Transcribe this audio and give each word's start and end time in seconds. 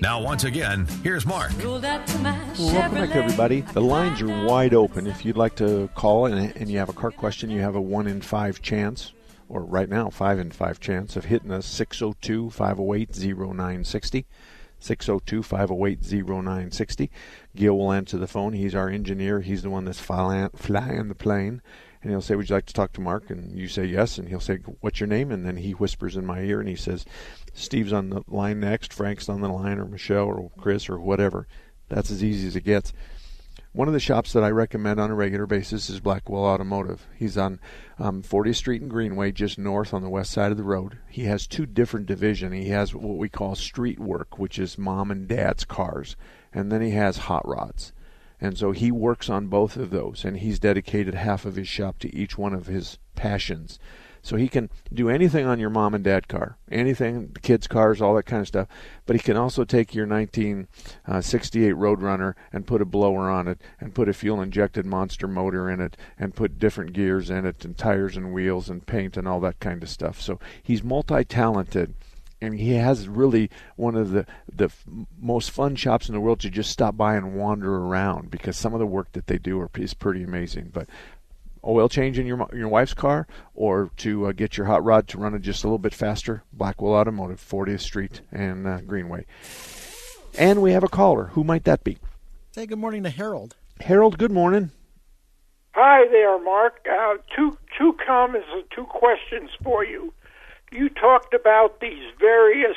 Now, 0.00 0.22
once 0.22 0.44
again, 0.44 0.86
here's 1.02 1.26
Mark. 1.26 1.52
Welcome 1.62 1.82
back, 2.94 3.14
everybody. 3.14 3.60
The 3.60 3.82
lines 3.82 4.22
are 4.22 4.46
wide 4.46 4.72
open. 4.72 5.06
If 5.06 5.26
you'd 5.26 5.36
like 5.36 5.56
to 5.56 5.90
call 5.94 6.24
and, 6.24 6.56
and 6.56 6.70
you 6.70 6.78
have 6.78 6.88
a 6.88 6.94
car 6.94 7.10
question, 7.10 7.50
you 7.50 7.60
have 7.60 7.74
a 7.76 7.80
one 7.82 8.06
in 8.06 8.22
five 8.22 8.62
chance, 8.62 9.12
or 9.50 9.62
right 9.62 9.90
now, 9.90 10.08
five 10.08 10.38
in 10.38 10.52
five 10.52 10.80
chance 10.80 11.16
of 11.16 11.26
hitting 11.26 11.50
us 11.50 11.66
602 11.66 12.48
508 12.48 13.10
0960. 13.18 14.26
602 14.78 15.42
508 15.42 16.00
0960. 16.02 17.10
Gil 17.54 17.76
will 17.76 17.92
answer 17.92 18.16
the 18.16 18.26
phone. 18.26 18.54
He's 18.54 18.74
our 18.74 18.88
engineer. 18.88 19.42
He's 19.42 19.60
the 19.60 19.68
one 19.68 19.84
that's 19.84 20.00
flying, 20.00 20.48
flying 20.56 21.08
the 21.08 21.14
plane. 21.14 21.60
And 22.02 22.10
he'll 22.10 22.22
say, 22.22 22.34
Would 22.34 22.48
you 22.48 22.54
like 22.54 22.66
to 22.66 22.72
talk 22.72 22.94
to 22.94 23.00
Mark? 23.02 23.28
And 23.28 23.58
you 23.58 23.68
say 23.68 23.84
yes. 23.84 24.16
And 24.16 24.28
he'll 24.28 24.40
say, 24.40 24.56
What's 24.80 25.00
your 25.00 25.06
name? 25.06 25.30
And 25.30 25.44
then 25.44 25.58
he 25.58 25.72
whispers 25.72 26.16
in 26.16 26.24
my 26.24 26.40
ear 26.40 26.58
and 26.58 26.68
he 26.68 26.76
says, 26.76 27.04
Steve's 27.52 27.92
on 27.92 28.10
the 28.10 28.22
line 28.28 28.60
next, 28.60 28.92
Frank's 28.92 29.28
on 29.28 29.40
the 29.40 29.48
line, 29.48 29.78
or 29.78 29.84
Michelle, 29.84 30.26
or 30.26 30.50
Chris, 30.58 30.88
or 30.88 30.98
whatever. 30.98 31.46
That's 31.88 32.10
as 32.10 32.22
easy 32.22 32.46
as 32.46 32.56
it 32.56 32.64
gets. 32.64 32.92
One 33.72 33.86
of 33.86 33.94
the 33.94 34.00
shops 34.00 34.32
that 34.32 34.42
I 34.42 34.50
recommend 34.50 34.98
on 34.98 35.10
a 35.10 35.14
regular 35.14 35.46
basis 35.46 35.88
is 35.88 36.00
Blackwell 36.00 36.44
Automotive. 36.44 37.06
He's 37.14 37.38
on 37.38 37.60
um, 38.00 38.20
40th 38.20 38.56
Street 38.56 38.82
and 38.82 38.90
Greenway, 38.90 39.30
just 39.30 39.58
north 39.58 39.94
on 39.94 40.02
the 40.02 40.10
west 40.10 40.32
side 40.32 40.50
of 40.50 40.56
the 40.56 40.64
road. 40.64 40.98
He 41.08 41.24
has 41.24 41.46
two 41.46 41.66
different 41.66 42.06
divisions. 42.06 42.52
He 42.52 42.70
has 42.70 42.94
what 42.94 43.16
we 43.16 43.28
call 43.28 43.54
street 43.54 44.00
work, 44.00 44.40
which 44.40 44.58
is 44.58 44.76
mom 44.76 45.12
and 45.12 45.28
dad's 45.28 45.64
cars, 45.64 46.16
and 46.52 46.72
then 46.72 46.82
he 46.82 46.90
has 46.90 47.16
hot 47.16 47.46
rods. 47.46 47.92
And 48.40 48.58
so 48.58 48.72
he 48.72 48.90
works 48.90 49.30
on 49.30 49.46
both 49.46 49.76
of 49.76 49.90
those, 49.90 50.24
and 50.24 50.38
he's 50.38 50.58
dedicated 50.58 51.14
half 51.14 51.44
of 51.44 51.54
his 51.54 51.68
shop 51.68 52.00
to 52.00 52.12
each 52.12 52.36
one 52.36 52.54
of 52.54 52.66
his 52.66 52.98
passions. 53.14 53.78
So 54.22 54.36
he 54.36 54.48
can 54.48 54.70
do 54.92 55.08
anything 55.08 55.46
on 55.46 55.58
your 55.58 55.70
mom 55.70 55.94
and 55.94 56.04
dad 56.04 56.28
car, 56.28 56.56
anything, 56.70 57.34
kids' 57.42 57.66
cars, 57.66 58.00
all 58.00 58.14
that 58.14 58.26
kind 58.26 58.40
of 58.40 58.48
stuff. 58.48 58.68
But 59.06 59.16
he 59.16 59.22
can 59.22 59.36
also 59.36 59.64
take 59.64 59.94
your 59.94 60.06
1968 60.06 61.74
Roadrunner 61.74 62.34
and 62.52 62.66
put 62.66 62.82
a 62.82 62.84
blower 62.84 63.30
on 63.30 63.48
it, 63.48 63.60
and 63.80 63.94
put 63.94 64.08
a 64.08 64.12
fuel-injected 64.12 64.84
monster 64.84 65.26
motor 65.26 65.70
in 65.70 65.80
it, 65.80 65.96
and 66.18 66.34
put 66.34 66.58
different 66.58 66.92
gears 66.92 67.30
in 67.30 67.46
it, 67.46 67.64
and 67.64 67.76
tires 67.76 68.16
and 68.16 68.32
wheels 68.32 68.68
and 68.68 68.86
paint 68.86 69.16
and 69.16 69.26
all 69.26 69.40
that 69.40 69.60
kind 69.60 69.82
of 69.82 69.88
stuff. 69.88 70.20
So 70.20 70.38
he's 70.62 70.82
multi-talented 70.82 71.94
and 72.40 72.58
he 72.58 72.70
has 72.70 73.08
really 73.08 73.50
one 73.76 73.94
of 73.94 74.10
the 74.10 74.26
the 74.50 74.64
f- 74.64 74.84
most 75.20 75.50
fun 75.50 75.76
shops 75.76 76.08
in 76.08 76.14
the 76.14 76.20
world 76.20 76.40
to 76.40 76.50
just 76.50 76.70
stop 76.70 76.96
by 76.96 77.14
and 77.14 77.34
wander 77.34 77.76
around 77.76 78.30
because 78.30 78.56
some 78.56 78.72
of 78.72 78.80
the 78.80 78.86
work 78.86 79.12
that 79.12 79.26
they 79.26 79.38
do 79.38 79.60
are, 79.60 79.70
is 79.76 79.94
pretty 79.94 80.22
amazing. 80.22 80.70
But 80.72 80.88
oil 81.64 81.88
change 81.88 82.18
in 82.18 82.26
your 82.26 82.48
your 82.54 82.68
wife's 82.68 82.94
car 82.94 83.26
or 83.54 83.90
to 83.98 84.26
uh, 84.26 84.32
get 84.32 84.56
your 84.56 84.66
hot 84.66 84.84
rod 84.84 85.08
to 85.08 85.18
run 85.18 85.34
it 85.34 85.42
just 85.42 85.64
a 85.64 85.66
little 85.66 85.78
bit 85.78 85.94
faster, 85.94 86.42
Blackwell 86.52 86.94
Automotive, 86.94 87.40
40th 87.40 87.80
Street 87.80 88.22
and 88.32 88.66
uh, 88.66 88.80
Greenway. 88.80 89.26
And 90.38 90.62
we 90.62 90.72
have 90.72 90.84
a 90.84 90.88
caller. 90.88 91.26
Who 91.32 91.44
might 91.44 91.64
that 91.64 91.84
be? 91.84 91.98
Say 92.52 92.66
good 92.66 92.78
morning 92.78 93.02
to 93.04 93.10
Harold. 93.10 93.56
Harold, 93.80 94.18
good 94.18 94.32
morning. 94.32 94.70
Hi 95.72 96.06
there, 96.10 96.42
Mark. 96.42 96.86
Uh, 96.90 97.14
two 97.34 97.56
two 97.78 97.96
comments 98.04 98.48
and 98.52 98.64
two 98.74 98.84
questions 98.84 99.50
for 99.62 99.84
you. 99.84 100.12
You 100.72 100.88
talked 100.88 101.32
about 101.34 101.80
these 101.80 102.04
various 102.18 102.76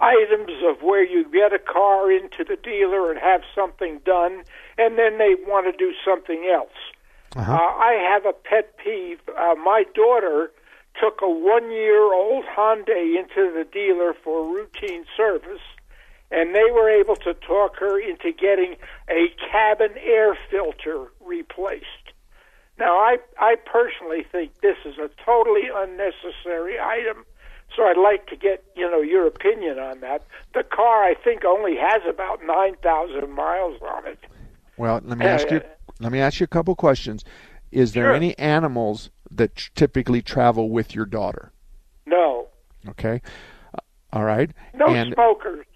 items 0.00 0.50
of 0.66 0.82
where 0.82 1.04
you 1.04 1.24
get 1.30 1.52
a 1.52 1.58
car 1.58 2.10
into 2.10 2.44
the 2.44 2.56
dealer 2.56 3.10
and 3.10 3.20
have 3.20 3.42
something 3.54 4.00
done, 4.04 4.42
and 4.78 4.98
then 4.98 5.18
they 5.18 5.34
want 5.46 5.70
to 5.70 5.76
do 5.76 5.92
something 6.04 6.50
else. 6.52 6.72
Uh-huh. 7.36 7.52
Uh, 7.52 7.56
I 7.56 7.92
have 8.12 8.26
a 8.26 8.32
pet 8.32 8.76
peeve. 8.78 9.20
Uh, 9.28 9.54
my 9.54 9.84
daughter 9.94 10.50
took 11.00 11.20
a 11.22 11.28
one 11.28 11.70
year 11.70 12.12
old 12.12 12.44
Hyundai 12.44 13.18
into 13.18 13.52
the 13.52 13.66
dealer 13.72 14.14
for 14.24 14.44
routine 14.52 15.04
service, 15.16 15.62
and 16.30 16.54
they 16.54 16.70
were 16.72 16.90
able 16.90 17.16
to 17.16 17.34
talk 17.34 17.76
her 17.78 18.00
into 18.00 18.32
getting 18.32 18.76
a 19.08 19.28
cabin 19.50 19.94
air 20.02 20.36
filter 20.50 21.06
replaced. 21.20 21.84
Now, 22.78 22.96
I, 22.96 23.18
I 23.38 23.56
personally 23.56 24.24
think 24.30 24.52
this 24.62 24.76
is 24.84 24.96
a 24.98 25.10
totally 25.24 25.68
unnecessary 25.72 26.80
item, 26.80 27.24
so 27.76 27.84
I'd 27.84 27.98
like 27.98 28.26
to 28.28 28.36
get 28.36 28.64
you 28.74 28.90
know 28.90 29.02
your 29.02 29.26
opinion 29.26 29.78
on 29.78 30.00
that. 30.00 30.26
The 30.54 30.64
car, 30.64 31.04
I 31.04 31.14
think, 31.14 31.44
only 31.44 31.76
has 31.76 32.02
about 32.08 32.40
nine 32.44 32.74
thousand 32.82 33.30
miles 33.32 33.80
on 33.82 34.06
it. 34.06 34.18
Well, 34.80 35.00
let 35.04 35.18
me 35.18 35.26
ask 35.26 35.50
you. 35.50 35.60
Let 35.98 36.10
me 36.10 36.20
ask 36.20 36.40
you 36.40 36.44
a 36.44 36.48
couple 36.48 36.74
questions. 36.74 37.22
Is 37.70 37.92
there 37.92 38.06
Sure. 38.06 38.14
any 38.14 38.36
animals 38.38 39.10
that 39.30 39.54
tr- 39.54 39.70
typically 39.74 40.22
travel 40.22 40.70
with 40.70 40.94
your 40.94 41.04
daughter? 41.04 41.52
No, 42.06 42.46
Okay. 42.88 43.20
Uh, 43.74 43.78
all 44.10 44.24
right. 44.24 44.50
no 44.74 44.86
and 44.86 45.12
smokers. 45.12 45.66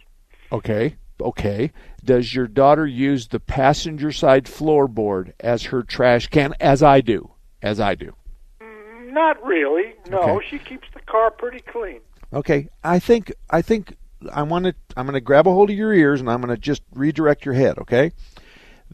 okay, 0.51 0.97
okay. 1.21 1.71
Does 2.03 2.35
your 2.35 2.47
daughter 2.49 2.87
use 2.87 3.29
the 3.29 3.41
passenger 3.41 4.11
side 4.11 4.47
floorboard 4.47 5.35
as 5.39 5.65
her 5.65 5.83
trash 5.83 6.29
can 6.29 6.55
as 6.59 6.83
I 6.83 7.03
do? 7.03 7.31
As 7.63 7.79
I 7.81 7.95
do. 7.95 8.15
Not 8.63 9.45
really. 9.45 9.93
No, 10.09 10.19
Okay. 10.21 10.47
she 10.49 10.59
keeps 10.59 10.89
the 10.95 11.01
car 11.01 11.31
pretty 11.31 11.61
clean. 11.61 12.01
Okay. 12.33 12.69
I 12.83 12.99
think 12.99 13.33
I 13.51 13.61
think 13.61 13.97
I 14.33 14.43
want 14.43 14.65
to 14.65 14.75
I'm 14.97 15.05
going 15.05 15.13
to 15.15 15.21
grab 15.21 15.47
a 15.47 15.53
hold 15.53 15.69
of 15.69 15.77
your 15.77 15.93
ears 15.93 16.21
and 16.21 16.31
I'm 16.31 16.41
going 16.41 16.55
to 16.57 16.61
just 16.61 16.83
redirect 16.95 17.45
your 17.45 17.55
head, 17.55 17.77
okay? 17.79 18.11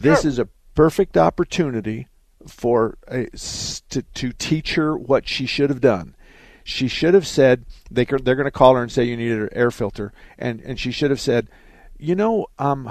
This 0.00 0.22
Sure. 0.22 0.28
is 0.30 0.38
a 0.38 0.48
perfect 0.74 1.16
opportunity 1.16 2.08
for 2.46 2.96
a, 3.08 3.26
to 3.90 4.02
to 4.02 4.32
teach 4.32 4.74
her 4.74 4.96
what 4.96 5.28
she 5.28 5.46
should 5.46 5.70
have 5.70 5.80
done. 5.80 6.14
She 6.64 6.88
should 6.88 7.14
have 7.14 7.26
said 7.26 7.64
they 7.90 8.04
they're 8.04 8.34
going 8.36 8.44
to 8.44 8.50
call 8.50 8.74
her 8.76 8.82
and 8.82 8.90
say 8.90 9.04
you 9.04 9.16
need 9.16 9.32
an 9.32 9.48
air 9.52 9.70
filter, 9.70 10.12
and 10.38 10.60
and 10.60 10.78
she 10.78 10.90
should 10.90 11.10
have 11.10 11.20
said, 11.20 11.48
you 11.98 12.14
know, 12.14 12.46
um, 12.58 12.90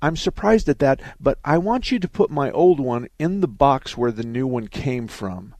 I'm 0.00 0.16
surprised 0.16 0.68
at 0.68 0.78
that, 0.78 1.00
but 1.20 1.38
I 1.44 1.58
want 1.58 1.90
you 1.90 1.98
to 1.98 2.08
put 2.08 2.30
my 2.30 2.50
old 2.50 2.80
one 2.80 3.08
in 3.18 3.40
the 3.40 3.48
box 3.48 3.96
where 3.96 4.12
the 4.12 4.24
new 4.24 4.46
one 4.46 4.68
came 4.68 5.08
from. 5.08 5.54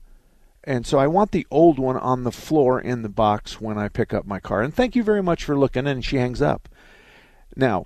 And 0.63 0.85
so 0.85 0.97
I 0.99 1.07
want 1.07 1.31
the 1.31 1.47
old 1.49 1.79
one 1.79 1.95
on 1.95 2.23
the 2.23 2.31
floor 2.31 2.79
in 2.79 3.01
the 3.01 3.09
box 3.09 3.61
when 3.61 3.77
I 3.77 3.87
pick 3.87 4.13
up 4.13 4.25
my 4.25 4.39
car. 4.39 4.61
And 4.61 4.73
thank 4.73 4.95
you 4.95 5.03
very 5.03 5.23
much 5.23 5.45
for 5.45 5.57
looking. 5.57 5.87
And 5.87 6.03
she 6.03 6.17
hangs 6.17 6.41
up. 6.41 6.67
Now, 7.55 7.85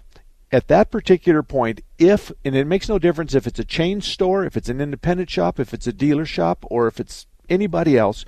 at 0.52 0.68
that 0.68 0.92
particular 0.92 1.44
point, 1.44 1.82
if, 1.98 2.32
and 2.44 2.56
it 2.56 2.68
makes 2.68 2.90
no 2.90 3.00
difference 3.00 3.34
if 3.34 3.48
it's 3.48 3.60
a 3.60 3.66
chain 3.66 4.02
store, 4.02 4.44
if 4.44 4.58
it's 4.58 4.70
an 4.70 4.82
independent 4.82 5.30
shop, 5.30 5.60
if 5.60 5.74
it's 5.74 5.88
a 5.88 5.94
dealer 5.94 6.26
shop, 6.26 6.66
or 6.70 6.88
if 6.88 7.00
it's 7.00 7.26
anybody 7.50 7.98
else, 7.98 8.26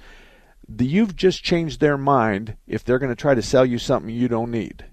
the, 0.68 0.86
you've 0.86 1.16
just 1.16 1.44
changed 1.44 1.80
their 1.80 1.98
mind 1.98 2.56
if 2.66 2.84
they're 2.84 3.00
going 3.00 3.12
to 3.12 3.22
try 3.22 3.36
to 3.36 3.42
sell 3.42 3.66
you 3.66 3.78
something 3.78 4.14
you 4.14 4.28
don't 4.28 4.52
need. 4.52 4.86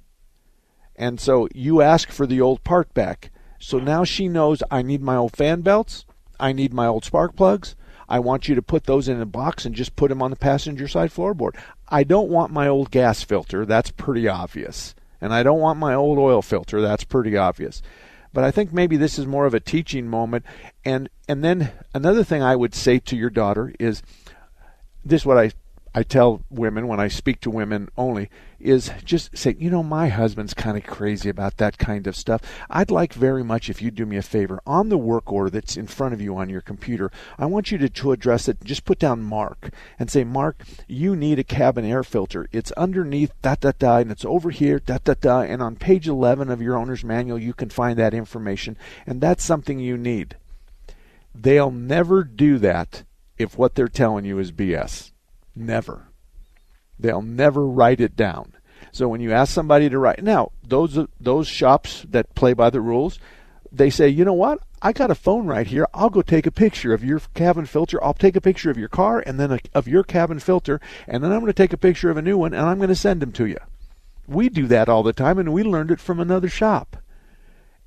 And 0.97 1.21
so 1.21 1.49
you 1.55 1.81
ask 1.81 2.11
for 2.11 2.27
the 2.27 2.41
old 2.41 2.65
part 2.65 2.93
back. 2.95 3.31
So 3.61 3.79
now 3.79 4.05
she 4.05 4.27
knows 4.27 4.63
I 4.71 4.83
need 4.83 5.03
my 5.03 5.17
old 5.17 5.37
fan 5.37 5.61
belts, 5.61 6.05
I 6.39 6.53
need 6.53 6.75
my 6.75 6.87
old 6.87 7.05
spark 7.05 7.37
plugs. 7.37 7.77
I 8.09 8.19
want 8.19 8.49
you 8.49 8.57
to 8.57 8.63
put 8.63 8.85
those 8.85 9.09
in 9.09 9.21
a 9.21 9.27
box 9.27 9.65
and 9.65 9.73
just 9.73 9.95
put 9.95 10.09
them 10.09 10.21
on 10.21 10.31
the 10.31 10.37
passenger 10.37 10.89
side 10.89 11.13
floorboard. 11.13 11.55
I 11.89 12.03
don't 12.03 12.29
want 12.29 12.53
my 12.53 12.67
old 12.67 12.91
gas 12.91 13.23
filter. 13.23 13.65
That's 13.65 13.93
pretty 13.93 14.27
obvious. 14.27 14.97
And 15.21 15.35
I 15.35 15.43
don't 15.43 15.61
want 15.61 15.79
my 15.79 15.95
old 15.95 16.19
oil 16.19 16.43
filter. 16.43 16.81
That's 16.81 17.05
pretty 17.05 17.37
obvious. 17.37 17.83
But 18.33 18.45
I 18.45 18.51
think 18.51 18.73
maybe 18.73 18.97
this 18.97 19.19
is 19.19 19.27
more 19.27 19.47
of 19.47 19.55
a 19.55 19.61
teaching 19.61 20.09
moment. 20.09 20.45
And 20.85 21.09
and 21.29 21.45
then 21.45 21.73
another 21.95 22.25
thing 22.25 22.43
I 22.43 22.57
would 22.57 22.75
say 22.75 22.99
to 23.01 23.17
your 23.17 23.31
daughter 23.31 23.75
is 23.79 24.03
this 25.05 25.23
is 25.23 25.27
what 25.27 25.39
I 25.39 25.53
I 25.93 26.05
tell 26.05 26.45
women 26.51 26.87
when 26.87 27.01
I 27.01 27.09
speak 27.09 27.41
to 27.41 27.51
women 27.51 27.89
only 27.97 28.31
is 28.61 28.93
just 29.05 29.37
say, 29.37 29.57
you 29.59 29.71
know, 29.71 29.83
my 29.83 30.09
husband's 30.09 30.55
kind 30.55 30.77
of 30.77 30.85
crazy 30.85 31.29
about 31.29 31.57
that 31.57 31.79
kind 31.79 32.07
of 32.07 32.15
stuff. 32.15 32.43
I'd 32.69 32.93
like 32.93 33.13
very 33.13 33.43
much 33.43 33.69
if 33.69 33.83
you 33.83 33.91
do 33.91 34.07
me 34.07 34.17
a 34.17 34.23
favor 34.23 34.61
on 34.65 34.89
the 34.89 34.99
work 34.99 35.33
order 35.33 35.51
that's 35.51 35.77
in 35.77 35.89
front 35.89 36.15
of 36.15 36.21
you 36.21 36.37
on 36.37 36.49
your 36.49 36.61
computer. 36.61 37.11
I 37.39 37.47
want 37.47 37.73
you 37.73 37.79
to, 37.79 37.89
to 37.89 38.13
address 38.13 38.47
it. 38.47 38.63
Just 38.63 38.85
put 38.85 39.01
down 39.01 39.23
Mark 39.23 39.71
and 39.99 40.09
say, 40.09 40.23
Mark, 40.23 40.63
you 40.87 41.17
need 41.17 41.41
a 41.41 41.45
cabin 41.45 41.85
air 41.85 42.05
filter. 42.05 42.49
It's 42.53 42.71
underneath 42.73 43.33
da 43.43 43.57
da 43.57 43.73
da, 43.77 43.97
and 43.97 44.13
it's 44.13 44.25
over 44.25 44.51
here 44.51 44.79
da 44.79 44.99
da 45.03 45.15
da. 45.21 45.41
And 45.41 45.61
on 45.61 45.75
page 45.75 46.07
11 46.07 46.51
of 46.51 46.63
your 46.63 46.77
owner's 46.77 47.03
manual, 47.03 47.39
you 47.39 47.53
can 47.53 47.69
find 47.69 47.99
that 47.99 48.15
information, 48.15 48.77
and 49.07 49.21
that's 49.21 49.45
something 49.45 49.81
you 49.81 49.97
need. 49.97 50.37
They'll 51.35 51.73
never 51.73 52.23
do 52.23 52.59
that 52.59 53.03
if 53.39 53.59
what 53.59 53.75
they're 53.75 53.89
telling 53.89 54.25
you 54.25 54.39
is 54.39 54.53
BS. 54.53 55.11
Never. 55.55 56.09
They'll 56.99 57.23
never 57.23 57.67
write 57.67 58.01
it 58.01 58.17
down. 58.17 58.55
So 58.93 59.09
when 59.09 59.21
you 59.21 59.33
ask 59.33 59.53
somebody 59.53 59.89
to 59.89 59.99
write, 59.99 60.23
now 60.23 60.53
those 60.63 60.99
those 61.21 61.49
shops 61.49 62.05
that 62.11 62.35
play 62.35 62.53
by 62.53 62.71
the 62.71 62.81
rules, 62.81 63.19
they 63.71 63.91
say, 63.91 64.09
you 64.09 64.25
know 64.25 64.33
what? 64.33 64.61
I 64.83 64.93
got 64.93 65.11
a 65.11 65.15
phone 65.15 65.47
right 65.47 65.67
here. 65.67 65.87
I'll 65.93 66.11
go 66.11 66.23
take 66.23 66.47
a 66.47 66.51
picture 66.51 66.95
of 66.95 67.05
your 67.05 67.21
cabin 67.35 67.67
filter. 67.67 68.03
I'll 68.03 68.15
take 68.15 68.37
a 68.37 68.41
picture 68.41 68.71
of 68.71 68.79
your 68.79 68.89
car 68.89 69.23
and 69.25 69.39
then 69.39 69.53
a, 69.53 69.59
of 69.75 69.87
your 69.87 70.03
cabin 70.03 70.39
filter, 70.41 70.81
and 71.07 71.23
then 71.23 71.31
I'm 71.31 71.41
going 71.41 71.53
to 71.53 71.53
take 71.53 71.73
a 71.73 71.79
picture 71.79 72.11
of 72.11 72.17
a 72.17 72.23
new 72.23 72.39
one 72.39 72.55
and 72.55 72.67
I'm 72.67 72.79
going 72.79 72.89
to 72.89 72.95
send 72.95 73.21
them 73.21 73.33
to 73.33 73.47
you. 73.47 73.59
We 74.27 74.49
do 74.49 74.67
that 74.69 74.89
all 74.89 75.03
the 75.03 75.13
time, 75.13 75.39
and 75.39 75.53
we 75.53 75.63
learned 75.63 75.91
it 75.91 76.01
from 76.01 76.21
another 76.21 76.49
shop. 76.49 76.97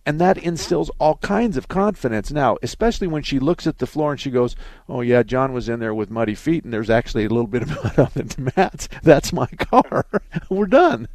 And 0.06 0.20
that 0.20 0.38
instills 0.38 0.92
all 1.00 1.16
kinds 1.18 1.56
of 1.56 1.70
confidence. 1.70 2.30
Now, 2.30 2.58
especially 2.62 3.08
when 3.08 3.24
she 3.24 3.40
looks 3.40 3.66
at 3.66 3.78
the 3.78 3.88
floor 3.88 4.12
and 4.12 4.20
she 4.20 4.32
goes, 4.32 4.56
Oh, 4.90 5.00
yeah, 5.00 5.24
John 5.24 5.54
was 5.54 5.70
in 5.70 5.80
there 5.80 5.94
with 5.94 6.10
muddy 6.10 6.36
feet, 6.36 6.66
and 6.66 6.74
there's 6.74 6.90
actually 6.90 7.24
a 7.24 7.30
little 7.30 7.48
bit 7.48 7.62
of 7.62 7.70
mud 7.84 8.00
on 8.00 8.12
the 8.14 8.52
mats. 8.58 8.90
That's 9.02 9.32
my 9.32 9.48
car. 9.58 10.06
We're 10.50 10.66
done. 10.66 11.08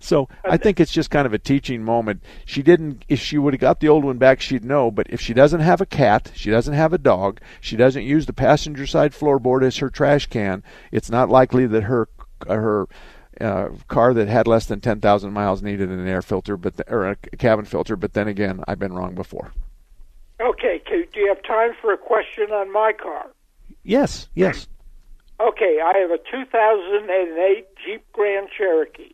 So 0.00 0.28
I 0.44 0.56
think 0.56 0.80
it's 0.80 0.90
just 0.90 1.10
kind 1.10 1.26
of 1.26 1.32
a 1.32 1.38
teaching 1.38 1.84
moment. 1.84 2.24
She 2.44 2.62
didn't, 2.62 3.04
if 3.08 3.20
she 3.20 3.38
would 3.38 3.54
have 3.54 3.60
got 3.60 3.78
the 3.78 3.88
old 3.88 4.04
one 4.04 4.18
back, 4.18 4.40
she'd 4.40 4.64
know. 4.64 4.90
But 4.90 5.06
if 5.08 5.20
she 5.20 5.32
doesn't 5.32 5.60
have 5.60 5.80
a 5.80 5.86
cat, 5.86 6.32
she 6.34 6.50
doesn't 6.50 6.74
have 6.74 6.92
a 6.92 6.98
dog, 6.98 7.40
she 7.60 7.76
doesn't 7.76 8.02
use 8.02 8.26
the 8.26 8.32
passenger 8.32 8.86
side 8.86 9.12
floorboard 9.12 9.62
as 9.62 9.76
her 9.76 9.88
trash 9.88 10.26
can, 10.26 10.64
it's 10.90 11.10
not 11.10 11.28
likely 11.28 11.66
that 11.66 11.84
her 11.84 12.08
her 12.48 12.88
uh, 13.42 13.68
car 13.88 14.14
that 14.14 14.28
had 14.28 14.46
less 14.46 14.66
than 14.66 14.80
10,000 14.80 15.32
miles 15.32 15.62
needed 15.62 15.90
an 15.90 16.06
air 16.06 16.22
filter, 16.22 16.56
but 16.56 16.76
the, 16.76 16.92
or 16.92 17.08
a 17.08 17.16
cabin 17.16 17.64
filter. 17.64 17.96
But 17.96 18.12
then 18.12 18.28
again, 18.28 18.62
I've 18.68 18.78
been 18.78 18.92
wrong 18.92 19.14
before. 19.14 19.52
Okay, 20.40 20.82
do 20.88 21.20
you 21.20 21.28
have 21.28 21.42
time 21.42 21.70
for 21.80 21.92
a 21.92 21.98
question 21.98 22.50
on 22.50 22.72
my 22.72 22.92
car? 22.92 23.26
Yes, 23.84 24.28
yes. 24.34 24.66
Okay, 25.40 25.78
I 25.84 25.98
have 25.98 26.10
a 26.10 26.18
2008 26.18 27.66
Jeep 27.84 28.04
Grand 28.12 28.48
Cherokee. 28.56 29.12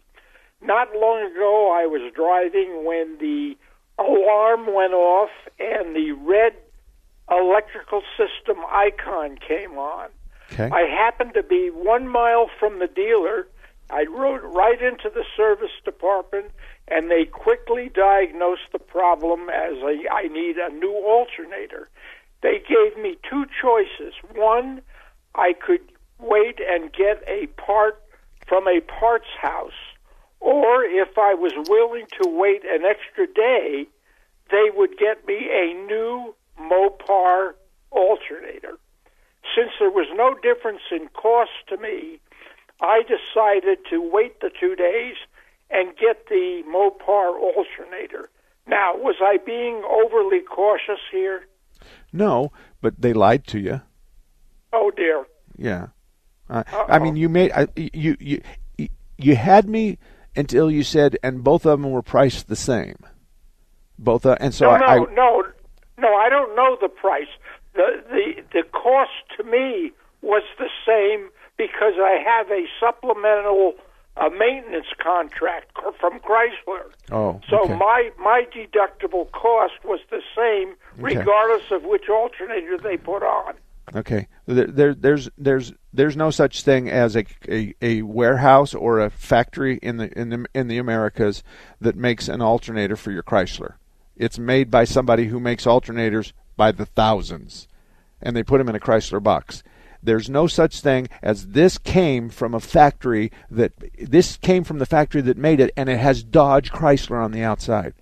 Not 0.61 0.89
long 0.95 1.31
ago, 1.31 1.73
I 1.73 1.87
was 1.87 2.13
driving 2.15 2.85
when 2.85 3.19
the 3.19 3.57
alarm 3.99 4.75
went 4.75 4.93
off 4.93 5.31
and 5.59 5.95
the 5.95 6.13
red 6.13 6.55
electrical 7.31 8.03
system 8.17 8.59
icon 8.71 9.39
came 9.47 9.79
on. 9.79 10.09
Okay. 10.53 10.71
I 10.73 10.83
happened 10.83 11.35
to 11.35 11.43
be 11.43 11.71
one 11.73 12.09
mile 12.09 12.49
from 12.59 12.79
the 12.79 12.87
dealer 12.87 13.47
I 13.91 14.05
rode 14.05 14.43
right 14.43 14.81
into 14.81 15.09
the 15.09 15.25
service 15.37 15.73
department, 15.85 16.51
and 16.89 17.11
they 17.11 17.25
quickly 17.25 17.89
diagnosed 17.89 18.71
the 18.73 18.79
problem 18.79 19.49
as 19.49 19.79
a, 19.79 20.05
I 20.13 20.29
need 20.29 20.57
a 20.59 20.71
new 20.71 20.95
alternator. 20.95 21.89
They 22.43 22.59
gave 22.69 23.03
me 23.03 23.17
two 23.29 23.47
choices. 23.61 24.15
One, 24.35 24.83
I 25.35 25.55
could 25.55 25.81
wait 26.19 26.61
and 26.61 26.93
get 26.93 27.23
a 27.27 27.47
part 27.47 28.03
from 28.47 28.69
a 28.69 28.81
parts 28.81 29.29
house, 29.41 29.73
or 30.41 30.85
if 30.85 31.17
I 31.19 31.35
was 31.35 31.53
willing 31.69 32.07
to 32.23 32.29
wait 32.29 32.63
an 32.65 32.85
extra 32.85 33.27
day, 33.27 33.87
they 34.51 34.71
would 34.75 34.99
get 34.99 35.27
me 35.27 35.49
a 35.51 35.75
new 35.87 36.35
Mopar 36.61 37.55
alternator. 37.91 38.79
Since 39.57 39.73
there 39.79 39.91
was 39.91 40.09
no 40.15 40.35
difference 40.35 40.83
in 40.91 41.09
cost 41.09 41.51
to 41.69 41.77
me, 41.77 42.21
I 42.81 43.03
decided 43.03 43.79
to 43.91 44.01
wait 44.01 44.41
the 44.41 44.51
two 44.59 44.77
days 44.77 45.17
and 45.71 45.97
get 45.97 46.29
the 46.29 46.63
Mopar 46.67 47.39
alternator. 47.39 48.31
Now, 48.67 48.97
was 48.97 49.17
I 49.21 49.39
being 49.45 49.83
overly 49.89 50.41
cautious 50.41 51.01
here? 51.11 51.43
No, 52.13 52.53
but 52.81 53.01
they 53.01 53.13
lied 53.13 53.47
to 53.49 53.59
you. 53.59 53.81
Oh 54.73 54.91
dear. 54.95 55.25
Yeah. 55.57 55.89
Uh, 56.51 56.65
I 56.89 56.99
mean, 56.99 57.17
you 57.17 57.29
made 57.29 57.53
I, 57.53 57.69
you 57.77 58.17
you 58.21 58.41
you 59.19 59.37
had 59.37 59.69
me 59.69 59.99
until 60.37 60.71
you 60.71 60.83
said, 60.83 61.19
and 61.23 61.43
both 61.45 61.67
of 61.67 61.81
them 61.81 61.91
were 61.91 62.03
priced 62.03 62.49
the 62.49 62.57
same. 62.57 62.97
Both, 63.99 64.25
uh, 64.25 64.37
and 64.41 64.55
so 64.55 64.67
no, 64.67 64.71
I, 64.73 64.79
no, 64.79 64.87
I, 64.87 65.15
no, 65.15 65.43
no. 65.99 66.15
I 66.15 66.29
don't 66.29 66.55
know 66.55 66.77
the 66.81 66.89
price. 66.89 67.27
the 67.75 68.03
the 68.11 68.43
The 68.53 68.63
cost 68.71 69.11
to 69.37 69.45
me 69.45 69.93
was 70.23 70.43
the 70.59 70.69
same 70.87 71.31
because 71.59 71.95
I 71.99 72.23
have 72.25 72.51
a 72.51 72.65
supplemental 72.81 73.75
uh, 74.17 74.29
maintenance 74.31 74.87
contract 75.03 75.73
from 76.01 76.19
Chrysler. 76.21 76.91
Oh, 77.11 77.41
so 77.49 77.65
okay. 77.65 77.77
my 77.77 78.11
my 78.19 78.47
deductible 78.55 79.31
cost 79.33 79.75
was 79.85 80.01
the 80.11 80.23
same 80.35 80.75
Okay. 81.01 81.17
regardless 81.17 81.71
of 81.71 81.85
which 81.85 82.09
alternator 82.09 82.77
they 82.77 82.97
put 82.97 83.23
on. 83.23 83.55
Okay. 83.95 84.27
There, 84.47 84.67
there, 84.67 84.95
there's 84.95 85.29
there's 85.39 85.73
there's 85.93 86.17
no 86.17 86.31
such 86.31 86.63
thing 86.63 86.91
as 86.91 87.17
a, 87.17 87.25
a, 87.49 87.75
a 87.81 88.03
warehouse 88.03 88.75
or 88.75 88.99
a 88.99 89.11
factory 89.11 89.79
in 89.81 89.99
the 89.99 90.19
in 90.19 90.31
the 90.31 90.47
in 90.55 90.69
the 90.69 90.79
Americas 90.79 91.45
that 91.81 91.97
makes 91.97 92.29
an 92.29 92.43
alternator 92.43 92.97
for 92.97 93.13
your 93.13 93.23
Chrysler. 93.23 93.75
It's 94.17 94.39
made 94.39 94.71
by 94.71 94.85
somebody 94.85 95.27
who 95.27 95.39
makes 95.39 95.65
alternators 95.65 96.33
by 96.57 96.73
the 96.73 96.87
thousands, 96.87 97.69
and 98.21 98.35
they 98.35 98.43
put 98.43 98.59
them 98.59 98.69
in 98.69 98.75
a 98.75 98.81
Chrysler 98.81 99.23
box. 99.23 99.63
There's 100.03 100.31
no 100.31 100.47
such 100.47 100.81
thing 100.81 101.09
as 101.23 101.49
this 101.49 101.79
came 101.79 102.29
from 102.29 102.55
a 102.55 102.61
factory 102.61 103.33
that 103.51 103.73
this 103.99 104.37
came 104.37 104.65
from 104.65 104.79
the 104.79 104.87
factory 104.87 105.21
that 105.23 105.37
made 105.37 105.61
it, 105.61 105.73
and 105.77 105.89
it 105.89 105.99
has 105.99 106.23
Dodge 106.23 106.71
Chrysler 106.71 107.23
on 107.23 107.33
the 107.33 107.43
outside 107.43 107.95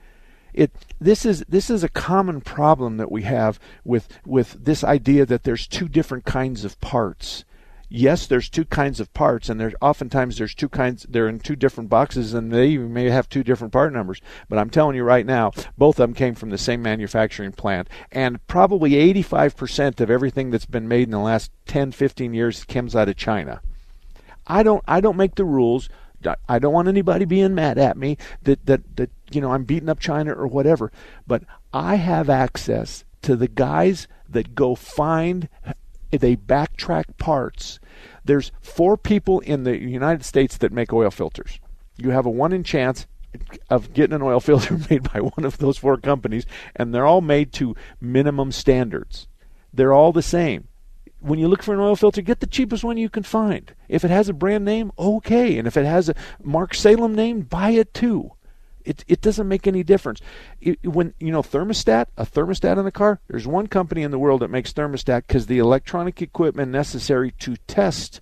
it 0.57 0.73
this 1.01 1.25
is 1.25 1.45
this 1.49 1.71
is 1.71 1.85
a 1.85 1.89
common 1.89 2.41
problem 2.41 2.97
that 2.97 3.13
we 3.13 3.23
have 3.23 3.61
with 3.85 4.09
with 4.25 4.65
this 4.65 4.83
idea 4.83 5.27
that 5.27 5.45
there's 5.45 5.67
two 5.67 5.87
different 5.87 6.25
kinds 6.25 6.65
of 6.65 6.81
parts. 6.81 7.45
Yes, 7.89 8.27
there's 8.27 8.49
two 8.49 8.65
kinds 8.65 8.99
of 8.99 9.13
parts, 9.15 9.49
and 9.49 9.61
there's 9.61 9.75
oftentimes 9.81 10.39
there's 10.39 10.55
two 10.57 10.69
kinds. 10.69 11.07
They're 11.09 11.29
in 11.29 11.39
two 11.39 11.55
different 11.55 11.89
boxes, 11.89 12.35
and 12.35 12.51
they 12.51 12.77
may 12.77 13.11
have 13.11 13.29
two 13.29 13.45
different 13.45 13.73
part 13.73 13.93
numbers. 13.93 14.21
But 14.49 14.59
I'm 14.59 14.71
telling 14.71 14.97
you 14.97 15.05
right 15.05 15.25
now, 15.25 15.53
both 15.79 16.01
of 16.01 16.09
them 16.09 16.15
came 16.15 16.35
from 16.35 16.51
the 16.51 16.59
same 16.59 16.83
manufacturing 16.83 17.53
plant, 17.53 17.89
and 18.11 18.45
probably 18.49 18.93
85% 18.93 20.01
of 20.01 20.11
everything 20.11 20.51
that's 20.51 20.67
been 20.67 20.89
made 20.89 21.05
in 21.05 21.13
the 21.13 21.19
last 21.21 21.53
10, 21.67 21.93
15 21.93 22.35
years 22.35 22.65
comes 22.65 22.97
out 22.97 23.09
of 23.09 23.17
China. 23.17 23.61
I 24.49 24.63
don't 24.63 24.83
I 24.87 25.01
don't 25.01 25.17
make 25.17 25.35
the 25.35 25.45
rules. 25.45 25.89
I 26.49 26.59
don't 26.59 26.73
want 26.73 26.89
anybody 26.89 27.25
being 27.25 27.55
mad 27.55 27.79
at 27.79 27.97
me 27.97 28.17
that 28.43 28.65
that 28.67 28.97
that 28.97 29.11
you 29.31 29.41
know 29.41 29.53
I'm 29.53 29.65
beating 29.65 29.89
up 29.89 30.01
China 30.01 30.33
or 30.33 30.47
whatever. 30.47 30.91
But 31.27 31.45
I 31.73 31.97
have 31.97 32.31
access 32.31 33.05
to 33.23 33.37
the 33.37 33.49
guys 33.49 34.09
that 34.29 34.55
go 34.55 34.75
find 34.75 35.49
they 36.11 36.37
backtrack 36.37 37.17
parts. 37.19 37.79
There's 38.25 38.53
four 38.61 38.97
people 38.97 39.41
in 39.41 39.65
the 39.65 39.79
United 39.79 40.25
States 40.25 40.57
that 40.59 40.73
make 40.73 40.93
oil 40.93 41.11
filters. 41.11 41.59
You 41.97 42.11
have 42.11 42.27
a 42.27 42.31
one 42.31 42.53
in 42.53 42.65
chance 42.65 43.07
of 43.71 43.93
getting 43.93 44.15
an 44.15 44.23
oil 44.23 44.41
filter 44.41 44.79
made 44.91 45.13
by 45.13 45.21
one 45.21 45.45
of 45.45 45.59
those 45.59 45.79
four 45.79 45.97
companies, 45.97 46.47
and 46.75 46.95
they're 46.95 47.07
all 47.07 47.21
made 47.21 47.53
to 47.55 47.77
minimum 48.01 48.53
standards. 48.53 49.29
They're 49.73 49.93
all 49.93 50.13
the 50.13 50.23
same 50.23 50.69
when 51.21 51.39
you 51.39 51.49
look 51.49 51.63
for 51.63 51.75
an 51.75 51.81
oil 51.81 51.97
filter, 51.97 52.23
get 52.23 52.41
the 52.41 52.47
cheapest 52.47 52.85
one 52.85 52.97
you 52.97 53.09
can 53.09 53.23
find. 53.23 53.75
If 53.89 54.05
it 54.05 54.11
has 54.11 54.29
a 54.29 54.33
brand 54.33 54.65
name, 54.65 54.93
okay. 54.99 55.59
And 55.59 55.67
if 55.67 55.77
it 55.77 55.85
has 55.85 56.09
a 56.09 56.15
Mark 56.43 56.75
Salem 56.75 57.15
name, 57.15 57.41
buy 57.43 57.71
it 57.71 57.93
too. 57.95 58.33
It 58.87 59.05
it 59.09 59.21
doesn't 59.21 59.49
make 59.49 59.67
any 59.67 59.83
difference. 59.83 60.21
It, 60.61 60.79
when 60.87 61.13
you 61.19 61.33
know 61.33 61.43
thermostat, 61.43 62.07
a 62.17 62.25
thermostat 62.25 62.79
in 62.79 62.87
a 62.87 62.93
car, 62.93 63.21
there's 63.29 63.47
one 63.47 63.67
company 63.67 64.03
in 64.03 64.13
the 64.13 64.19
world 64.19 64.41
that 64.41 64.49
makes 64.49 64.73
thermostat 64.73 65.25
because 65.27 65.47
the 65.47 65.59
electronic 65.59 66.23
equipment 66.23 66.71
necessary 66.71 67.33
to 67.41 67.57
test 67.67 68.21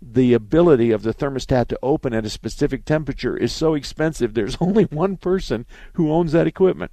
the 0.00 0.32
ability 0.34 0.90
of 0.90 1.02
the 1.02 1.14
thermostat 1.14 1.68
to 1.68 1.78
open 1.82 2.12
at 2.12 2.26
a 2.26 2.30
specific 2.30 2.84
temperature 2.84 3.36
is 3.36 3.52
so 3.52 3.74
expensive. 3.74 4.34
There's 4.34 4.56
only 4.60 4.84
one 4.84 5.16
person 5.16 5.66
who 5.94 6.12
owns 6.12 6.32
that 6.32 6.46
equipment. 6.46 6.92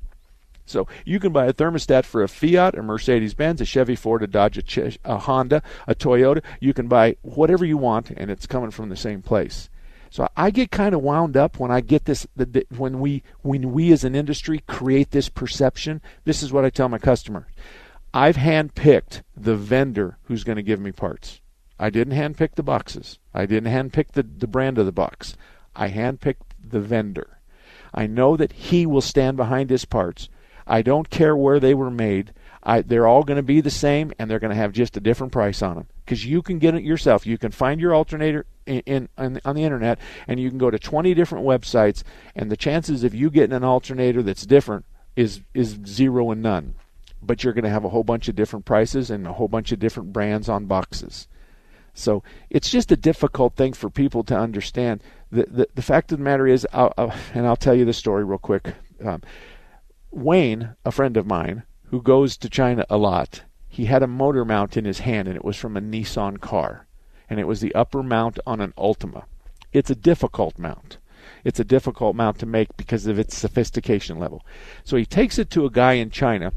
So 0.66 0.88
you 1.06 1.20
can 1.20 1.34
buy 1.34 1.48
a 1.48 1.54
thermostat 1.54 2.06
for 2.06 2.24
a 2.24 2.30
Fiat, 2.30 2.76
a 2.76 2.82
Mercedes 2.82 3.34
Benz, 3.34 3.60
a 3.60 3.66
Chevy, 3.66 3.96
Ford, 3.96 4.24
a 4.24 4.28
Dodge, 4.28 4.78
a, 4.78 4.94
a 5.04 5.18
Honda, 5.18 5.62
a 5.86 5.94
Toyota. 5.94 6.42
You 6.60 6.74
can 6.74 6.88
buy 6.88 7.18
whatever 7.22 7.66
you 7.66 7.78
want, 7.78 8.12
and 8.12 8.32
it's 8.32 8.48
coming 8.48 8.72
from 8.72 8.90
the 8.90 8.96
same 8.96 9.22
place. 9.22 9.70
So 10.12 10.28
I 10.36 10.52
get 10.52 10.72
kind 10.72 10.94
of 10.94 11.02
wound 11.02 11.38
up 11.38 11.58
when 11.58 11.72
I 11.72 11.80
get 11.80 12.04
this 12.04 12.28
the, 12.36 12.46
the, 12.46 12.66
when 12.78 13.00
we 13.00 13.24
when 13.42 13.72
we 13.72 13.94
as 13.94 14.04
an 14.04 14.14
industry 14.14 14.62
create 14.68 15.12
this 15.12 15.30
perception. 15.30 16.02
This 16.26 16.44
is 16.44 16.52
what 16.52 16.66
I 16.66 16.70
tell 16.70 16.90
my 16.90 16.98
customer. 17.00 17.48
I've 18.14 18.36
handpicked 18.36 19.22
the 19.38 19.56
vendor 19.56 20.18
who's 20.24 20.44
going 20.44 20.58
to 20.58 20.64
give 20.64 20.82
me 20.82 20.92
parts. 20.92 21.40
I 21.80 21.90
didn't 21.90 22.14
handpick 22.14 22.56
the 22.56 22.64
boxes. 22.64 23.20
I 23.34 23.46
didn't 23.46 23.72
handpick 23.72 24.12
the, 24.12 24.24
the 24.24 24.48
brand 24.48 24.78
of 24.78 24.86
the 24.86 24.92
box. 24.92 25.38
I 25.78 25.90
handpicked 25.90 26.52
the 26.62 26.82
vendor. 26.82 27.40
I 27.94 28.06
know 28.06 28.36
that 28.36 28.52
he 28.52 28.86
will 28.86 29.02
stand 29.02 29.38
behind 29.38 29.70
his 29.70 29.86
parts. 29.86 30.28
I 30.68 30.82
don't 30.82 31.10
care 31.10 31.38
where 31.38 31.60
they 31.60 31.74
were 31.74 31.90
made. 31.90 32.34
I, 32.64 32.82
they're 32.82 33.08
all 33.08 33.24
going 33.24 33.38
to 33.38 33.44
be 33.44 33.62
the 33.62 33.72
same, 33.72 34.12
and 34.20 34.30
they're 34.30 34.40
going 34.40 34.52
to 34.52 34.62
have 34.62 34.74
just 34.74 34.98
a 34.98 35.02
different 35.02 35.34
price 35.34 35.62
on 35.62 35.76
them. 35.76 35.88
Because 36.04 36.26
you 36.26 36.42
can 36.42 36.60
get 36.60 36.76
it 36.76 36.84
yourself. 36.84 37.26
You 37.26 37.38
can 37.38 37.52
find 37.52 37.80
your 37.80 37.96
alternator 37.96 38.46
in, 38.66 39.08
in, 39.18 39.40
on 39.46 39.56
the 39.56 39.64
internet, 39.64 40.00
and 40.28 40.40
you 40.40 40.50
can 40.50 40.58
go 40.58 40.72
to 40.72 40.80
20 40.80 41.14
different 41.14 41.46
websites, 41.46 42.04
and 42.36 42.52
the 42.52 42.58
chances 42.58 43.04
of 43.04 43.16
you 43.16 43.30
getting 43.30 43.56
an 43.56 43.64
alternator 43.64 44.22
that's 44.22 44.46
different 44.46 44.86
is 45.16 45.42
is 45.54 45.78
zero 45.86 46.32
and 46.32 46.42
none. 46.42 46.76
But 47.22 47.44
you're 47.44 47.54
going 47.54 47.66
to 47.66 47.70
have 47.70 47.86
a 47.86 47.90
whole 47.90 48.04
bunch 48.04 48.28
of 48.28 48.36
different 48.36 48.66
prices 48.66 49.12
and 49.12 49.28
a 49.28 49.34
whole 49.34 49.48
bunch 49.48 49.72
of 49.72 49.80
different 49.80 50.14
brands 50.14 50.50
on 50.50 50.66
boxes. 50.66 51.28
So 51.94 52.24
it's 52.50 52.70
just 52.70 52.92
a 52.92 52.96
difficult 52.96 53.56
thing 53.56 53.74
for 53.74 53.90
people 53.90 54.24
to 54.24 54.38
understand. 54.38 55.04
The 55.32 55.44
the, 55.44 55.68
the 55.76 55.82
fact 55.82 56.12
of 56.12 56.18
the 56.18 56.24
matter 56.24 56.48
is, 56.48 56.66
I'll, 56.74 56.94
I'll, 56.98 57.14
and 57.34 57.46
I'll 57.46 57.56
tell 57.56 57.76
you 57.76 57.86
the 57.86 57.94
story 57.94 58.24
real 58.24 58.38
quick. 58.38 58.74
Um, 59.04 59.22
Wayne, 60.12 60.76
a 60.86 60.92
friend 60.92 61.16
of 61.18 61.26
mine 61.26 61.64
who 61.86 62.02
goes 62.02 62.38
to 62.38 62.50
China 62.50 62.86
a 62.90 62.98
lot, 62.98 63.44
he 63.68 63.86
had 63.86 64.04
a 64.04 64.08
motor 64.08 64.44
mount 64.44 64.76
in 64.76 64.86
his 64.86 65.00
hand, 65.00 65.28
and 65.28 65.38
it 65.38 65.46
was 65.46 65.56
from 65.56 65.78
a 65.78 65.82
Nissan 65.82 66.40
car, 66.40 66.88
and 67.32 67.40
it 67.40 67.48
was 67.48 67.62
the 67.62 67.74
upper 67.74 68.04
mount 68.04 68.38
on 68.46 68.60
an 68.60 68.74
Altima. 68.78 69.24
It's 69.72 69.90
a 69.90 69.96
difficult 69.96 70.60
mount. 70.60 70.98
It's 71.46 71.62
a 71.62 71.64
difficult 71.64 72.14
mount 72.14 72.40
to 72.40 72.46
make 72.46 72.76
because 72.76 73.08
of 73.08 73.18
its 73.18 73.38
sophistication 73.38 74.20
level. 74.20 74.46
So 74.84 74.98
he 74.98 75.06
takes 75.06 75.40
it 75.40 75.50
to 75.52 75.66
a 75.66 75.72
guy 75.72 75.94
in 75.94 76.10
China 76.10 76.52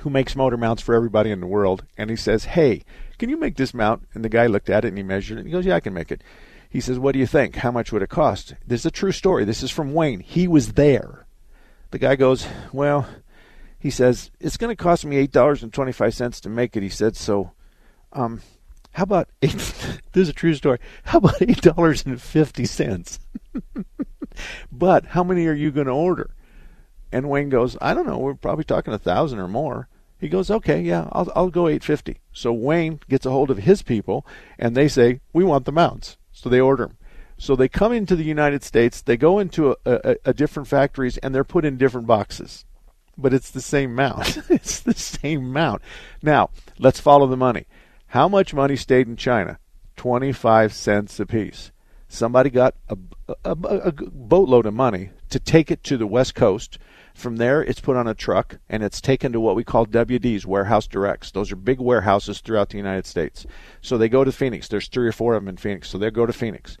who 0.00 0.10
makes 0.10 0.36
motor 0.36 0.58
mounts 0.58 0.82
for 0.82 0.94
everybody 0.94 1.30
in 1.30 1.40
the 1.40 1.46
world, 1.46 1.84
and 1.96 2.10
he 2.10 2.16
says, 2.16 2.44
"Hey, 2.44 2.82
can 3.18 3.30
you 3.30 3.38
make 3.38 3.56
this 3.56 3.72
mount?" 3.72 4.06
And 4.12 4.22
the 4.22 4.28
guy 4.28 4.46
looked 4.46 4.68
at 4.68 4.84
it 4.84 4.88
and 4.88 4.98
he 4.98 5.02
measured 5.02 5.38
it. 5.38 5.40
And 5.40 5.48
he 5.48 5.52
goes, 5.52 5.64
"Yeah, 5.64 5.76
I 5.76 5.80
can 5.80 5.94
make 5.94 6.12
it." 6.12 6.22
He 6.68 6.82
says, 6.82 6.98
"What 6.98 7.12
do 7.12 7.18
you 7.18 7.26
think? 7.26 7.56
How 7.56 7.70
much 7.70 7.90
would 7.90 8.02
it 8.02 8.10
cost?" 8.10 8.56
This 8.66 8.82
is 8.82 8.86
a 8.86 8.90
true 8.90 9.12
story. 9.12 9.46
This 9.46 9.62
is 9.62 9.70
from 9.70 9.94
Wayne. 9.94 10.20
He 10.20 10.46
was 10.46 10.74
there. 10.74 11.24
The 11.92 11.98
guy 11.98 12.14
goes, 12.14 12.46
"Well," 12.74 13.08
he 13.78 13.88
says, 13.88 14.30
"it's 14.38 14.58
going 14.58 14.76
to 14.76 14.82
cost 14.82 15.06
me 15.06 15.16
eight 15.16 15.32
dollars 15.32 15.62
and 15.62 15.72
twenty-five 15.72 16.12
cents 16.12 16.42
to 16.42 16.50
make 16.50 16.76
it." 16.76 16.82
He 16.82 16.90
said, 16.90 17.16
"So, 17.16 17.52
um, 18.12 18.42
how 18.94 19.02
about 19.02 19.28
eight? 19.42 19.52
this 20.12 20.22
is 20.22 20.28
a 20.28 20.32
true 20.32 20.54
story. 20.54 20.78
How 21.02 21.18
about 21.18 21.42
eight 21.42 21.60
dollars 21.60 22.02
fifty 22.02 22.64
but 24.72 25.06
how 25.06 25.24
many 25.24 25.46
are 25.46 25.52
you 25.52 25.72
going 25.72 25.88
to 25.88 25.92
order? 25.92 26.30
And 27.12 27.28
Wayne 27.28 27.48
goes, 27.48 27.76
I 27.80 27.92
don't 27.92 28.06
know. 28.06 28.18
We're 28.18 28.34
probably 28.34 28.64
talking 28.64 28.94
a 28.94 28.98
thousand 28.98 29.40
or 29.40 29.48
more. 29.48 29.88
He 30.18 30.28
goes, 30.28 30.48
okay, 30.48 30.80
yeah, 30.80 31.08
I'll 31.10 31.30
I'll 31.34 31.50
go 31.50 31.66
850. 31.66 32.20
So 32.32 32.52
Wayne 32.52 33.00
gets 33.08 33.26
a 33.26 33.30
hold 33.30 33.50
of 33.50 33.58
his 33.58 33.82
people, 33.82 34.24
and 34.58 34.76
they 34.76 34.86
say 34.86 35.20
we 35.32 35.44
want 35.44 35.64
the 35.64 35.72
mounts. 35.72 36.16
So 36.30 36.48
they 36.48 36.60
order 36.60 36.86
them. 36.86 36.98
So 37.36 37.56
they 37.56 37.68
come 37.68 37.92
into 37.92 38.14
the 38.14 38.24
United 38.24 38.62
States. 38.62 39.02
They 39.02 39.16
go 39.16 39.40
into 39.40 39.72
a, 39.72 39.76
a, 39.84 40.16
a 40.26 40.34
different 40.34 40.68
factories, 40.68 41.18
and 41.18 41.34
they're 41.34 41.42
put 41.42 41.64
in 41.64 41.76
different 41.76 42.06
boxes. 42.06 42.64
But 43.18 43.34
it's 43.34 43.50
the 43.50 43.60
same 43.60 43.92
mount. 43.92 44.38
it's 44.48 44.78
the 44.78 44.94
same 44.94 45.52
mount. 45.52 45.82
Now 46.22 46.50
let's 46.78 47.00
follow 47.00 47.26
the 47.26 47.36
money. 47.36 47.66
How 48.14 48.28
much 48.28 48.54
money 48.54 48.76
stayed 48.76 49.08
in 49.08 49.16
China? 49.16 49.58
25 49.96 50.72
cents 50.72 51.18
apiece. 51.18 51.72
Somebody 52.06 52.48
got 52.48 52.76
a, 52.88 52.96
a, 53.44 53.56
a, 53.60 53.90
boatload 53.90 54.66
of 54.66 54.74
money 54.74 55.10
to 55.30 55.40
take 55.40 55.68
it 55.68 55.82
to 55.82 55.96
the 55.96 56.06
West 56.06 56.36
Coast. 56.36 56.78
From 57.12 57.38
there, 57.38 57.60
it's 57.60 57.80
put 57.80 57.96
on 57.96 58.06
a 58.06 58.14
truck 58.14 58.58
and 58.68 58.84
it's 58.84 59.00
taken 59.00 59.32
to 59.32 59.40
what 59.40 59.56
we 59.56 59.64
call 59.64 59.84
WDs, 59.84 60.46
warehouse 60.46 60.86
directs. 60.86 61.32
Those 61.32 61.50
are 61.50 61.56
big 61.56 61.80
warehouses 61.80 62.40
throughout 62.40 62.68
the 62.68 62.76
United 62.76 63.04
States. 63.04 63.46
So 63.80 63.98
they 63.98 64.08
go 64.08 64.22
to 64.22 64.30
Phoenix. 64.30 64.68
There's 64.68 64.86
three 64.86 65.08
or 65.08 65.12
four 65.12 65.34
of 65.34 65.42
them 65.42 65.48
in 65.48 65.56
Phoenix. 65.56 65.90
So 65.90 65.98
they'll 65.98 66.12
go 66.12 66.24
to 66.24 66.32
Phoenix. 66.32 66.78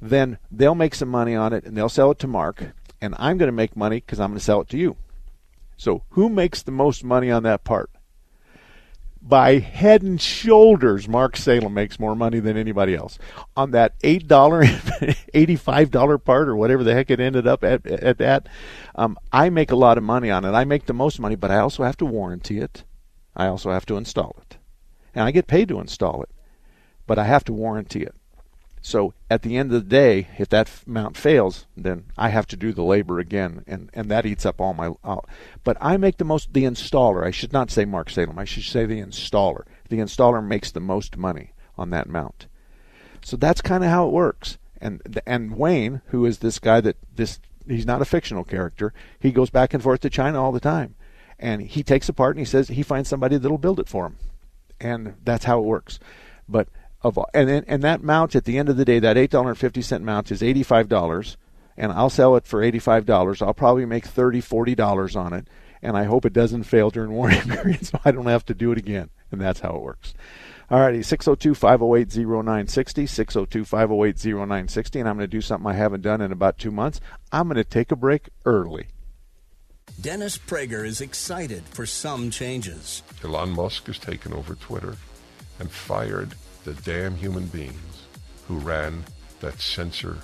Then 0.00 0.38
they'll 0.50 0.74
make 0.74 0.96
some 0.96 1.10
money 1.10 1.36
on 1.36 1.52
it 1.52 1.62
and 1.62 1.76
they'll 1.76 1.88
sell 1.88 2.10
it 2.10 2.18
to 2.18 2.26
Mark. 2.26 2.72
And 3.00 3.14
I'm 3.20 3.38
going 3.38 3.46
to 3.46 3.52
make 3.52 3.76
money 3.76 3.98
because 3.98 4.18
I'm 4.18 4.30
going 4.30 4.40
to 4.40 4.44
sell 4.44 4.62
it 4.62 4.68
to 4.70 4.78
you. 4.78 4.96
So 5.76 6.02
who 6.10 6.28
makes 6.28 6.60
the 6.60 6.72
most 6.72 7.04
money 7.04 7.30
on 7.30 7.44
that 7.44 7.62
part? 7.62 7.88
By 9.22 9.58
head 9.58 10.02
and 10.02 10.20
shoulders, 10.20 11.08
Mark 11.08 11.36
Salem 11.36 11.72
makes 11.74 12.00
more 12.00 12.16
money 12.16 12.40
than 12.40 12.56
anybody 12.56 12.94
else 12.94 13.18
on 13.56 13.70
that 13.70 13.94
eight 14.02 14.26
dollar, 14.26 14.64
eighty-five 15.34 15.90
dollar 15.90 16.18
part, 16.18 16.48
or 16.48 16.56
whatever 16.56 16.82
the 16.82 16.94
heck 16.94 17.10
it 17.10 17.20
ended 17.20 17.46
up 17.46 17.62
at. 17.62 17.86
At 17.86 18.18
that, 18.18 18.48
um, 18.94 19.16
I 19.32 19.48
make 19.50 19.70
a 19.70 19.76
lot 19.76 19.96
of 19.96 20.04
money 20.04 20.30
on 20.30 20.44
it. 20.44 20.50
I 20.50 20.64
make 20.64 20.86
the 20.86 20.92
most 20.92 21.20
money, 21.20 21.36
but 21.36 21.50
I 21.50 21.58
also 21.58 21.84
have 21.84 21.96
to 21.98 22.06
warranty 22.06 22.58
it. 22.58 22.84
I 23.34 23.46
also 23.46 23.70
have 23.70 23.86
to 23.86 23.96
install 23.96 24.36
it, 24.42 24.58
and 25.14 25.24
I 25.24 25.30
get 25.30 25.46
paid 25.46 25.68
to 25.68 25.80
install 25.80 26.22
it, 26.22 26.30
but 27.06 27.18
I 27.18 27.24
have 27.24 27.44
to 27.44 27.52
warranty 27.52 28.02
it. 28.02 28.14
So 28.82 29.14
at 29.30 29.42
the 29.42 29.56
end 29.56 29.72
of 29.72 29.82
the 29.84 29.88
day, 29.88 30.28
if 30.38 30.48
that 30.48 30.68
mount 30.86 31.16
fails, 31.16 31.66
then 31.76 32.06
I 32.18 32.30
have 32.30 32.48
to 32.48 32.56
do 32.56 32.72
the 32.72 32.82
labor 32.82 33.20
again, 33.20 33.62
and, 33.68 33.88
and 33.94 34.10
that 34.10 34.26
eats 34.26 34.44
up 34.44 34.60
all 34.60 34.74
my. 34.74 34.90
Uh, 35.04 35.20
but 35.62 35.76
I 35.80 35.96
make 35.96 36.18
the 36.18 36.24
most. 36.24 36.52
The 36.52 36.64
installer. 36.64 37.24
I 37.24 37.30
should 37.30 37.52
not 37.52 37.70
say 37.70 37.84
Mark 37.84 38.10
Salem. 38.10 38.40
I 38.40 38.44
should 38.44 38.64
say 38.64 38.84
the 38.84 39.00
installer. 39.00 39.62
The 39.88 39.98
installer 39.98 40.44
makes 40.44 40.72
the 40.72 40.80
most 40.80 41.16
money 41.16 41.52
on 41.78 41.90
that 41.90 42.08
mount. 42.08 42.46
So 43.24 43.36
that's 43.36 43.62
kind 43.62 43.84
of 43.84 43.90
how 43.90 44.08
it 44.08 44.12
works. 44.12 44.58
And 44.80 45.20
and 45.26 45.56
Wayne, 45.56 46.02
who 46.06 46.26
is 46.26 46.38
this 46.38 46.58
guy 46.58 46.80
that 46.80 46.96
this 47.14 47.38
he's 47.68 47.86
not 47.86 48.02
a 48.02 48.06
fictional 48.06 48.42
character. 48.42 48.92
He 49.20 49.30
goes 49.30 49.50
back 49.50 49.72
and 49.72 49.82
forth 49.82 50.00
to 50.00 50.10
China 50.10 50.42
all 50.42 50.50
the 50.50 50.58
time, 50.58 50.96
and 51.38 51.62
he 51.62 51.84
takes 51.84 52.08
apart 52.08 52.36
and 52.36 52.44
he 52.44 52.50
says 52.50 52.66
he 52.66 52.82
finds 52.82 53.08
somebody 53.08 53.36
that'll 53.36 53.58
build 53.58 53.78
it 53.78 53.88
for 53.88 54.06
him, 54.06 54.16
and 54.80 55.14
that's 55.22 55.44
how 55.44 55.60
it 55.60 55.66
works. 55.66 56.00
But 56.48 56.68
of 57.02 57.18
and 57.34 57.64
and 57.66 57.82
that 57.82 58.02
mount 58.02 58.34
at 58.34 58.44
the 58.44 58.58
end 58.58 58.68
of 58.68 58.76
the 58.76 58.84
day, 58.84 58.98
that 58.98 59.16
eight 59.16 59.30
dollar 59.30 59.50
and 59.50 59.58
fifty 59.58 59.82
cent 59.82 60.04
mount 60.04 60.30
is 60.30 60.42
eighty 60.42 60.62
five 60.62 60.88
dollars, 60.88 61.36
and 61.76 61.92
I'll 61.92 62.10
sell 62.10 62.36
it 62.36 62.46
for 62.46 62.62
eighty 62.62 62.78
five 62.78 63.06
dollars. 63.06 63.42
I'll 63.42 63.54
probably 63.54 63.86
make 63.86 64.06
thirty 64.06 64.40
forty 64.40 64.74
dollars 64.74 65.16
on 65.16 65.32
it, 65.32 65.48
and 65.82 65.96
I 65.96 66.04
hope 66.04 66.24
it 66.24 66.32
doesn't 66.32 66.64
fail 66.64 66.90
during 66.90 67.12
warranty 67.12 67.50
period, 67.56 67.86
so 67.86 68.00
I 68.04 68.12
don't 68.12 68.26
have 68.26 68.44
to 68.46 68.54
do 68.54 68.72
it 68.72 68.78
again. 68.78 69.10
And 69.30 69.40
that's 69.40 69.60
how 69.60 69.76
it 69.76 69.82
works. 69.82 70.14
Alrighty, 70.70 71.04
602 71.04 71.54
508 71.54 72.16
0960, 72.16 73.06
602 73.06 73.64
508 73.64 74.24
0960, 74.24 75.00
and 75.00 75.08
I'm 75.08 75.16
going 75.16 75.28
to 75.28 75.36
do 75.36 75.42
something 75.42 75.70
I 75.70 75.74
haven't 75.74 76.00
done 76.00 76.22
in 76.22 76.32
about 76.32 76.56
two 76.56 76.70
months. 76.70 76.98
I'm 77.30 77.46
going 77.46 77.56
to 77.56 77.64
take 77.64 77.92
a 77.92 77.96
break 77.96 78.30
early. 78.46 78.86
Dennis 80.00 80.38
Prager 80.38 80.86
is 80.86 81.02
excited 81.02 81.64
for 81.64 81.84
some 81.84 82.30
changes. 82.30 83.02
Elon 83.22 83.50
Musk 83.50 83.86
has 83.86 83.98
taken 83.98 84.32
over 84.32 84.54
Twitter 84.54 84.96
and 85.58 85.70
fired 85.70 86.34
the 86.64 86.74
damn 86.74 87.16
human 87.16 87.46
beings 87.46 88.06
who 88.48 88.58
ran 88.58 89.04
that 89.40 89.60
censor 89.60 90.18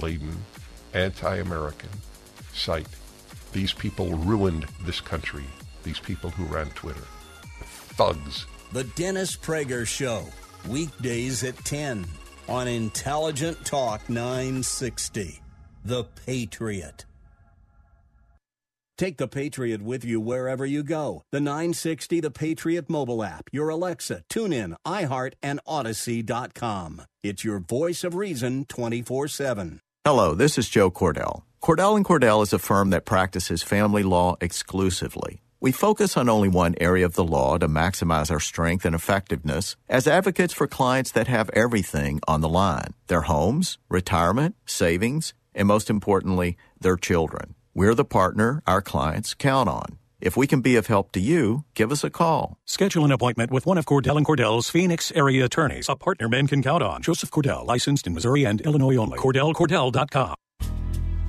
laden, 0.00 0.36
anti 0.94 1.36
American 1.36 1.90
site. 2.52 2.88
These 3.52 3.72
people 3.72 4.10
ruined 4.10 4.66
this 4.82 5.00
country. 5.00 5.44
These 5.82 5.98
people 5.98 6.30
who 6.30 6.44
ran 6.44 6.70
Twitter. 6.70 7.04
Thugs. 7.96 8.46
The 8.72 8.84
Dennis 8.84 9.36
Prager 9.36 9.86
Show, 9.86 10.24
weekdays 10.68 11.42
at 11.42 11.56
10 11.64 12.06
on 12.48 12.68
Intelligent 12.68 13.64
Talk 13.64 14.08
960. 14.08 15.40
The 15.84 16.04
Patriot. 16.26 17.06
Take 19.00 19.16
the 19.16 19.28
Patriot 19.28 19.80
with 19.80 20.04
you 20.04 20.20
wherever 20.20 20.66
you 20.66 20.82
go. 20.82 21.22
The 21.32 21.40
960 21.40 22.20
The 22.20 22.30
Patriot 22.30 22.90
mobile 22.90 23.24
app, 23.24 23.48
your 23.50 23.70
Alexa, 23.70 24.24
TuneIn, 24.28 24.76
iHeart, 24.86 25.32
and 25.42 25.58
Odyssey.com. 25.66 27.00
It's 27.22 27.42
your 27.42 27.60
voice 27.60 28.04
of 28.04 28.14
reason 28.14 28.66
24 28.66 29.28
7. 29.28 29.80
Hello, 30.04 30.34
this 30.34 30.58
is 30.58 30.68
Joe 30.68 30.90
Cordell. 30.90 31.44
Cordell 31.62 31.96
and 31.96 32.04
Cordell 32.04 32.42
is 32.42 32.52
a 32.52 32.58
firm 32.58 32.90
that 32.90 33.06
practices 33.06 33.62
family 33.62 34.02
law 34.02 34.36
exclusively. 34.38 35.40
We 35.60 35.72
focus 35.72 36.18
on 36.18 36.28
only 36.28 36.48
one 36.48 36.74
area 36.78 37.06
of 37.06 37.14
the 37.14 37.24
law 37.24 37.56
to 37.56 37.68
maximize 37.68 38.30
our 38.30 38.38
strength 38.38 38.84
and 38.84 38.94
effectiveness 38.94 39.76
as 39.88 40.06
advocates 40.06 40.52
for 40.52 40.66
clients 40.66 41.10
that 41.12 41.26
have 41.26 41.48
everything 41.54 42.20
on 42.28 42.42
the 42.42 42.50
line 42.50 42.92
their 43.06 43.22
homes, 43.22 43.78
retirement, 43.88 44.56
savings, 44.66 45.32
and 45.54 45.66
most 45.66 45.88
importantly, 45.88 46.58
their 46.78 46.98
children. 46.98 47.54
We're 47.80 47.94
the 47.94 48.04
partner 48.04 48.62
our 48.66 48.82
clients 48.82 49.32
count 49.32 49.66
on. 49.66 49.96
If 50.20 50.36
we 50.36 50.46
can 50.46 50.60
be 50.60 50.76
of 50.76 50.88
help 50.88 51.12
to 51.12 51.18
you, 51.18 51.64
give 51.72 51.90
us 51.90 52.04
a 52.04 52.10
call. 52.10 52.58
Schedule 52.66 53.06
an 53.06 53.10
appointment 53.10 53.50
with 53.50 53.64
one 53.64 53.78
of 53.78 53.86
Cordell 53.86 54.18
and 54.18 54.26
Cordell's 54.26 54.68
Phoenix 54.68 55.10
area 55.12 55.46
attorneys, 55.46 55.88
a 55.88 55.96
partner 55.96 56.28
men 56.28 56.46
can 56.46 56.62
count 56.62 56.82
on. 56.82 57.00
Joseph 57.00 57.30
Cordell, 57.30 57.66
licensed 57.66 58.06
in 58.06 58.12
Missouri 58.12 58.44
and 58.44 58.60
Illinois 58.60 58.96
only. 58.96 59.18
CordellCordell.com. 59.18 60.34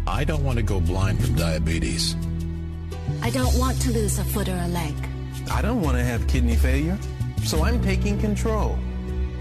I 0.05 0.25
don't 0.25 0.43
want 0.43 0.57
to 0.57 0.63
go 0.63 0.81
blind 0.81 1.23
from 1.23 1.35
diabetes. 1.35 2.17
I 3.21 3.29
don't 3.29 3.57
want 3.57 3.81
to 3.83 3.91
lose 3.93 4.19
a 4.19 4.25
foot 4.25 4.49
or 4.49 4.57
a 4.57 4.67
leg. 4.67 4.93
I 5.49 5.61
don't 5.61 5.79
want 5.79 5.95
to 5.95 6.03
have 6.03 6.27
kidney 6.27 6.57
failure, 6.57 6.99
so 7.45 7.63
I'm 7.63 7.81
taking 7.81 8.19
control. 8.19 8.77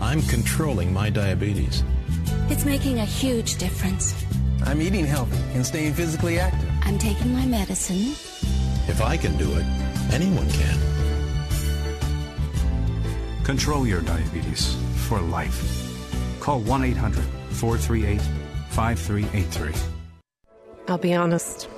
I'm 0.01 0.23
controlling 0.23 0.93
my 0.93 1.11
diabetes. 1.11 1.83
It's 2.49 2.65
making 2.65 3.01
a 3.01 3.05
huge 3.05 3.59
difference. 3.59 4.15
I'm 4.65 4.81
eating 4.83 5.07
healthy 5.07 5.39
and 5.55 5.65
staying 5.65 5.95
physically 5.95 6.39
active. 6.39 6.71
I'm 6.83 6.99
taking 6.99 7.33
my 7.33 7.47
medicine. 7.47 8.13
If 8.89 9.01
I 9.03 9.17
can 9.17 9.37
do 9.37 9.51
it, 9.53 9.65
anyone 10.13 10.49
can. 10.51 10.79
Control 13.45 13.87
your 13.87 14.01
diabetes. 14.03 14.77
for 15.09 15.21
life. 15.21 15.59
Call 16.39 16.61
1 16.61 16.85
800 16.85 17.25
438 17.51 18.21
5383. 18.71 19.75
I'll 20.87 20.99
be 20.99 21.15
honest, 21.15 21.69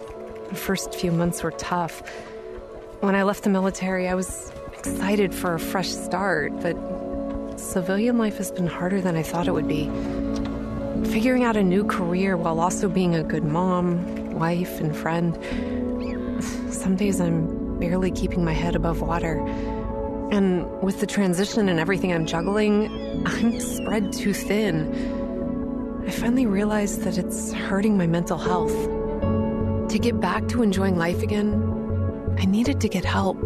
the 0.51 0.55
first 0.55 0.95
few 0.95 1.11
months 1.11 1.43
were 1.43 1.53
tough. 1.53 2.03
When 3.01 3.15
I 3.15 3.23
left 3.23 3.43
the 3.45 3.51
military, 3.51 4.07
I 4.09 4.15
was 4.15 4.53
excited 4.77 5.35
for 5.35 5.55
a 5.55 5.59
fresh 5.59 5.89
start, 5.89 6.53
but 6.61 6.77
civilian 7.59 8.19
life 8.19 8.37
has 8.37 8.51
been 8.53 8.67
harder 8.67 9.01
than 9.01 9.17
I 9.17 9.23
thought 9.23 9.49
it 9.49 9.53
would 9.53 9.69
be. 9.69 9.87
Figuring 11.04 11.44
out 11.44 11.56
a 11.56 11.62
new 11.62 11.85
career 11.85 12.37
while 12.37 12.61
also 12.61 12.88
being 12.88 13.14
a 13.14 13.23
good 13.23 13.44
mom, 13.44 14.32
wife, 14.32 14.80
and 14.80 14.97
friend. 14.97 15.35
Some 16.73 16.97
days 16.97 17.21
I'm 17.21 17.78
barely 17.78 18.11
keeping 18.11 18.44
my 18.44 18.52
head 18.52 18.75
above 18.76 19.00
water. 19.02 19.44
And 20.30 20.71
with 20.80 21.00
the 21.00 21.06
transition 21.06 21.68
and 21.68 21.78
everything 21.78 22.12
I'm 22.12 22.25
juggling, 22.25 23.26
I'm 23.26 23.61
spread 23.61 24.12
too 24.12 24.32
thin. 24.32 26.04
I 26.06 26.11
finally 26.11 26.47
realized 26.47 27.02
that 27.02 27.18
it's 27.18 27.52
hurting 27.52 27.99
my 27.99 28.06
mental 28.06 28.38
health. 28.38 28.73
To 29.90 29.99
get 30.00 30.21
back 30.21 30.49
to 30.49 30.62
enjoying 30.62 30.97
life 30.97 31.23
again, 31.23 32.37
I 32.38 32.44
needed 32.47 32.80
to 32.80 32.88
get 32.88 33.04
help. 33.04 33.37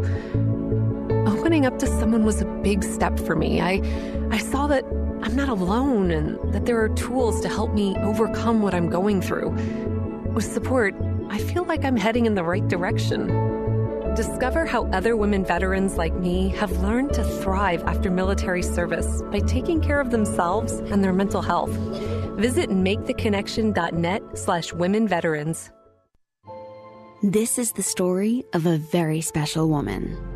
Opening 1.27 1.67
up 1.67 1.79
to 1.81 1.87
someone 1.87 2.25
was 2.25 2.41
a 2.41 2.47
big 2.47 2.85
step 2.85 3.19
for 3.19 3.35
me. 3.35 3.61
I, 3.61 3.83
I 4.31 4.39
saw 4.39 4.67
that 4.69 4.85
I'm 5.23 5.35
not 5.35 5.49
alone 5.49 6.11
and 6.11 6.53
that 6.53 6.67
there 6.67 6.81
are 6.81 6.89
tools 6.91 7.41
to 7.41 7.49
help 7.49 7.73
me 7.73 7.97
overcome 7.99 8.63
what 8.63 8.75
I'm 8.75 8.89
going 8.89 9.21
through. 9.21 9.51
With 10.33 10.45
support, 10.45 10.95
I 11.31 11.39
feel 11.39 11.65
like 11.65 11.85
I'm 11.85 11.97
heading 11.97 12.27
in 12.27 12.35
the 12.35 12.45
right 12.45 12.67
direction. 12.69 13.27
Discover 14.15 14.67
how 14.67 14.87
other 14.93 15.17
women 15.17 15.45
veterans 15.45 15.97
like 15.97 16.15
me 16.15 16.49
have 16.51 16.71
learned 16.83 17.13
to 17.15 17.25
thrive 17.41 17.83
after 17.85 18.11
military 18.11 18.63
service 18.63 19.23
by 19.31 19.41
taking 19.41 19.81
care 19.81 20.01
of 20.01 20.11
themselves 20.11 20.73
and 20.73 21.05
their 21.05 21.13
mental 21.13 21.43
health. 21.43 21.71
Visit 22.39 22.71
maketheconnection.net 22.71 24.23
slash 24.39 24.73
women 24.73 25.09
veterans. 25.09 25.71
This 27.23 27.59
is 27.59 27.73
the 27.73 27.83
story 27.83 28.45
of 28.53 28.67
a 28.67 28.79
very 28.79 29.21
special 29.21 29.69
woman. 29.69 30.36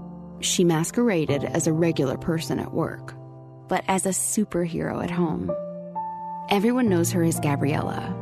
She 0.41 0.63
masqueraded 0.63 1.45
as 1.45 1.67
a 1.67 1.73
regular 1.73 2.17
person 2.17 2.59
at 2.59 2.73
work, 2.73 3.15
but 3.67 3.83
as 3.87 4.05
a 4.05 4.09
superhero 4.09 5.03
at 5.03 5.11
home. 5.11 5.51
Everyone 6.49 6.89
knows 6.89 7.11
her 7.11 7.23
as 7.23 7.39
Gabriella. 7.39 8.15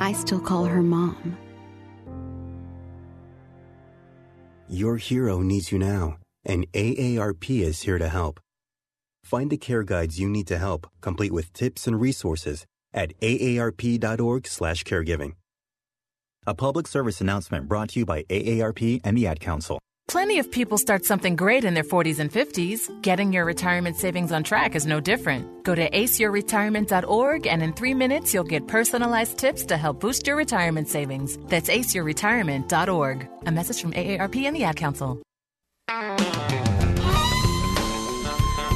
I 0.00 0.12
still 0.12 0.40
call 0.40 0.64
her 0.64 0.82
mom. 0.82 1.36
Your 4.68 4.96
hero 4.96 5.42
needs 5.42 5.70
you 5.70 5.78
now, 5.78 6.16
and 6.44 6.66
AARP 6.72 7.60
is 7.60 7.82
here 7.82 7.98
to 7.98 8.08
help. 8.08 8.40
Find 9.24 9.50
the 9.50 9.58
care 9.58 9.82
guides 9.82 10.18
you 10.18 10.28
need 10.28 10.46
to 10.46 10.58
help, 10.58 10.86
complete 11.00 11.32
with 11.32 11.52
tips 11.52 11.86
and 11.86 12.00
resources 12.00 12.64
at 12.92 13.18
aarp.org/caregiving. 13.20 15.32
A 16.46 16.54
public 16.54 16.86
service 16.86 17.20
announcement 17.20 17.68
brought 17.68 17.90
to 17.90 18.00
you 18.00 18.06
by 18.06 18.22
AARP 18.24 19.00
and 19.04 19.16
the 19.16 19.26
Ad 19.26 19.40
Council. 19.40 19.78
Plenty 20.06 20.38
of 20.38 20.50
people 20.50 20.76
start 20.76 21.04
something 21.04 21.34
great 21.34 21.64
in 21.64 21.72
their 21.74 21.82
40s 21.82 22.18
and 22.18 22.30
50s. 22.30 22.90
Getting 23.02 23.32
your 23.32 23.44
retirement 23.44 23.96
savings 23.96 24.32
on 24.32 24.44
track 24.44 24.74
is 24.74 24.86
no 24.86 25.00
different. 25.00 25.64
Go 25.64 25.74
to 25.74 25.88
aceyourretirement.org 25.90 27.46
and 27.46 27.62
in 27.62 27.72
three 27.72 27.94
minutes 27.94 28.34
you'll 28.34 28.44
get 28.44 28.68
personalized 28.68 29.38
tips 29.38 29.64
to 29.66 29.76
help 29.76 30.00
boost 30.00 30.26
your 30.26 30.36
retirement 30.36 30.88
savings. 30.88 31.38
That's 31.48 31.70
aceyourretirement.org. 31.70 33.28
A 33.46 33.52
message 33.52 33.80
from 33.80 33.92
AARP 33.92 34.36
and 34.44 34.54
the 34.54 34.64
Ad 34.64 34.76
Council. 34.76 35.22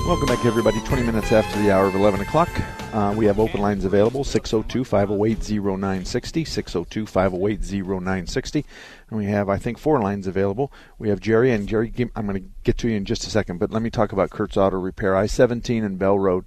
Welcome 0.09 0.29
back, 0.29 0.47
everybody. 0.47 0.81
20 0.81 1.03
minutes 1.03 1.33
after 1.33 1.61
the 1.61 1.71
hour 1.71 1.85
of 1.85 1.95
11 1.95 2.23
o'clock. 2.23 2.49
Uh, 2.95 3.13
we 3.15 3.27
have 3.27 3.39
open 3.39 3.61
lines 3.61 3.85
available 3.85 4.25
602 4.25 4.83
508 4.83 5.51
0960. 5.61 6.47
602 6.47 7.05
508 7.05 7.61
0960. 7.85 8.65
And 9.11 9.19
we 9.19 9.27
have, 9.27 9.51
I 9.51 9.59
think, 9.59 9.77
four 9.77 10.01
lines 10.01 10.27
available. 10.27 10.73
We 10.99 11.11
have 11.11 11.21
Jerry, 11.21 11.53
and 11.53 11.69
Jerry, 11.69 11.93
I'm 12.17 12.27
going 12.27 12.43
to 12.43 12.49
get 12.65 12.79
to 12.79 12.89
you 12.89 12.97
in 12.97 13.05
just 13.05 13.27
a 13.27 13.31
second, 13.31 13.59
but 13.59 13.71
let 13.71 13.83
me 13.83 13.91
talk 13.91 14.13
about 14.13 14.31
Kurt's 14.31 14.57
Auto 14.57 14.79
Repair. 14.79 15.15
I 15.15 15.27
17 15.27 15.85
and 15.85 15.99
Bell 15.99 16.19
Road. 16.19 16.47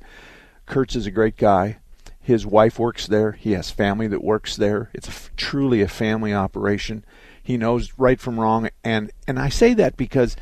Kurt's 0.66 0.96
is 0.96 1.06
a 1.06 1.12
great 1.12 1.38
guy. 1.38 1.78
His 2.20 2.48
wife 2.48 2.80
works 2.80 3.06
there. 3.06 3.34
He 3.34 3.52
has 3.52 3.70
family 3.70 4.08
that 4.08 4.24
works 4.24 4.56
there. 4.56 4.90
It's 4.92 5.30
truly 5.38 5.84
a 5.84 5.88
family 5.88 6.34
operation. 6.34 7.06
He 7.44 7.58
knows 7.58 7.94
right 7.96 8.20
from 8.20 8.40
wrong. 8.40 8.70
And, 8.84 9.12
and 9.28 9.38
I 9.38 9.50
say 9.50 9.76
that 9.76 9.98
because 9.98 10.36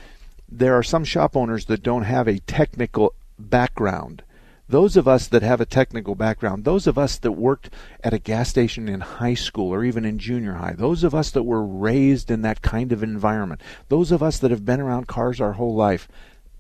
there 0.52 0.78
are 0.78 0.84
some 0.84 1.04
shop 1.04 1.36
owners 1.36 1.66
that 1.66 1.84
don't 1.84 2.04
have 2.04 2.28
a 2.28 2.40
technical 2.40 3.14
background. 3.38 4.24
Those 4.68 4.96
of 4.96 5.08
us 5.08 5.28
that 5.28 5.42
have 5.42 5.60
a 5.60 5.66
technical 5.66 6.14
background, 6.14 6.64
those 6.64 6.86
of 6.86 6.98
us 6.98 7.18
that 7.18 7.32
worked 7.32 7.72
at 8.04 8.14
a 8.14 8.20
gas 8.20 8.50
station 8.50 8.88
in 8.88 9.00
high 9.00 9.34
school 9.34 9.74
or 9.74 9.84
even 9.84 10.06
in 10.06 10.20
junior 10.20 10.54
high, 10.54 10.74
those 10.74 11.04
of 11.04 11.16
us 11.16 11.32
that 11.32 11.44
were 11.44 11.66
raised 11.66 12.30
in 12.30 12.44
that 12.44 12.62
kind 12.62 12.92
of 12.92 13.02
environment, 13.02 13.62
those 13.88 14.12
of 14.12 14.22
us 14.22 14.38
that 14.40 14.52
have 14.52 14.66
been 14.66 14.80
around 14.80 15.08
cars 15.08 15.42
our 15.42 15.54
whole 15.54 15.74
life, 15.74 16.08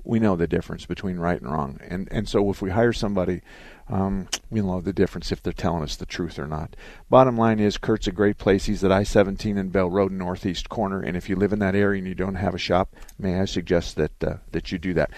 we 0.03 0.19
know 0.19 0.35
the 0.35 0.47
difference 0.47 0.87
between 0.87 1.17
right 1.17 1.39
and 1.39 1.51
wrong. 1.51 1.79
And 1.87 2.07
and 2.11 2.27
so 2.27 2.49
if 2.49 2.63
we 2.63 2.71
hire 2.71 2.93
somebody, 2.93 3.41
um, 3.89 4.27
we 4.49 4.61
know 4.61 4.81
the 4.81 4.93
difference 4.93 5.31
if 5.31 5.41
they're 5.41 5.53
telling 5.53 5.83
us 5.83 5.95
the 5.95 6.05
truth 6.05 6.39
or 6.39 6.47
not. 6.47 6.75
Bottom 7.09 7.37
line 7.37 7.59
is, 7.59 7.77
Kurt's 7.77 8.07
a 8.07 8.11
great 8.11 8.37
place. 8.37 8.65
He's 8.65 8.83
at 8.83 8.91
I-17 8.91 9.57
and 9.57 9.71
Bell 9.71 9.89
Road, 9.89 10.11
northeast 10.11 10.69
corner. 10.69 11.01
And 11.01 11.17
if 11.17 11.29
you 11.29 11.35
live 11.35 11.53
in 11.53 11.59
that 11.59 11.75
area 11.75 11.99
and 11.99 12.07
you 12.07 12.15
don't 12.15 12.35
have 12.35 12.55
a 12.55 12.59
shop, 12.59 12.95
may 13.17 13.39
I 13.39 13.45
suggest 13.45 13.95
that 13.97 14.23
uh, 14.23 14.35
that 14.51 14.71
you 14.71 14.77
do 14.77 14.93
that. 14.93 15.11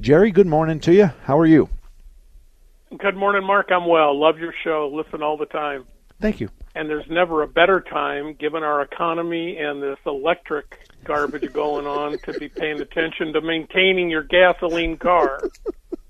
Jerry, 0.00 0.30
good 0.30 0.46
morning 0.46 0.80
to 0.80 0.92
you. 0.92 1.10
How 1.24 1.38
are 1.38 1.46
you? 1.46 1.68
Good 2.98 3.16
morning, 3.16 3.44
Mark. 3.44 3.70
I'm 3.72 3.86
well. 3.86 4.18
Love 4.18 4.38
your 4.38 4.54
show. 4.62 4.90
Listen 4.92 5.22
all 5.22 5.36
the 5.36 5.46
time. 5.46 5.84
Thank 6.20 6.40
you. 6.40 6.48
And 6.74 6.88
there's 6.88 7.08
never 7.08 7.42
a 7.42 7.48
better 7.48 7.80
time, 7.80 8.34
given 8.34 8.62
our 8.62 8.82
economy 8.82 9.58
and 9.58 9.82
this 9.82 9.98
electric 10.06 10.88
garbage 11.04 11.52
going 11.52 11.86
on, 11.86 12.18
to 12.18 12.38
be 12.38 12.48
paying 12.48 12.80
attention 12.80 13.32
to 13.32 13.40
maintaining 13.40 14.10
your 14.10 14.22
gasoline 14.22 14.96
car. 14.96 15.40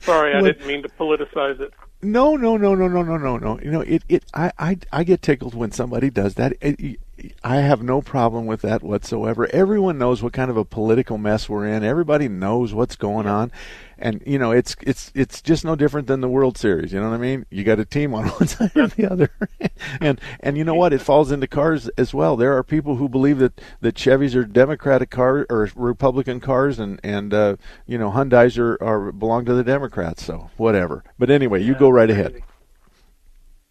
Sorry, 0.00 0.34
I 0.34 0.40
didn't 0.40 0.66
mean 0.66 0.82
to 0.82 0.88
politicize 0.88 1.60
it. 1.60 1.72
No, 2.00 2.36
no, 2.36 2.56
no, 2.56 2.74
no, 2.74 2.86
no, 2.86 3.02
no, 3.02 3.16
no, 3.16 3.36
no. 3.38 3.60
You 3.60 3.70
know, 3.70 3.80
it, 3.80 4.02
it. 4.08 4.24
I, 4.32 4.52
I, 4.58 4.78
I 4.92 5.04
get 5.04 5.20
tickled 5.20 5.54
when 5.54 5.72
somebody 5.72 6.10
does 6.10 6.34
that. 6.34 6.54
It, 6.60 7.00
I 7.42 7.56
have 7.56 7.82
no 7.82 8.00
problem 8.00 8.46
with 8.46 8.62
that 8.62 8.82
whatsoever. 8.82 9.48
Everyone 9.52 9.98
knows 9.98 10.22
what 10.22 10.32
kind 10.32 10.50
of 10.50 10.56
a 10.56 10.64
political 10.64 11.18
mess 11.18 11.48
we're 11.48 11.66
in. 11.66 11.82
Everybody 11.82 12.28
knows 12.28 12.72
what's 12.72 12.96
going 12.96 13.26
on, 13.26 13.50
and 13.98 14.22
you 14.24 14.38
know 14.38 14.52
it's 14.52 14.76
it's 14.82 15.10
it's 15.14 15.42
just 15.42 15.64
no 15.64 15.74
different 15.74 16.06
than 16.06 16.20
the 16.20 16.28
World 16.28 16.56
Series. 16.56 16.92
You 16.92 17.00
know 17.00 17.10
what 17.10 17.16
I 17.16 17.18
mean? 17.18 17.46
You 17.50 17.64
got 17.64 17.80
a 17.80 17.84
team 17.84 18.14
on 18.14 18.28
one 18.28 18.46
side 18.46 18.76
or 18.76 18.86
the 18.88 19.10
other, 19.10 19.30
and 20.00 20.20
and 20.40 20.56
you 20.56 20.64
know 20.64 20.74
what? 20.74 20.92
It 20.92 21.00
falls 21.00 21.32
into 21.32 21.46
cars 21.46 21.88
as 21.96 22.14
well. 22.14 22.36
There 22.36 22.56
are 22.56 22.62
people 22.62 22.96
who 22.96 23.08
believe 23.08 23.38
that 23.38 23.60
that 23.80 23.96
Chevys 23.96 24.36
are 24.36 24.44
Democratic 24.44 25.10
cars 25.10 25.46
or 25.50 25.70
Republican 25.74 26.40
cars, 26.40 26.78
and 26.78 27.00
and 27.02 27.34
uh, 27.34 27.56
you 27.86 27.98
know 27.98 28.10
Hyundai's 28.10 28.58
are, 28.58 28.78
are 28.80 29.10
belong 29.12 29.44
to 29.46 29.54
the 29.54 29.64
Democrats. 29.64 30.24
So 30.24 30.50
whatever. 30.56 31.02
But 31.18 31.30
anyway, 31.30 31.62
you 31.62 31.74
go 31.74 31.88
right 31.88 32.10
ahead. 32.10 32.42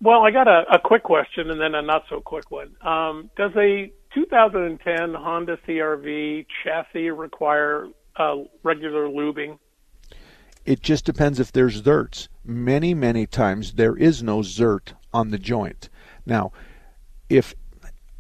Well, 0.01 0.21
I 0.21 0.31
got 0.31 0.47
a, 0.47 0.63
a 0.71 0.79
quick 0.79 1.03
question 1.03 1.49
and 1.49 1.60
then 1.60 1.73
a 1.73 1.81
not 1.81 2.03
so 2.10 2.21
quick 2.21 2.51
one. 2.51 2.75
Um, 2.86 3.31
does 3.36 3.51
a 3.55 3.91
2010 4.13 5.13
Honda 5.13 5.57
CRV 5.67 6.45
chassis 6.63 7.10
require 7.10 7.88
uh, 8.15 8.36
regular 8.63 9.07
lubing? 9.07 9.57
It 10.65 10.81
just 10.81 11.05
depends 11.05 11.39
if 11.39 11.51
there's 11.51 11.81
zerts. 11.81 12.27
Many, 12.43 12.93
many 12.93 13.25
times 13.25 13.73
there 13.73 13.95
is 13.95 14.21
no 14.21 14.39
zert 14.39 14.93
on 15.13 15.31
the 15.31 15.39
joint. 15.39 15.89
Now, 16.25 16.51
if 17.29 17.55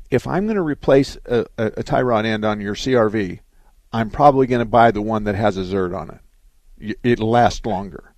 if 0.09 0.25
I'm 0.25 0.45
going 0.45 0.55
to 0.55 0.61
replace 0.61 1.17
a, 1.25 1.45
a, 1.57 1.65
a 1.77 1.83
tie 1.83 2.01
rod 2.01 2.25
end 2.25 2.45
on 2.45 2.61
your 2.61 2.75
CRV, 2.75 3.41
I'm 3.91 4.09
probably 4.09 4.47
going 4.47 4.59
to 4.59 4.65
buy 4.65 4.91
the 4.91 5.01
one 5.01 5.25
that 5.25 5.35
has 5.35 5.57
a 5.57 5.61
zert 5.61 5.97
on 5.97 6.09
it. 6.09 6.97
It 7.03 7.19
lasts 7.19 7.65
last 7.65 7.65
longer. 7.65 8.13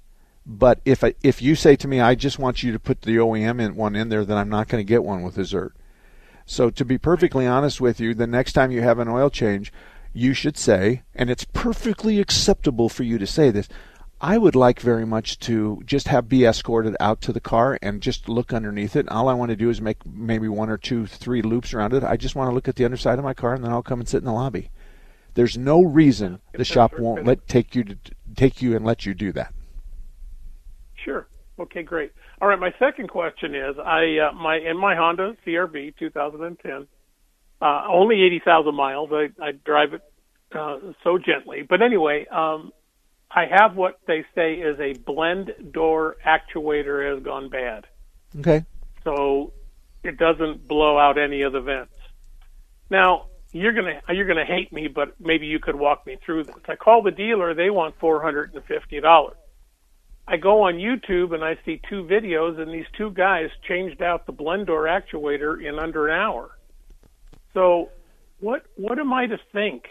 But 0.51 0.81
if 0.83 1.03
I, 1.03 1.13
if 1.21 1.43
you 1.43 1.53
say 1.53 1.75
to 1.75 1.87
me, 1.87 2.01
I 2.01 2.15
just 2.15 2.39
want 2.39 2.63
you 2.63 2.71
to 2.71 2.79
put 2.79 3.03
the 3.03 3.17
OEM 3.17 3.61
in 3.61 3.75
one 3.75 3.95
in 3.95 4.09
there, 4.09 4.25
then 4.25 4.35
I'm 4.35 4.49
not 4.49 4.67
going 4.67 4.83
to 4.83 4.87
get 4.87 5.03
one 5.03 5.21
with 5.21 5.35
Zert. 5.35 5.73
So 6.47 6.71
to 6.71 6.83
be 6.83 6.97
perfectly 6.97 7.45
honest 7.45 7.79
with 7.79 7.99
you, 7.99 8.15
the 8.15 8.25
next 8.25 8.53
time 8.53 8.71
you 8.71 8.81
have 8.81 8.97
an 8.97 9.07
oil 9.07 9.29
change, 9.29 9.71
you 10.11 10.33
should 10.33 10.57
say, 10.57 11.03
and 11.13 11.29
it's 11.29 11.45
perfectly 11.45 12.19
acceptable 12.19 12.89
for 12.89 13.03
you 13.03 13.19
to 13.19 13.27
say 13.27 13.51
this, 13.51 13.69
I 14.21 14.39
would 14.39 14.55
like 14.55 14.79
very 14.79 15.05
much 15.05 15.37
to 15.41 15.83
just 15.85 16.07
have 16.07 16.27
be 16.27 16.45
escorted 16.45 16.97
out 16.99 17.21
to 17.21 17.31
the 17.31 17.39
car 17.39 17.77
and 17.83 18.01
just 18.01 18.27
look 18.27 18.51
underneath 18.51 18.95
it. 18.95 19.07
All 19.09 19.29
I 19.29 19.35
want 19.35 19.49
to 19.49 19.55
do 19.55 19.69
is 19.69 19.79
make 19.79 20.03
maybe 20.03 20.47
one 20.47 20.71
or 20.71 20.79
two, 20.79 21.05
three 21.05 21.43
loops 21.43 21.75
around 21.75 21.93
it. 21.93 22.03
I 22.03 22.17
just 22.17 22.35
want 22.35 22.49
to 22.49 22.55
look 22.55 22.67
at 22.67 22.75
the 22.75 22.85
underside 22.85 23.19
of 23.19 23.23
my 23.23 23.35
car, 23.35 23.53
and 23.53 23.63
then 23.63 23.71
I'll 23.71 23.83
come 23.83 23.99
and 23.99 24.09
sit 24.09 24.17
in 24.17 24.25
the 24.25 24.33
lobby. 24.33 24.71
There's 25.35 25.59
no 25.59 25.83
reason 25.83 26.41
the 26.53 26.65
shop 26.65 26.97
won't 26.97 27.23
let 27.23 27.47
take 27.47 27.75
you 27.75 27.83
to 27.83 27.97
take 28.35 28.63
you 28.63 28.75
and 28.75 28.83
let 28.83 29.05
you 29.05 29.13
do 29.13 29.31
that. 29.33 29.53
Sure. 31.03 31.27
Okay, 31.59 31.83
great. 31.83 32.11
All 32.41 32.47
right, 32.47 32.59
my 32.59 32.73
second 32.79 33.09
question 33.09 33.53
is 33.53 33.75
I 33.77 34.29
uh, 34.29 34.31
my 34.33 34.57
in 34.57 34.77
my 34.77 34.95
Honda 34.95 35.35
CRV 35.45 35.97
2010, 35.97 36.87
uh, 37.61 37.83
only 37.89 38.21
80,000 38.23 38.73
miles. 38.73 39.09
I, 39.11 39.27
I 39.43 39.51
drive 39.51 39.93
it 39.93 40.01
uh, 40.55 40.77
so 41.03 41.17
gently, 41.17 41.63
but 41.67 41.81
anyway, 41.81 42.25
um, 42.31 42.71
I 43.29 43.45
have 43.51 43.75
what 43.75 43.99
they 44.07 44.25
say 44.33 44.53
is 44.53 44.79
a 44.79 44.93
blend 44.93 45.51
door 45.71 46.15
actuator 46.25 47.13
has 47.13 47.23
gone 47.23 47.49
bad. 47.49 47.85
Okay. 48.39 48.63
So 49.03 49.53
it 50.03 50.17
doesn't 50.17 50.67
blow 50.67 50.97
out 50.97 51.17
any 51.17 51.41
of 51.41 51.51
the 51.51 51.61
vents. 51.61 51.91
Now 52.89 53.27
you're 53.51 53.73
gonna 53.73 54.01
you're 54.09 54.27
gonna 54.27 54.45
hate 54.45 54.71
me, 54.71 54.87
but 54.87 55.19
maybe 55.19 55.47
you 55.47 55.59
could 55.59 55.75
walk 55.75 56.05
me 56.05 56.17
through 56.25 56.45
this. 56.45 56.55
I 56.67 56.75
call 56.75 57.01
the 57.01 57.11
dealer; 57.11 57.53
they 57.53 57.69
want 57.69 57.95
four 57.99 58.21
hundred 58.21 58.53
and 58.53 58.63
fifty 58.63 58.99
dollars. 58.99 59.37
I 60.31 60.37
go 60.37 60.61
on 60.61 60.75
YouTube 60.75 61.33
and 61.33 61.43
I 61.43 61.57
see 61.65 61.81
two 61.89 62.03
videos, 62.03 62.59
and 62.61 62.71
these 62.71 62.85
two 62.95 63.09
guys 63.11 63.49
changed 63.67 64.01
out 64.03 64.27
the 64.27 64.31
blend 64.31 64.67
door 64.67 64.83
actuator 64.83 65.59
in 65.63 65.79
under 65.79 66.07
an 66.07 66.13
hour. 66.19 66.51
So, 67.53 67.89
what 68.39 68.63
what 68.75 68.99
am 68.99 69.11
I 69.11 69.25
to 69.25 69.37
think? 69.51 69.85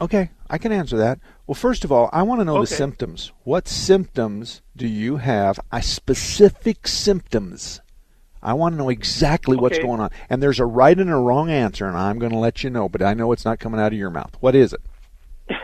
Okay, 0.00 0.30
I 0.50 0.58
can 0.58 0.72
answer 0.72 0.98
that. 0.98 1.18
Well, 1.46 1.54
first 1.54 1.84
of 1.84 1.90
all, 1.90 2.10
I 2.12 2.22
want 2.22 2.40
to 2.40 2.44
know 2.44 2.56
Okay. 2.56 2.60
the 2.60 2.66
symptoms. 2.66 3.32
What 3.44 3.66
symptoms 3.66 4.60
do 4.76 4.86
you 4.86 5.16
have? 5.16 5.58
I 5.72 5.80
specific 5.80 6.86
symptoms. 6.86 7.80
I 8.42 8.52
want 8.52 8.74
to 8.74 8.78
know 8.78 8.90
exactly 8.90 9.56
what's 9.56 9.78
going 9.78 10.00
on. 10.00 10.10
And 10.30 10.40
there's 10.42 10.60
a 10.60 10.66
right 10.66 10.96
and 10.96 11.10
a 11.10 11.16
wrong 11.16 11.50
answer, 11.50 11.86
and 11.88 11.96
I'm 11.96 12.20
going 12.20 12.30
to 12.30 12.38
let 12.38 12.62
you 12.62 12.70
know, 12.70 12.88
but 12.88 13.02
I 13.02 13.14
know 13.14 13.32
it's 13.32 13.44
not 13.44 13.58
coming 13.58 13.80
out 13.80 13.92
of 13.92 13.98
your 13.98 14.10
mouth. 14.10 14.36
What 14.38 14.54
is 14.54 14.72
it? 14.74 14.80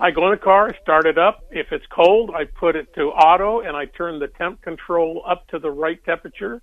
I 0.00 0.12
go 0.12 0.26
in 0.26 0.30
the 0.30 0.36
car, 0.36 0.72
start 0.80 1.06
it 1.06 1.18
up. 1.18 1.44
If 1.50 1.72
it's 1.72 1.84
cold, 1.86 2.30
I 2.34 2.44
put 2.44 2.76
it 2.76 2.94
to 2.94 3.06
auto 3.08 3.60
and 3.60 3.76
I 3.76 3.86
turn 3.86 4.20
the 4.20 4.28
temp 4.28 4.62
control 4.62 5.24
up 5.26 5.48
to 5.48 5.58
the 5.58 5.70
right 5.70 6.02
temperature, 6.04 6.62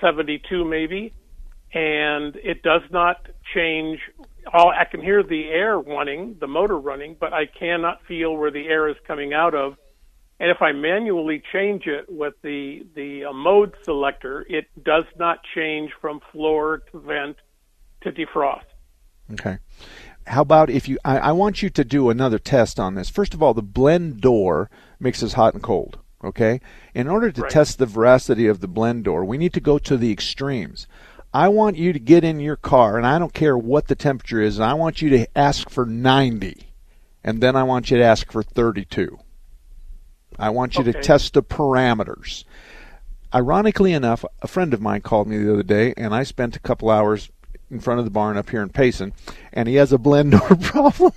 72 0.00 0.64
maybe, 0.64 1.14
and 1.72 2.36
it 2.36 2.62
does 2.62 2.82
not 2.90 3.28
change. 3.54 4.00
All 4.52 4.70
I 4.70 4.84
can 4.84 5.00
hear 5.00 5.22
the 5.22 5.44
air 5.48 5.78
running, 5.78 6.36
the 6.38 6.46
motor 6.46 6.78
running, 6.78 7.16
but 7.18 7.32
I 7.32 7.46
cannot 7.46 8.04
feel 8.06 8.36
where 8.36 8.50
the 8.50 8.66
air 8.66 8.88
is 8.88 8.96
coming 9.06 9.32
out 9.32 9.54
of. 9.54 9.76
And 10.38 10.50
if 10.50 10.60
I 10.60 10.72
manually 10.72 11.42
change 11.50 11.86
it 11.86 12.12
with 12.12 12.34
the 12.42 12.86
the 12.94 13.24
uh, 13.24 13.32
mode 13.32 13.74
selector, 13.84 14.44
it 14.50 14.66
does 14.84 15.04
not 15.18 15.38
change 15.54 15.92
from 15.98 16.20
floor 16.30 16.82
to 16.92 17.00
vent 17.00 17.38
to 18.02 18.12
defrost. 18.12 18.64
Okay. 19.32 19.58
How 20.26 20.42
about 20.42 20.70
if 20.70 20.88
you? 20.88 20.98
I, 21.04 21.18
I 21.18 21.32
want 21.32 21.62
you 21.62 21.70
to 21.70 21.84
do 21.84 22.10
another 22.10 22.38
test 22.38 22.80
on 22.80 22.94
this. 22.94 23.08
First 23.08 23.32
of 23.34 23.42
all, 23.42 23.54
the 23.54 23.62
blend 23.62 24.20
door 24.20 24.70
mixes 24.98 25.34
hot 25.34 25.54
and 25.54 25.62
cold. 25.62 25.98
Okay. 26.24 26.60
In 26.94 27.08
order 27.08 27.30
to 27.30 27.42
Right. 27.42 27.50
test 27.50 27.78
the 27.78 27.86
veracity 27.86 28.46
of 28.46 28.60
the 28.60 28.66
blend 28.68 29.04
door, 29.04 29.24
we 29.24 29.38
need 29.38 29.52
to 29.52 29.60
go 29.60 29.78
to 29.78 29.96
the 29.96 30.10
extremes. 30.10 30.86
I 31.32 31.48
want 31.48 31.76
you 31.76 31.92
to 31.92 31.98
get 31.98 32.24
in 32.24 32.40
your 32.40 32.56
car, 32.56 32.96
and 32.96 33.06
I 33.06 33.18
don't 33.18 33.34
care 33.34 33.58
what 33.58 33.88
the 33.88 33.94
temperature 33.94 34.40
is, 34.40 34.58
and 34.58 34.64
I 34.64 34.74
want 34.74 35.02
you 35.02 35.10
to 35.10 35.26
ask 35.38 35.68
for 35.68 35.84
90, 35.84 36.72
and 37.22 37.42
then 37.42 37.54
I 37.54 37.62
want 37.62 37.90
you 37.90 37.98
to 37.98 38.02
ask 38.04 38.32
for 38.32 38.42
32. 38.42 39.18
I 40.38 40.48
want 40.50 40.76
you 40.76 40.84
to 40.84 40.92
test 40.94 41.34
the 41.34 41.42
parameters. 41.42 42.44
Ironically 43.34 43.92
enough, 43.92 44.24
a 44.40 44.48
friend 44.48 44.72
of 44.72 44.80
mine 44.80 45.02
called 45.02 45.28
me 45.28 45.36
the 45.36 45.52
other 45.52 45.62
day, 45.62 45.92
and 45.96 46.14
I 46.14 46.22
spent 46.22 46.56
a 46.56 46.60
couple 46.60 46.88
hours 46.88 47.30
in 47.70 47.80
front 47.80 47.98
of 47.98 48.04
the 48.04 48.10
barn 48.10 48.36
up 48.36 48.50
here 48.50 48.62
in 48.62 48.68
Payson, 48.68 49.12
and 49.52 49.68
he 49.68 49.76
has 49.76 49.92
a 49.92 49.98
blend 49.98 50.32
door 50.32 50.56
problem. 50.60 51.12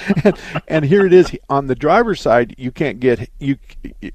and, 0.24 0.38
and 0.68 0.84
here 0.84 1.06
it 1.06 1.12
is 1.12 1.36
on 1.48 1.66
the 1.66 1.74
driver's 1.74 2.20
side. 2.20 2.54
You 2.58 2.70
can't 2.70 3.00
get 3.00 3.30
you. 3.38 3.58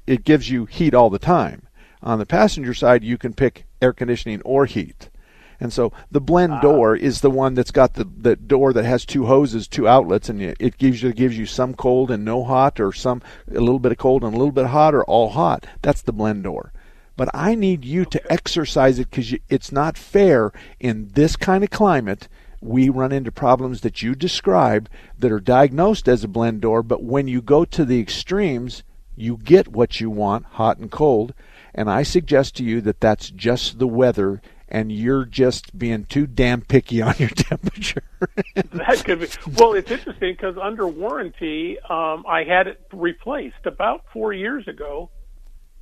It 0.06 0.24
gives 0.24 0.50
you 0.50 0.66
heat 0.66 0.94
all 0.94 1.10
the 1.10 1.18
time. 1.18 1.62
On 2.02 2.18
the 2.18 2.26
passenger 2.26 2.74
side, 2.74 3.02
you 3.02 3.18
can 3.18 3.32
pick 3.32 3.66
air 3.82 3.92
conditioning 3.92 4.40
or 4.42 4.66
heat. 4.66 5.10
And 5.60 5.72
so 5.72 5.92
the 6.10 6.20
blend 6.20 6.60
door 6.60 6.94
is 6.94 7.20
the 7.20 7.30
one 7.30 7.54
that's 7.54 7.72
got 7.72 7.94
the, 7.94 8.04
the 8.04 8.36
door 8.36 8.72
that 8.72 8.84
has 8.84 9.04
two 9.04 9.26
hoses, 9.26 9.66
two 9.66 9.88
outlets, 9.88 10.28
and 10.28 10.40
it 10.40 10.78
gives 10.78 11.02
you 11.02 11.12
gives 11.12 11.36
you 11.36 11.46
some 11.46 11.74
cold 11.74 12.12
and 12.12 12.24
no 12.24 12.44
hot, 12.44 12.78
or 12.78 12.92
some 12.92 13.22
a 13.50 13.58
little 13.58 13.80
bit 13.80 13.90
of 13.90 13.98
cold 13.98 14.22
and 14.22 14.34
a 14.34 14.38
little 14.38 14.52
bit 14.52 14.66
of 14.66 14.70
hot, 14.70 14.94
or 14.94 15.02
all 15.04 15.30
hot. 15.30 15.66
That's 15.82 16.02
the 16.02 16.12
blend 16.12 16.44
door. 16.44 16.72
But 17.18 17.30
I 17.34 17.56
need 17.56 17.84
you 17.84 18.04
to 18.04 18.32
exercise 18.32 19.00
it 19.00 19.10
because 19.10 19.34
it's 19.48 19.72
not 19.72 19.98
fair 19.98 20.52
in 20.78 21.08
this 21.14 21.34
kind 21.34 21.64
of 21.64 21.70
climate. 21.70 22.28
We 22.60 22.88
run 22.88 23.10
into 23.10 23.32
problems 23.32 23.80
that 23.80 24.02
you 24.02 24.14
describe 24.14 24.88
that 25.18 25.32
are 25.32 25.40
diagnosed 25.40 26.06
as 26.06 26.22
a 26.22 26.28
blend 26.28 26.60
door, 26.60 26.84
but 26.84 27.02
when 27.02 27.26
you 27.26 27.42
go 27.42 27.64
to 27.64 27.84
the 27.84 27.98
extremes, 27.98 28.84
you 29.16 29.36
get 29.36 29.66
what 29.66 30.00
you 30.00 30.10
want, 30.10 30.44
hot 30.46 30.78
and 30.78 30.92
cold. 30.92 31.34
And 31.74 31.90
I 31.90 32.04
suggest 32.04 32.54
to 32.58 32.62
you 32.62 32.80
that 32.82 33.00
that's 33.00 33.30
just 33.30 33.80
the 33.80 33.88
weather, 33.88 34.40
and 34.68 34.92
you're 34.92 35.24
just 35.24 35.76
being 35.76 36.04
too 36.04 36.28
damn 36.28 36.60
picky 36.60 37.02
on 37.02 37.16
your 37.18 37.28
temperature. 37.34 38.04
that 38.54 39.02
could 39.04 39.20
be. 39.22 39.28
Well, 39.56 39.74
it's 39.74 39.90
interesting 39.90 40.34
because 40.34 40.56
under 40.56 40.86
warranty, 40.86 41.80
um, 41.80 42.24
I 42.28 42.44
had 42.44 42.68
it 42.68 42.80
replaced 42.92 43.66
about 43.66 44.04
four 44.12 44.32
years 44.32 44.68
ago. 44.68 45.10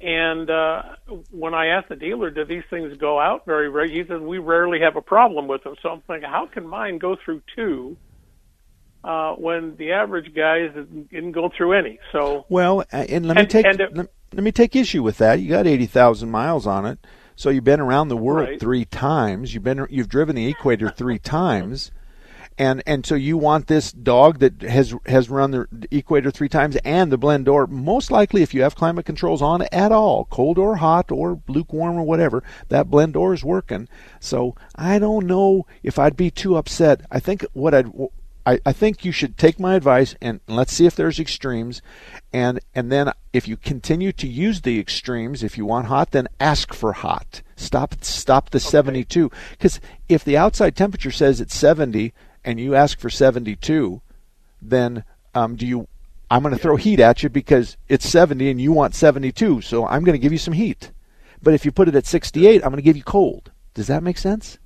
And 0.00 0.50
uh, 0.50 0.82
when 1.30 1.54
I 1.54 1.68
asked 1.68 1.88
the 1.88 1.96
dealer, 1.96 2.30
"Do 2.30 2.44
these 2.44 2.64
things 2.68 2.96
go 2.98 3.18
out 3.18 3.46
very 3.46 3.68
rare?" 3.70 3.86
He 3.86 4.04
says, 4.06 4.20
"We 4.20 4.38
rarely 4.38 4.80
have 4.80 4.96
a 4.96 5.00
problem 5.02 5.48
with 5.48 5.64
them." 5.64 5.74
So 5.82 5.88
I'm 5.88 6.00
thinking, 6.02 6.28
how 6.28 6.46
can 6.46 6.66
mine 6.66 6.98
go 6.98 7.16
through 7.24 7.40
two 7.54 7.96
uh, 9.04 9.32
when 9.34 9.76
the 9.76 9.92
average 9.92 10.34
guy 10.34 10.58
isn't, 10.70 11.08
isn't 11.10 11.32
through 11.56 11.72
any? 11.72 11.98
So 12.12 12.44
Well, 12.50 12.84
and 12.92 13.26
let 13.26 13.36
me 13.36 13.42
And- 13.42 13.50
take 13.50 13.64
and 13.66 13.80
it- 13.80 13.96
let, 13.96 14.08
let 14.34 14.42
me 14.44 14.52
take 14.52 14.76
issue 14.76 15.02
with 15.02 15.16
that. 15.18 15.40
You 15.40 15.48
got 15.48 15.66
eighty 15.66 15.86
thousand 15.86 16.30
miles 16.30 16.66
on 16.66 16.84
it, 16.84 16.98
so 17.34 17.48
you've 17.48 17.64
been 17.64 17.80
around 17.80 18.08
the 18.08 18.18
world 18.18 18.48
Right. 18.50 18.60
three 18.60 18.84
times. 18.84 19.54
You've 19.54 19.64
been 19.64 19.86
you've 19.88 20.10
driven 20.10 20.36
the 20.36 20.46
equator 20.46 20.90
three 20.90 21.18
times, 21.38 21.90
and 22.58 22.82
and 22.86 23.04
so 23.04 23.14
you 23.14 23.36
want 23.36 23.66
this 23.66 23.92
dog 23.92 24.38
that 24.38 24.62
has 24.62 24.94
has 25.06 25.28
run 25.28 25.50
the 25.50 25.66
equator 25.90 26.30
three 26.30 26.48
times 26.48 26.76
and 26.84 27.12
the 27.12 27.18
blend 27.18 27.44
door. 27.44 27.66
Most 27.66 28.10
likely, 28.10 28.42
if 28.42 28.54
you 28.54 28.62
have 28.62 28.74
climate 28.74 29.06
controls 29.06 29.42
on 29.42 29.62
at 29.72 29.92
all, 29.92 30.24
cold 30.26 30.58
or 30.58 30.76
hot 30.76 31.10
or 31.10 31.40
lukewarm 31.48 31.96
or 31.96 32.02
whatever, 32.02 32.42
that 32.68 32.90
blend 32.90 33.14
door 33.14 33.34
is 33.34 33.44
working. 33.44 33.88
So 34.20 34.54
I 34.74 34.98
don't 34.98 35.26
know 35.26 35.66
if 35.82 35.98
I'd 35.98 36.16
be 36.16 36.30
too 36.30 36.56
upset. 36.56 37.02
I 37.10 37.20
think 37.20 37.44
what 37.52 37.74
I'd 37.74 37.90
I, 38.46 38.60
I 38.64 38.72
think 38.72 39.04
you 39.04 39.10
should 39.10 39.36
take 39.36 39.58
my 39.58 39.74
advice 39.74 40.14
and 40.22 40.40
let's 40.46 40.72
see 40.72 40.86
if 40.86 40.94
there's 40.94 41.18
extremes 41.18 41.82
and 42.32 42.60
and 42.74 42.92
then 42.92 43.12
if 43.32 43.48
you 43.48 43.56
continue 43.56 44.12
to 44.12 44.28
use 44.28 44.60
the 44.60 44.78
extremes 44.78 45.42
if 45.42 45.58
you 45.58 45.66
want 45.66 45.88
hot 45.88 46.12
then 46.12 46.28
ask 46.38 46.72
for 46.72 46.92
hot 46.92 47.42
stop 47.56 47.96
stop 48.04 48.50
the 48.50 48.60
72 48.60 49.30
because 49.50 49.80
if 50.08 50.22
the 50.22 50.36
outside 50.36 50.76
temperature 50.76 51.10
says 51.10 51.40
it's 51.40 51.56
70 51.56 52.14
and 52.46 52.58
you 52.58 52.74
ask 52.74 52.98
for 52.98 53.10
72 53.10 54.00
then 54.62 55.04
um, 55.34 55.56
do 55.56 55.66
you 55.66 55.86
i'm 56.30 56.42
going 56.42 56.54
to 56.54 56.60
throw 56.60 56.76
heat 56.76 56.98
at 57.00 57.22
you 57.22 57.28
because 57.28 57.76
it's 57.88 58.08
70 58.08 58.48
and 58.50 58.60
you 58.60 58.72
want 58.72 58.94
72 58.94 59.60
so 59.60 59.86
i'm 59.86 60.02
going 60.04 60.14
to 60.14 60.18
give 60.22 60.32
you 60.32 60.38
some 60.38 60.54
heat 60.54 60.90
but 61.42 61.52
if 61.52 61.64
you 61.66 61.72
put 61.72 61.88
it 61.88 61.94
at 61.94 62.06
68 62.06 62.62
i'm 62.64 62.70
going 62.70 62.76
to 62.76 62.82
give 62.82 62.96
you 62.96 63.02
cold 63.02 63.50
does 63.74 63.88
that 63.88 64.02
make 64.02 64.16
sense 64.16 64.58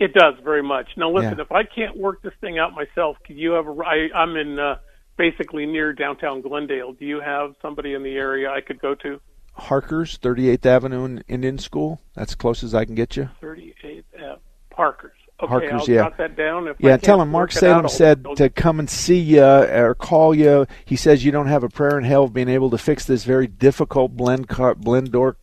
It 0.00 0.12
does 0.14 0.34
very 0.44 0.62
much. 0.62 0.90
Now, 0.96 1.10
listen, 1.10 1.38
Yeah. 1.38 1.42
if 1.44 1.50
I 1.50 1.64
can't 1.64 1.96
work 1.96 2.22
this 2.22 2.32
thing 2.40 2.56
out 2.56 2.72
myself, 2.72 3.16
could 3.26 3.36
you 3.36 3.50
have 3.58 3.66
a? 3.66 3.74
I, 3.84 4.08
I'm 4.14 4.36
in 4.36 4.56
uh, 4.56 4.76
basically 5.16 5.66
near 5.66 5.92
downtown 5.92 6.40
Glendale. 6.40 6.92
Do 6.92 7.04
you 7.04 7.20
have 7.20 7.56
somebody 7.60 7.94
in 7.94 8.04
the 8.04 8.14
area 8.14 8.48
I 8.48 8.60
could 8.60 8.80
go 8.80 8.94
to? 8.94 9.20
harker's 9.54 10.16
38th 10.18 10.64
avenue 10.66 11.04
in 11.04 11.24
indian 11.26 11.58
school 11.58 12.00
that's 12.14 12.36
close 12.36 12.62
as 12.62 12.76
i 12.76 12.84
can 12.84 12.94
get 12.94 13.16
you 13.16 13.28
38th 13.42 14.04
Ave, 14.14 14.40
Parker's. 14.70 15.17
Okay, 15.40 15.48
Harker's, 15.50 15.82
I'll 15.82 15.88
yeah. 15.94 16.02
jot 16.02 16.16
that 16.18 16.36
down. 16.36 16.66
If 16.66 16.76
yeah, 16.80 16.96
tell 16.96 17.22
him 17.22 17.30
Mark 17.30 17.50
work 17.54 17.62
it 17.62 17.68
out, 17.68 17.88
Salem 17.88 17.88
said 17.88 18.22
I'll- 18.26 18.34
to 18.36 18.50
come 18.50 18.80
and 18.80 18.90
see 18.90 19.18
you 19.20 19.44
or 19.44 19.94
call 19.94 20.34
you. 20.34 20.66
He 20.84 20.96
says 20.96 21.24
you 21.24 21.30
don't 21.30 21.46
have 21.46 21.62
a 21.62 21.68
prayer 21.68 21.96
in 21.96 22.02
hell 22.04 22.24
of 22.24 22.32
being 22.32 22.48
able 22.48 22.70
to 22.70 22.78
fix 22.78 23.04
this 23.04 23.22
very 23.24 23.46
difficult 23.46 24.16
blend 24.16 24.48
car, 24.48 24.74
blend 24.74 25.12
door 25.12 25.36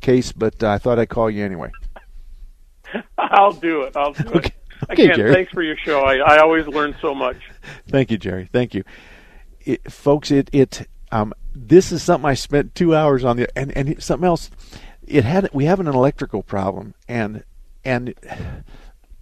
case, 0.00 0.30
but 0.30 0.62
uh, 0.62 0.70
I 0.70 0.78
thought 0.78 1.00
I'd 1.00 1.08
call 1.08 1.28
you 1.30 1.44
anyway. 1.44 1.70
I'll 3.18 3.52
do 3.52 3.82
it. 3.82 3.96
I'll 3.96 4.12
do 4.12 4.28
Okay. 4.28 4.38
it. 4.48 4.54
Okay, 4.90 5.04
Again, 5.04 5.16
Jerry. 5.16 5.34
thanks 5.34 5.52
for 5.52 5.62
your 5.62 5.76
show. 5.76 6.00
I, 6.00 6.16
I 6.16 6.38
always 6.38 6.66
learn 6.66 6.96
so 7.02 7.14
much. 7.14 7.36
Thank 7.88 8.10
you, 8.10 8.16
Jerry. 8.16 8.48
Thank 8.50 8.72
you, 8.74 8.82
it, 9.60 9.92
folks. 9.92 10.30
It 10.30 10.48
it 10.54 10.88
um 11.12 11.34
this 11.54 11.92
is 11.92 12.02
something 12.02 12.26
I 12.28 12.32
spent 12.34 12.74
two 12.74 12.94
hours 12.96 13.22
on 13.24 13.36
the 13.36 13.46
and 13.58 13.76
and 13.76 14.02
something 14.02 14.26
else. 14.26 14.48
It 15.06 15.24
had 15.24 15.50
we 15.52 15.66
have 15.66 15.80
an 15.80 15.86
electrical 15.86 16.42
problem 16.42 16.94
and 17.08 17.44
and 17.84 18.14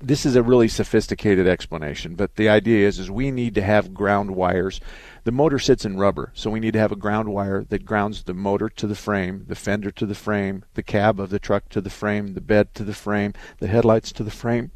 this 0.01 0.25
is 0.25 0.37
a 0.37 0.43
really 0.43 0.69
sophisticated 0.69 1.49
explanation, 1.49 2.15
but 2.15 2.37
the 2.37 2.49
idea 2.49 2.87
is 2.87 2.99
is 2.99 3.11
we 3.11 3.31
need 3.31 3.55
to 3.57 3.63
have 3.63 3.95
ground 3.95 4.31
wires. 4.31 4.81
The 5.25 5.33
motor 5.33 5.59
sits 5.59 5.85
in 5.85 5.99
rubber, 5.99 6.31
so 6.35 6.51
we 6.51 6.61
need 6.61 6.75
to 6.75 6.79
have 6.79 6.93
a 6.93 6.97
ground 6.97 7.31
wire 7.31 7.65
that 7.65 7.85
grounds 7.85 8.23
the 8.23 8.35
motor 8.35 8.69
to 8.69 8.87
the 8.87 8.95
frame, 8.95 9.45
the 9.49 9.57
fender 9.57 9.91
to 9.91 10.07
the 10.07 10.15
frame, 10.15 10.65
the 10.75 10.85
cab 10.85 11.19
of 11.19 11.31
the 11.31 11.41
truck 11.41 11.69
to 11.71 11.81
the 11.81 11.91
frame, 11.91 12.35
the 12.35 12.41
bed 12.41 12.75
to 12.75 12.85
the 12.85 12.95
frame, 12.95 13.33
the 13.59 13.67
headlights 13.67 14.13
to 14.13 14.23
the 14.23 14.31
frame. 14.31 14.71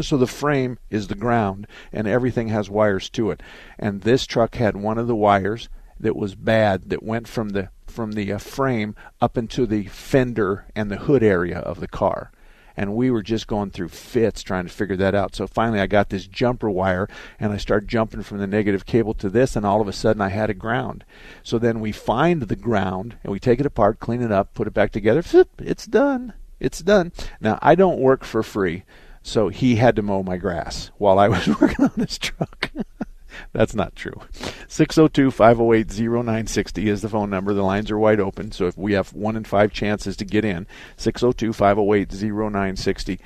So 0.00 0.16
the 0.16 0.26
frame 0.26 0.78
is 0.90 1.08
the 1.08 1.14
ground, 1.14 1.66
and 1.92 2.06
everything 2.06 2.48
has 2.48 2.70
wires 2.70 3.08
to 3.10 3.30
it. 3.30 3.42
And 3.78 4.02
this 4.02 4.26
truck 4.26 4.56
had 4.56 4.76
one 4.76 4.98
of 4.98 5.06
the 5.06 5.16
wires 5.16 5.68
that 5.98 6.16
was 6.16 6.34
bad 6.34 6.90
that 6.90 7.02
went 7.02 7.26
from 7.26 7.50
the 7.50 7.70
from 7.86 8.12
the 8.12 8.32
uh, 8.32 8.38
frame 8.38 8.94
up 9.20 9.36
into 9.36 9.66
the 9.66 9.84
fender 9.84 10.66
and 10.74 10.90
the 10.90 10.96
hood 10.96 11.22
area 11.22 11.58
of 11.58 11.78
the 11.78 11.88
car 11.88 12.32
and 12.76 12.94
we 12.94 13.10
were 13.10 13.22
just 13.22 13.46
going 13.46 13.70
through 13.70 13.88
fits 13.88 14.42
trying 14.42 14.66
to 14.66 14.72
figure 14.72 14.96
that 14.96 15.14
out. 15.14 15.34
So 15.34 15.46
finally, 15.46 15.80
I 15.80 15.86
got 15.86 16.10
this 16.10 16.26
jumper 16.26 16.70
wire, 16.70 17.08
and 17.38 17.52
I 17.52 17.56
started 17.56 17.88
jumping 17.88 18.22
from 18.22 18.38
the 18.38 18.46
negative 18.46 18.86
cable 18.86 19.14
to 19.14 19.28
this, 19.28 19.56
and 19.56 19.66
all 19.66 19.80
of 19.80 19.88
a 19.88 19.92
sudden, 19.92 20.22
I 20.22 20.28
had 20.28 20.50
a 20.50 20.54
ground. 20.54 21.04
So 21.42 21.58
then 21.58 21.80
we 21.80 21.92
find 21.92 22.42
the 22.42 22.56
ground, 22.56 23.16
and 23.22 23.32
we 23.32 23.40
take 23.40 23.60
it 23.60 23.66
apart, 23.66 24.00
clean 24.00 24.22
it 24.22 24.32
up, 24.32 24.54
put 24.54 24.66
it 24.66 24.74
back 24.74 24.92
together. 24.92 25.22
It's 25.58 25.86
done. 25.86 26.32
It's 26.60 26.80
done. 26.80 27.12
Now 27.40 27.58
I 27.60 27.74
don't 27.74 27.98
work 27.98 28.24
for 28.24 28.42
free, 28.42 28.84
so 29.22 29.48
he 29.48 29.76
had 29.76 29.96
to 29.96 30.02
mow 30.02 30.22
my 30.22 30.36
grass 30.36 30.90
while 30.96 31.18
I 31.18 31.28
was 31.28 31.48
working 31.60 31.84
on 31.84 31.94
his 31.96 32.18
truck. 32.18 32.70
That's 33.52 33.74
not 33.74 33.96
true. 33.96 34.20
602 34.68 35.30
508 35.30 35.90
0960 36.00 36.88
is 36.88 37.02
the 37.02 37.08
phone 37.08 37.30
number. 37.30 37.54
The 37.54 37.62
lines 37.62 37.90
are 37.90 37.98
wide 37.98 38.20
open, 38.20 38.52
so 38.52 38.66
if 38.66 38.76
we 38.76 38.92
have 38.92 39.12
one 39.12 39.36
in 39.36 39.44
five 39.44 39.72
chances 39.72 40.16
to 40.16 40.24
get 40.24 40.44
in, 40.44 40.66
602 40.96 41.52
508 41.52 42.12
0960. 42.12 43.20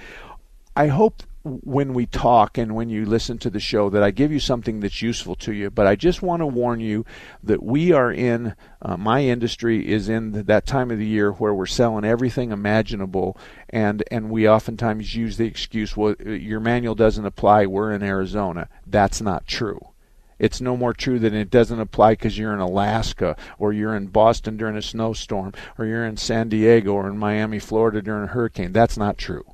I 0.74 0.88
hope 0.88 1.22
when 1.46 1.94
we 1.94 2.06
talk 2.06 2.58
and 2.58 2.74
when 2.74 2.88
you 2.88 3.06
listen 3.06 3.38
to 3.38 3.50
the 3.50 3.60
show 3.60 3.88
that 3.90 4.02
I 4.02 4.10
give 4.10 4.32
you 4.32 4.40
something 4.40 4.80
that's 4.80 5.00
useful 5.00 5.36
to 5.36 5.52
you. 5.52 5.70
But 5.70 5.86
I 5.86 5.94
just 5.94 6.22
want 6.22 6.40
to 6.40 6.46
warn 6.46 6.80
you 6.80 7.06
that 7.42 7.62
we 7.62 7.92
are 7.92 8.12
in, 8.12 8.54
uh, 8.82 8.96
my 8.96 9.22
industry 9.22 9.88
is 9.88 10.08
in 10.08 10.32
that 10.32 10.66
time 10.66 10.90
of 10.90 10.98
the 10.98 11.06
year 11.06 11.32
where 11.32 11.54
we're 11.54 11.66
selling 11.66 12.04
everything 12.04 12.50
imaginable, 12.50 13.38
and, 13.70 14.02
and 14.10 14.30
we 14.30 14.48
oftentimes 14.48 15.14
use 15.14 15.36
the 15.36 15.46
excuse, 15.46 15.96
well, 15.96 16.14
your 16.20 16.60
manual 16.60 16.94
doesn't 16.94 17.24
apply, 17.24 17.66
we're 17.66 17.92
in 17.92 18.02
Arizona. 18.02 18.68
That's 18.86 19.20
not 19.20 19.46
true. 19.46 19.80
It's 20.38 20.60
no 20.60 20.76
more 20.76 20.92
true 20.92 21.18
than 21.18 21.34
it 21.34 21.50
doesn't 21.50 21.80
apply 21.80 22.12
because 22.12 22.36
you're 22.36 22.52
in 22.52 22.60
Alaska 22.60 23.36
or 23.58 23.72
you're 23.72 23.96
in 23.96 24.08
Boston 24.08 24.56
during 24.56 24.76
a 24.76 24.82
snowstorm 24.82 25.52
or 25.78 25.86
you're 25.86 26.04
in 26.04 26.16
San 26.16 26.48
Diego 26.48 26.92
or 26.92 27.08
in 27.08 27.18
Miami, 27.18 27.58
Florida 27.58 28.02
during 28.02 28.24
a 28.24 28.32
hurricane. 28.32 28.72
That's 28.72 28.98
not 28.98 29.18
true. 29.18 29.44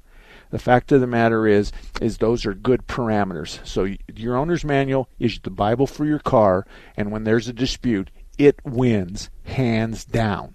The 0.51 0.59
fact 0.59 0.92
of 0.92 1.01
the 1.01 1.07
matter 1.07 1.47
is, 1.47 1.73
is 2.01 2.18
those 2.18 2.45
are 2.45 2.53
good 2.53 2.87
parameters. 2.87 3.66
So 3.66 3.88
your 4.14 4.37
owner's 4.37 4.64
manual 4.64 5.09
is 5.18 5.40
the 5.42 5.51
Bible 5.51 5.87
for 5.87 6.05
your 6.05 6.18
car, 6.18 6.66
and 6.95 7.11
when 7.11 7.25
there's 7.25 7.49
a 7.49 7.55
dispute, 7.55 8.11
it 8.37 8.61
wins 8.62 9.31
hands 9.45 10.05
down. 10.05 10.55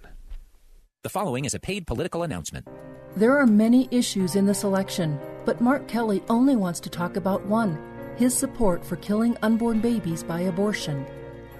The 1.02 1.08
following 1.08 1.44
is 1.44 1.54
a 1.54 1.58
paid 1.58 1.86
political 1.86 2.22
announcement. 2.22 2.68
There 3.16 3.36
are 3.38 3.46
many 3.46 3.88
issues 3.90 4.36
in 4.36 4.46
this 4.46 4.62
election, 4.62 5.18
but 5.44 5.60
Mark 5.60 5.88
Kelly 5.88 6.22
only 6.28 6.54
wants 6.54 6.78
to 6.80 6.90
talk 6.90 7.16
about 7.16 7.46
one 7.46 7.76
his 8.18 8.36
support 8.36 8.84
for 8.84 8.96
killing 8.96 9.36
unborn 9.42 9.80
babies 9.80 10.24
by 10.24 10.40
abortion. 10.40 11.06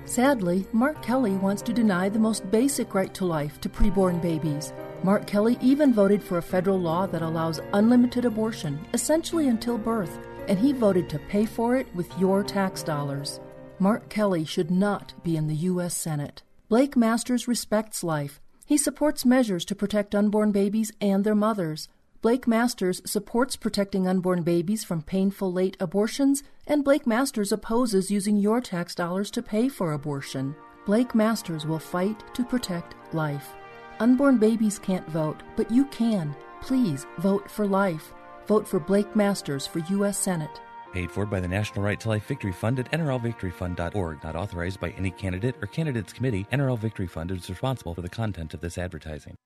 Sadly, 0.04 0.66
Mark 0.72 1.00
Kelly 1.02 1.36
wants 1.36 1.62
to 1.62 1.72
deny 1.72 2.08
the 2.08 2.18
most 2.18 2.50
basic 2.50 2.94
right 2.94 3.14
to 3.14 3.24
life 3.24 3.60
to 3.60 3.68
preborn 3.68 4.20
babies. 4.20 4.72
Mark 5.04 5.26
Kelly 5.26 5.56
even 5.60 5.94
voted 5.94 6.22
for 6.22 6.38
a 6.38 6.42
federal 6.42 6.80
law 6.80 7.06
that 7.06 7.22
allows 7.22 7.60
unlimited 7.72 8.24
abortion, 8.24 8.84
essentially 8.92 9.46
until 9.46 9.78
birth, 9.78 10.18
and 10.48 10.58
he 10.58 10.72
voted 10.72 11.08
to 11.10 11.18
pay 11.20 11.46
for 11.46 11.76
it 11.76 11.86
with 11.94 12.10
your 12.18 12.42
tax 12.42 12.82
dollars. 12.82 13.38
Mark 13.78 14.08
Kelly 14.08 14.44
should 14.44 14.70
not 14.70 15.14
be 15.22 15.36
in 15.36 15.46
the 15.46 15.54
U.S. 15.70 15.96
Senate. 15.96 16.42
Blake 16.68 16.96
Masters 16.96 17.46
respects 17.46 18.02
life. 18.02 18.40
He 18.66 18.76
supports 18.76 19.24
measures 19.24 19.64
to 19.66 19.76
protect 19.76 20.14
unborn 20.14 20.50
babies 20.50 20.90
and 21.00 21.22
their 21.22 21.36
mothers. 21.36 21.88
Blake 22.20 22.48
Masters 22.48 23.00
supports 23.04 23.54
protecting 23.54 24.08
unborn 24.08 24.42
babies 24.42 24.82
from 24.82 25.02
painful 25.02 25.52
late 25.52 25.76
abortions, 25.78 26.42
and 26.66 26.82
Blake 26.82 27.06
Masters 27.06 27.52
opposes 27.52 28.10
using 28.10 28.36
your 28.36 28.60
tax 28.60 28.92
dollars 28.92 29.30
to 29.30 29.40
pay 29.40 29.68
for 29.68 29.92
abortion. 29.92 30.56
Blake 30.84 31.14
Masters 31.14 31.64
will 31.64 31.78
fight 31.78 32.24
to 32.34 32.44
protect 32.44 32.96
life. 33.14 33.54
Unborn 34.00 34.36
babies 34.36 34.80
can't 34.80 35.08
vote, 35.08 35.44
but 35.54 35.70
you 35.70 35.84
can. 35.86 36.34
Please 36.60 37.06
vote 37.18 37.48
for 37.48 37.68
life. 37.68 38.12
Vote 38.48 38.66
for 38.66 38.80
Blake 38.80 39.14
Masters 39.14 39.64
for 39.64 39.78
U.S. 39.78 40.18
Senate. 40.18 40.60
Paid 40.92 41.12
for 41.12 41.24
by 41.24 41.38
the 41.38 41.46
National 41.46 41.84
Right 41.84 42.00
to 42.00 42.08
Life 42.08 42.26
Victory 42.26 42.52
Fund 42.52 42.80
at 42.80 42.90
NRLVictoryFund.org. 42.90 44.24
Not 44.24 44.34
authorized 44.34 44.80
by 44.80 44.90
any 44.90 45.12
candidate 45.12 45.54
or 45.60 45.68
candidates 45.68 46.12
committee. 46.12 46.48
NRL 46.52 46.80
Victory 46.80 47.06
Fund 47.06 47.30
is 47.30 47.48
responsible 47.48 47.94
for 47.94 48.02
the 48.02 48.08
content 48.08 48.54
of 48.54 48.60
this 48.60 48.76
advertising. 48.76 49.36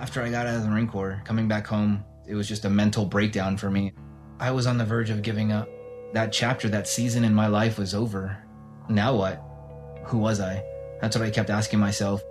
After 0.00 0.22
I 0.22 0.30
got 0.30 0.46
out 0.46 0.56
of 0.56 0.62
the 0.62 0.70
Marine 0.70 0.88
Corps, 0.88 1.20
coming 1.26 1.46
back 1.46 1.66
home, 1.66 2.02
it 2.26 2.34
was 2.34 2.48
just 2.48 2.64
a 2.64 2.70
mental 2.70 3.04
breakdown 3.04 3.58
for 3.58 3.70
me. 3.70 3.92
I 4.40 4.50
was 4.50 4.66
on 4.66 4.78
the 4.78 4.84
verge 4.86 5.10
of 5.10 5.20
giving 5.20 5.52
up. 5.52 5.68
That 6.14 6.32
chapter, 6.32 6.70
that 6.70 6.88
season 6.88 7.22
in 7.22 7.34
my 7.34 7.48
life 7.48 7.78
was 7.78 7.94
over. 7.94 8.42
Now 8.88 9.14
what? 9.14 9.44
Who 10.06 10.16
was 10.16 10.40
I? 10.40 10.64
That's 11.02 11.18
what 11.18 11.26
I 11.26 11.30
kept 11.30 11.50
asking 11.50 11.80
myself. 11.80 12.22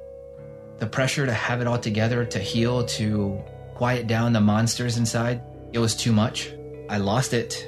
The 0.79 0.87
pressure 0.87 1.27
to 1.27 1.31
have 1.31 1.61
it 1.61 1.67
all 1.67 1.77
together, 1.77 2.25
to 2.25 2.39
heal, 2.39 2.85
to 2.85 3.39
quiet 3.75 4.07
down 4.07 4.33
the 4.33 4.41
monsters 4.41 4.97
inside, 4.97 5.43
it 5.71 5.77
was 5.77 5.95
too 5.95 6.11
much. 6.11 6.51
I 6.89 6.97
lost 6.97 7.35
it. 7.35 7.67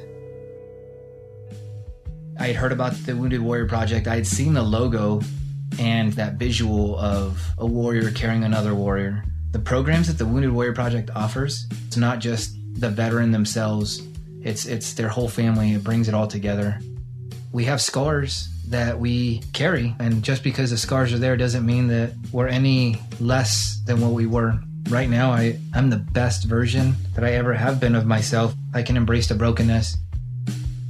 I 2.40 2.48
had 2.48 2.56
heard 2.56 2.72
about 2.72 2.94
the 3.06 3.16
Wounded 3.16 3.40
Warrior 3.42 3.68
Project. 3.68 4.08
I 4.08 4.16
had 4.16 4.26
seen 4.26 4.54
the 4.54 4.64
logo 4.64 5.22
and 5.78 6.12
that 6.14 6.40
visual 6.40 6.98
of 6.98 7.40
a 7.60 7.68
warrior 7.68 8.10
carrying 8.10 8.44
another 8.44 8.74
warrior. 8.74 9.24
The 9.52 9.60
programs 9.60 10.08
that 10.08 10.18
the 10.18 10.26
Wounded 10.26 10.52
Warrior 10.52 10.74
Project 10.74 11.10
offers, 11.16 11.68
it's 11.88 11.98
not 11.98 12.20
just 12.20 12.56
the 12.80 12.90
veteran 12.90 13.32
themselves, 13.32 14.02
it's 14.44 14.66
it's 14.66 14.94
their 14.94 15.10
whole 15.10 15.28
family. 15.28 15.74
It 15.74 15.84
brings 15.84 16.08
it 16.08 16.14
all 16.14 16.28
together. 16.28 16.80
We 17.52 17.66
have 17.66 17.82
scars 17.82 18.48
that 18.70 19.00
we 19.00 19.42
carry, 19.54 19.94
and 20.00 20.24
just 20.24 20.44
because 20.44 20.72
the 20.72 20.78
scars 20.78 21.12
are 21.14 21.20
there 21.20 21.36
doesn't 21.36 21.66
mean 21.66 21.88
that 21.88 22.14
we're 22.32 22.48
any 22.48 23.02
less 23.20 23.82
than 23.86 24.00
what 24.00 24.12
we 24.12 24.26
were. 24.26 24.58
Right 24.90 25.10
now, 25.10 25.32
I, 25.32 25.60
I'm 25.74 25.90
the 25.90 25.98
best 25.98 26.46
version 26.46 26.96
that 27.14 27.24
I 27.24 27.34
ever 27.34 27.54
have 27.54 27.80
been 27.80 27.94
of 27.94 28.06
myself. 28.06 28.56
I 28.74 28.82
can 28.84 28.98
embrace 28.98 29.28
the 29.28 29.36
brokenness. 29.36 29.98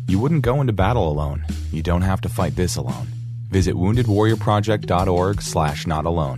You 0.08 0.20
wouldn't 0.20 0.44
go 0.44 0.62
into 0.62 0.74
battle 0.74 1.10
alone. 1.10 1.46
You 1.72 1.82
don't 1.82 2.04
have 2.04 2.22
to 2.22 2.30
fight 2.30 2.56
this 2.56 2.76
alone. 2.76 3.08
Visit 3.50 3.76
woundedwarriorproject.org 3.76 5.42
slash 5.42 5.88
not 5.88 6.06
alone. 6.06 6.38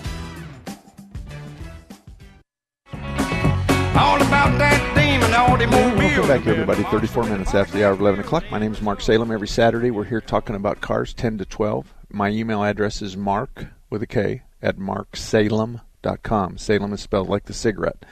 Welcome 5.69 6.27
back, 6.27 6.47
everybody. 6.47 6.81
34 6.85 7.25
minutes 7.25 7.53
after 7.53 7.77
the 7.77 7.85
hour 7.85 7.91
of 7.91 8.01
11 8.01 8.21
o'clock. 8.21 8.43
My 8.49 8.57
name 8.57 8.73
is 8.73 8.81
Mark 8.81 8.99
Salem. 8.99 9.29
Every 9.29 9.47
Saturday, 9.47 9.91
we're 9.91 10.05
here 10.05 10.19
talking 10.19 10.55
about 10.55 10.81
cars 10.81 11.13
10 11.13 11.37
to 11.37 11.45
12. 11.45 11.93
My 12.09 12.29
email 12.29 12.63
address 12.63 13.03
is 13.03 13.15
mark 13.15 13.67
with 13.87 14.01
a 14.01 14.07
K 14.07 14.41
at 14.59 14.77
marksalem.com. 14.77 16.57
Salem 16.57 16.93
is 16.93 17.01
spelled 17.01 17.29
like 17.29 17.45
the 17.45 17.53
cigarette. 17.53 18.03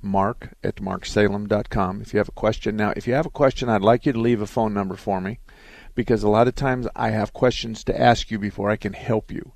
Mark 0.00 0.54
at 0.62 0.76
marksalem.com. 0.76 2.02
If 2.02 2.14
you 2.14 2.18
have 2.18 2.28
a 2.28 2.32
question, 2.32 2.76
now, 2.76 2.92
if 2.94 3.08
you 3.08 3.14
have 3.14 3.26
a 3.26 3.30
question, 3.30 3.68
I'd 3.68 3.82
like 3.82 4.06
you 4.06 4.12
to 4.12 4.20
leave 4.20 4.40
a 4.40 4.46
phone 4.46 4.72
number 4.72 4.94
for 4.94 5.20
me 5.20 5.40
because 5.96 6.22
a 6.22 6.28
lot 6.28 6.46
of 6.46 6.54
times 6.54 6.86
I 6.94 7.10
have 7.10 7.32
questions 7.32 7.82
to 7.84 8.00
ask 8.00 8.30
you 8.30 8.38
before 8.38 8.70
I 8.70 8.76
can 8.76 8.92
help 8.92 9.32
you. 9.32 9.50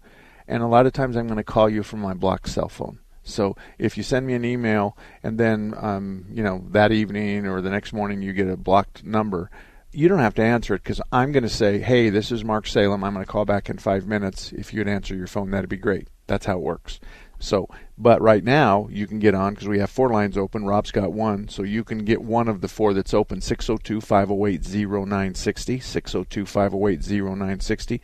And 0.49 0.65
a 0.65 0.69
lot 0.69 0.87
of 0.87 0.93
times 0.93 1.17
I'm 1.17 1.29
going 1.29 1.37
to 1.37 1.45
call 1.45 1.71
you 1.71 1.85
from 1.85 2.01
my 2.01 2.13
block 2.13 2.49
cell 2.49 2.69
phone. 2.69 2.99
So 3.27 3.57
if 3.79 3.97
you 3.97 4.03
send 4.03 4.27
me 4.27 4.35
an 4.35 4.45
email 4.45 4.97
and 5.23 5.39
then, 5.39 5.75
um, 5.77 6.27
you 6.31 6.43
know, 6.43 6.65
that 6.71 6.93
evening 6.93 7.47
or 7.47 7.61
the 7.61 7.71
next 7.71 7.93
morning 7.93 8.23
you 8.23 8.33
get 8.33 8.49
a 8.49 8.57
blocked 8.57 9.05
number, 9.05 9.51
you 9.93 10.09
don't 10.09 10.19
have 10.19 10.35
to 10.35 10.43
answer 10.43 10.75
it 10.75 10.83
because 10.83 11.01
I'm 11.11 11.33
going 11.33 11.43
to 11.43 11.49
say, 11.49 11.79
hey, 11.79 12.11
this 12.11 12.31
is 12.31 12.45
Mark 12.45 12.67
Salem. 12.67 13.03
I'm 13.03 13.15
going 13.15 13.25
to 13.25 13.31
call 13.31 13.45
back 13.45 13.69
in 13.71 13.79
five 13.79 14.07
minutes. 14.07 14.53
If 14.53 14.75
you'd 14.75 14.89
answer 14.89 15.15
your 15.15 15.27
phone, 15.27 15.51
that'd 15.51 15.71
be 15.71 15.77
great. 15.77 16.09
That's 16.27 16.47
how 16.47 16.59
it 16.59 16.63
works. 16.63 17.01
So, 17.39 17.69
but 17.99 18.21
right 18.23 18.43
now 18.43 18.89
you 18.91 19.07
can 19.07 19.19
get 19.19 19.35
on 19.35 19.55
because 19.55 19.69
we 19.69 19.79
have 19.79 19.91
four 19.91 20.11
lines 20.11 20.39
open. 20.39 20.65
Rob's 20.65 20.91
got 20.91 21.13
one, 21.13 21.49
so 21.49 21.63
you 21.63 21.85
can 21.85 22.05
get 22.05 22.23
one 22.23 22.49
of 22.49 22.61
the 22.61 22.69
four 22.69 22.95
that's 22.95 23.15
open 23.15 23.41
602 23.41 24.01
508 24.01 24.65
0960. 24.65 25.81
602 25.81 26.47
508 26.47 27.11
0960 27.11 28.01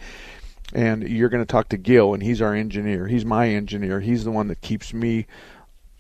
and 0.72 1.08
you're 1.08 1.28
going 1.28 1.44
to 1.44 1.50
talk 1.50 1.68
to 1.70 1.76
Gil, 1.76 2.14
and 2.14 2.22
he's 2.22 2.42
our 2.42 2.54
engineer. 2.54 3.06
He's 3.06 3.24
my 3.24 3.48
engineer. 3.48 4.00
He's 4.00 4.24
the 4.24 4.30
one 4.30 4.48
that 4.48 4.61
keeps 4.61 4.92
me 4.92 5.26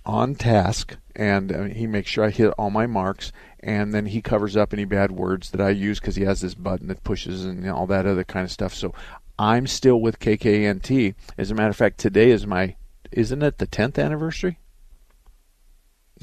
on 0.04 0.34
task, 0.34 0.96
and 1.14 1.52
uh, 1.52 1.62
he 1.64 1.86
makes 1.86 2.10
sure 2.10 2.24
I 2.24 2.30
hit 2.30 2.50
all 2.58 2.70
my 2.70 2.86
marks. 2.86 3.32
And 3.60 3.94
then 3.94 4.06
he 4.06 4.20
covers 4.20 4.56
up 4.56 4.72
any 4.72 4.84
bad 4.84 5.12
words 5.12 5.50
that 5.50 5.60
I 5.60 5.70
use 5.70 6.00
because 6.00 6.16
he 6.16 6.24
has 6.24 6.40
this 6.40 6.54
button 6.54 6.88
that 6.88 7.04
pushes 7.04 7.44
and 7.44 7.68
all 7.70 7.86
that 7.86 8.06
other 8.06 8.24
kind 8.24 8.44
of 8.44 8.50
stuff. 8.50 8.74
So 8.74 8.92
I'm 9.38 9.68
still 9.68 10.00
with 10.00 10.18
KKNT. 10.18 11.14
As 11.38 11.52
a 11.52 11.54
matter 11.54 11.70
of 11.70 11.76
fact, 11.76 11.98
today 11.98 12.30
is 12.30 12.44
my 12.44 12.74
isn't 13.12 13.42
it 13.42 13.58
the 13.58 13.66
10th 13.66 14.02
anniversary? 14.02 14.58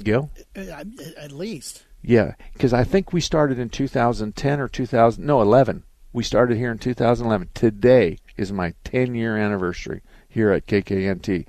Gil? 0.04 0.32
Uh, 0.56 0.62
uh, 0.62 0.64
uh, 0.64 0.84
at 1.18 1.32
least. 1.32 1.86
Yeah, 2.02 2.36
because 2.54 2.74
I 2.74 2.84
think 2.84 3.14
we 3.14 3.22
started 3.22 3.60
in 3.60 3.70
2010 3.70 4.60
or 4.60 4.68
2000. 4.68 5.24
No, 5.24 5.42
11. 5.42 5.84
We 6.12 6.24
started 6.24 6.58
here 6.58 6.72
in 6.72 6.80
2011. 6.80 7.50
Today 7.54 8.18
is 8.40 8.52
my 8.52 8.74
10 8.86 9.16
year 9.16 9.38
anniversary 9.38 10.02
here 10.28 10.52
at 10.52 10.66
KKNT. 10.66 11.46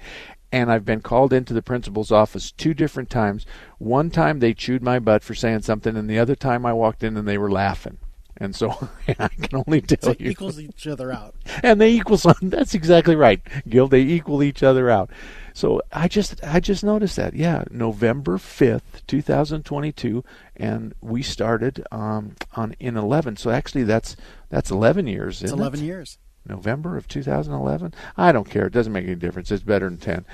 And 0.53 0.73
I've 0.73 0.85
been 0.85 1.01
called 1.01 1.33
into 1.33 1.55
the 1.55 1.63
principal's 1.63 2.11
office 2.11 2.51
two 2.51 2.75
different 2.75 3.09
times. 3.09 3.47
One 3.79 4.11
time 4.11 4.41
they 4.41 4.53
chewed 4.53 4.83
my 4.83 4.99
butt 4.99 5.23
for 5.23 5.35
saying 5.35 5.63
something, 5.63 5.97
and 5.97 6.11
the 6.11 6.19
other 6.19 6.35
time 6.35 6.67
I 6.67 6.73
walked 6.73 7.05
in 7.05 7.17
and 7.17 7.29
they 7.29 7.39
were 7.39 7.53
laughing. 7.53 7.99
And 8.37 8.57
so 8.57 8.71
I 9.09 9.29
can 9.29 9.63
only 9.67 9.81
tell 9.83 10.15
so 10.15 10.17
you. 10.19 10.31
equals 10.31 10.59
each 10.59 10.87
other 10.89 11.13
out. 11.13 11.35
And 11.63 11.81
they 11.81 11.93
equal 11.93 12.19
some. 12.19 12.35
That's 12.43 12.75
exactly 12.75 13.15
right, 13.15 13.41
Gil. 13.69 13.87
They 13.87 14.01
equal 14.01 14.43
each 14.43 14.63
other 14.63 14.91
out. 14.91 15.11
So 15.53 15.83
I 15.93 16.09
just 16.09 16.43
I 16.43 16.59
just 16.59 16.83
noticed 16.83 17.17
that. 17.17 17.35
Yeah, 17.35 17.65
November 17.71 18.39
fifth, 18.39 19.03
two 19.07 19.21
thousand 19.21 19.65
twenty-two, 19.65 20.25
and 20.57 20.95
we 21.01 21.23
started 21.23 21.85
um, 21.93 22.35
on 22.57 22.75
in 22.81 22.97
eleven. 22.97 23.37
So 23.37 23.51
actually, 23.51 23.85
that's 23.85 24.17
that's 24.49 24.71
eleven 24.71 25.07
years. 25.07 25.43
It's 25.43 25.53
eleven 25.53 25.81
it? 25.81 25.85
years. 25.85 26.19
November 26.47 26.97
of 26.97 27.09
2011. 27.09 27.95
I 28.17 28.33
don't 28.33 28.49
care. 28.49 28.67
It 28.67 28.73
doesn't 28.73 28.93
make 28.93 29.05
any 29.05 29.15
difference. 29.15 29.51
It's 29.51 29.63
better 29.63 29.89
than 29.89 29.99
10. 29.99 30.25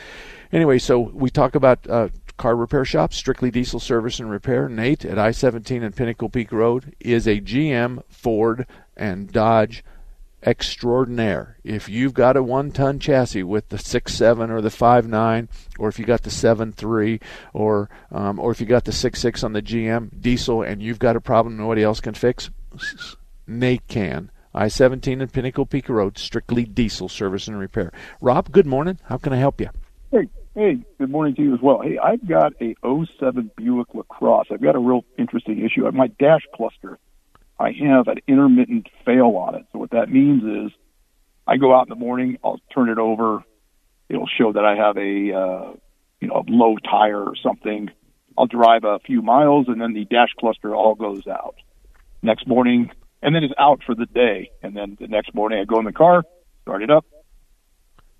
Anyway, 0.53 0.79
so 0.79 0.99
we 0.99 1.31
talk 1.31 1.55
about 1.55 1.89
uh, 1.89 2.09
car 2.37 2.57
repair 2.57 2.85
shops, 2.85 3.17
strictly 3.17 3.51
diesel 3.51 3.81
service 3.81 4.21
and 4.21 4.31
repair. 4.31 4.69
Nate 4.69 5.05
at 5.05 5.19
I-17 5.19 5.83
and 5.83 5.97
Pinnacle 5.97 6.29
Peak 6.29 6.53
Road 6.53 6.95
is 7.01 7.27
a 7.27 7.41
GM, 7.41 8.03
Ford, 8.09 8.67
and 8.97 9.31
Dodge 9.31 9.85
extraordinaire. 10.43 11.57
If 11.65 11.89
you've 11.89 12.15
got 12.15 12.37
a 12.37 12.43
one-ton 12.43 13.01
chassis 13.01 13.43
with 13.43 13.69
the 13.71 13.79
six-seven 13.79 14.51
or 14.51 14.61
the 14.61 14.71
five-nine, 14.71 15.49
or 15.79 15.89
if 15.89 15.99
you 15.99 16.05
got 16.05 16.23
the 16.23 16.31
seven-three, 16.31 17.21
or 17.53 17.91
um, 18.13 18.39
or 18.39 18.53
if 18.53 18.61
you 18.61 18.67
got 18.67 18.85
the 18.85 18.93
six-six 18.93 19.43
on 19.43 19.53
the 19.53 19.63
GM 19.63 20.21
diesel, 20.21 20.63
and 20.63 20.83
you've 20.83 21.01
got 21.01 21.17
a 21.17 21.21
problem 21.21 21.57
nobody 21.57 21.83
else 21.83 22.01
can 22.01 22.15
fix, 22.15 22.51
Nate 23.47 23.87
can. 23.89 24.31
I 24.57 24.69
17 24.69 25.21
and 25.21 25.31
Pinnacle 25.31 25.67
Peak 25.67 25.91
Road, 25.91 26.17
strictly 26.17 26.65
diesel 26.65 27.11
service 27.11 27.47
and 27.47 27.59
repair. 27.59 27.93
Rob, 28.23 28.51
good 28.51 28.65
morning. 28.65 28.99
How 29.05 29.19
can 29.19 29.35
I 29.35 29.37
help 29.37 29.61
you? 29.61 29.69
Hey, 30.11 30.31
hey, 30.55 30.79
good 30.99 31.11
morning 31.11 31.35
to 31.35 31.43
you 31.43 31.55
as 31.55 31.61
well. 31.61 31.83
Hey, 31.83 31.99
I've 31.99 32.27
got 32.27 32.55
a 32.63 32.75
07 32.83 33.51
Buick 33.55 33.89
LaCrosse. 33.93 34.47
I've 34.51 34.63
got 34.63 34.75
a 34.75 34.79
real 34.79 35.05
interesting 35.19 35.63
issue. 35.63 35.87
My 35.91 36.07
dash 36.07 36.41
cluster, 36.55 36.99
I 37.61 37.73
have 37.73 38.09
an 38.09 38.17
intermittent 38.27 38.89
fail 39.05 39.37
on 39.37 39.57
it. 39.57 39.67
So 39.73 39.79
what 39.79 39.91
that 39.91 40.09
means 40.09 40.43
is 40.43 40.73
I 41.47 41.59
go 41.59 41.75
out 41.77 41.83
in 41.83 41.91
the 41.91 41.95
morning, 41.95 42.39
I'll 42.43 42.61
turn 42.75 42.89
it 42.89 42.99
over. 42.99 43.45
It'll 44.09 44.29
show 44.39 44.53
that 44.55 44.65
I 44.65 44.75
have 44.75 44.97
a, 44.97 45.37
uh, 45.37 45.73
you 46.21 46.29
know, 46.29 46.37
a 46.37 46.45
low 46.49 46.77
tire 46.79 47.23
or 47.23 47.37
something. 47.37 47.91
I'll 48.39 48.47
drive 48.47 48.85
a 48.85 49.01
few 49.01 49.21
miles 49.21 49.69
and 49.69 49.83
then 49.83 49.93
the 49.93 50.07
dash 50.07 50.33
cluster 50.41 50.75
all 50.75 50.95
goes 50.95 51.27
out. 51.27 51.57
Next 52.23 52.47
morning, 52.47 52.91
and 53.23 53.35
then 53.35 53.45
it's 53.45 53.55
out 53.59 53.81
for 53.85 53.95
the 53.95 54.07
day. 54.07 54.51
And 54.63 54.77
then 54.77 54.97
the 55.01 55.09
next 55.09 55.35
morning, 55.35 55.59
I 55.61 55.65
go 55.65 55.79
in 55.79 55.85
the 55.85 55.93
car, 55.93 56.25
start 56.63 56.83
it 56.83 56.91
up. 56.91 57.05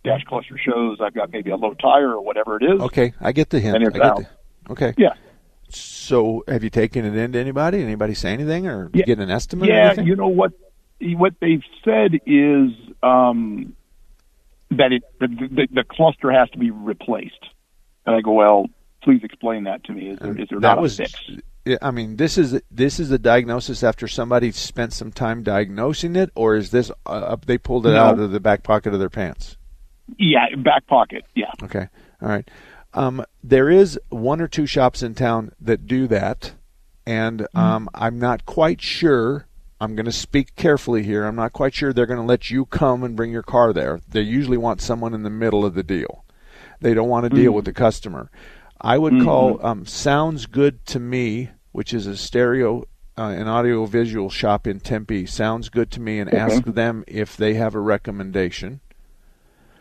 Dash 0.05 0.23
cluster 0.25 0.57
shows 0.59 0.99
I've 1.01 1.15
got 1.15 1.33
maybe 1.33 1.51
a 1.51 1.57
low 1.57 1.75
tire 1.75 2.11
or 2.11 2.21
whatever 2.23 2.57
it 2.57 2.63
is. 2.63 2.81
Okay, 2.81 3.13
I 3.21 3.33
get 3.33 3.51
the 3.51 3.59
hint. 3.59 3.77
And 3.77 3.85
it's 3.87 3.95
I 3.97 3.99
get 3.99 4.07
out. 4.07 4.19
the- 4.19 4.73
okay. 4.73 4.95
Yeah. 4.97 5.15
So, 5.69 6.45
have 6.47 6.63
you 6.63 6.71
taken 6.71 7.05
it 7.05 7.17
in 7.17 7.33
to 7.33 7.39
anybody? 7.41 7.83
Anybody 7.83 8.15
say 8.15 8.33
anything 8.33 8.69
or 8.69 8.89
Yeah. 8.95 9.05
get 9.05 9.19
an 9.19 9.31
estimate? 9.31 9.69
Yeah, 9.69 10.01
you 10.01 10.15
know 10.15 10.29
what? 10.29 10.53
What 11.01 11.35
they've 11.41 11.63
said 11.85 12.21
is 12.25 12.71
um, 13.03 13.75
that 14.71 14.93
it 14.93 15.03
the, 15.19 15.27
the, 15.27 15.69
the 15.73 15.85
cluster 15.85 16.31
has 16.31 16.49
to 16.51 16.59
be 16.59 16.71
replaced. 16.71 17.45
And 18.07 18.15
I 18.15 18.21
go, 18.21 18.31
well, 18.33 18.67
please 19.03 19.23
explain 19.25 19.65
that 19.65 19.83
to 19.85 19.93
me. 19.93 20.11
Is 20.11 20.19
there, 20.21 20.41
is 20.41 20.49
there 20.49 20.61
that 20.61 20.75
not 20.77 20.81
was. 20.81 21.01
a 21.01 21.05
fix? 21.05 21.15
Yeah, 21.67 21.77
I 21.83 21.91
mean, 21.91 22.17
this 22.17 22.39
is 22.39 22.61
this 22.71 22.99
is 23.01 23.11
a 23.11 23.19
diagnosis 23.19 23.83
after 23.83 24.09
somebody 24.09 24.51
spent 24.53 24.93
some 24.93 25.13
time 25.13 25.43
diagnosing 25.43 26.17
it, 26.17 26.31
or 26.35 26.57
is 26.57 26.71
this 26.71 26.91
uh, 27.05 27.37
they 27.45 27.59
pulled 27.59 27.87
it 27.87 27.91
No. 27.91 28.03
out 28.05 28.19
of 28.19 28.31
the 28.31 28.41
back 28.41 28.63
pocket 28.63 28.95
of 28.95 29.01
their 29.01 29.11
pants? 29.11 29.57
Yeah, 30.19 30.47
back 30.57 30.87
pocket. 30.87 31.25
Yeah. 31.35 31.51
Okay, 31.63 31.89
all 32.23 32.29
right. 32.29 32.49
Um, 32.95 33.25
there 33.43 33.69
is 33.69 33.99
one 34.09 34.41
or 34.41 34.49
two 34.49 34.65
shops 34.67 35.03
in 35.03 35.15
town 35.15 35.53
that 35.61 35.87
do 35.87 36.07
that, 36.07 36.53
and 37.07 37.41
Mm-hmm. 37.41 37.59
um, 37.59 37.89
I'm 37.95 38.19
not 38.19 38.47
quite 38.47 38.81
sure. 38.81 39.47
I'm 39.81 39.95
going 39.95 40.07
to 40.07 40.13
speak 40.13 40.57
carefully 40.57 41.03
here. 41.03 41.25
I'm 41.27 41.37
not 41.37 41.53
quite 41.53 41.75
sure 41.75 41.93
they're 41.93 42.07
going 42.07 42.21
to 42.21 42.25
let 42.25 42.49
you 42.51 42.65
come 42.65 43.03
and 43.03 43.15
bring 43.15 43.31
your 43.31 43.43
car 43.43 43.75
there. 43.75 44.01
They 44.09 44.23
usually 44.23 44.57
want 44.57 44.81
someone 44.81 45.13
in 45.13 45.23
the 45.23 45.29
middle 45.29 45.67
of 45.67 45.75
the 45.75 45.83
deal. 45.83 46.25
They 46.81 46.95
don't 46.95 47.11
want 47.11 47.25
to 47.25 47.37
deal 47.37 47.53
Mm. 47.53 47.57
with 47.57 47.65
the 47.67 47.75
customer. 47.75 48.31
I 48.81 48.97
would 48.97 49.23
call 49.23 49.65
um, 49.67 49.85
Sounds 49.85 50.47
Good 50.47 50.87
to 50.87 50.99
Me, 51.01 51.51
which 51.77 51.93
is 51.93 52.07
a 52.07 52.17
stereo 52.17 52.83
uh, 53.19 53.35
an 53.37 53.47
audio 53.49 53.85
visual 53.85 54.31
shop 54.31 54.67
in 54.67 54.81
Tempe. 54.81 55.27
Sounds 55.27 55.69
good 55.69 55.91
to 55.91 56.01
me, 56.01 56.19
and 56.19 56.29
Okay. 56.31 56.39
ask 56.39 56.65
them 56.65 57.05
if 57.07 57.37
they 57.37 57.53
have 57.53 57.75
a 57.75 57.81
recommendation. 57.81 58.81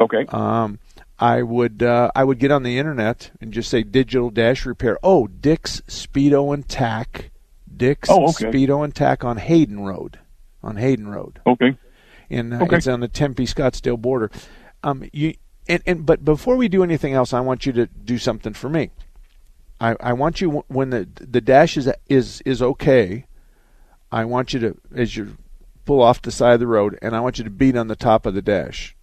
Okay. 0.02 0.26
Um, 0.28 0.80
I 1.18 1.42
would 1.42 1.82
uh, 1.82 2.12
I 2.14 2.26
would 2.26 2.38
get 2.38 2.52
on 2.52 2.64
the 2.64 2.78
internet 2.78 3.32
and 3.40 3.54
just 3.54 3.70
say 3.70 3.84
digital 3.84 4.30
dash 4.30 4.66
repair. 4.66 5.00
Oh, 5.04 5.28
Dick's 5.28 5.80
Speedo 5.88 6.54
and 6.54 6.68
Tach. 6.68 7.30
Dick's 7.74 8.10
Oh, 8.10 8.26
okay. 8.26 8.52
Speedo 8.52 8.84
and 8.84 8.94
Tach 8.94 9.24
on 9.24 9.38
Hayden 9.38 9.80
Road. 9.80 10.20
On 10.62 10.76
Hayden 10.76 11.08
Road. 11.08 11.40
Okay. 11.48 11.78
In 12.30 12.52
uh, 12.52 12.64
Okay. 12.64 12.76
it's 12.76 12.88
on 12.88 13.00
the 13.00 13.08
Tempe 13.08 13.46
Scottsdale 13.46 14.00
border. 14.02 14.30
Um, 14.84 15.10
you 15.14 15.36
and, 15.70 15.82
and 15.86 16.06
but 16.06 16.26
before 16.26 16.58
we 16.58 16.68
do 16.68 16.84
anything 16.84 17.14
else, 17.14 17.32
I 17.32 17.40
want 17.40 17.66
you 17.66 17.72
to 17.72 17.86
do 17.86 18.18
something 18.18 18.52
for 18.54 18.68
me. 18.70 18.92
I, 19.80 19.96
I 20.00 20.14
want 20.14 20.42
you 20.42 20.64
when 20.68 20.90
the 20.90 21.08
the 21.16 21.42
dash 21.42 21.78
is 21.78 21.92
is 22.08 22.42
is 22.46 22.62
okay. 22.62 23.26
I 24.12 24.26
want 24.26 24.54
you 24.54 24.60
to 24.62 24.78
as 24.96 25.16
you 25.18 25.38
pull 25.86 26.02
off 26.02 26.22
the 26.22 26.32
side 26.32 26.54
of 26.54 26.60
the 26.60 26.68
road, 26.68 26.98
and 27.02 27.16
I 27.16 27.20
want 27.20 27.38
you 27.38 27.44
to 27.44 27.50
beat 27.50 27.76
on 27.76 27.88
the 27.88 27.96
top 27.96 28.26
of 28.26 28.34
the 28.34 28.42
dash. 28.42 28.96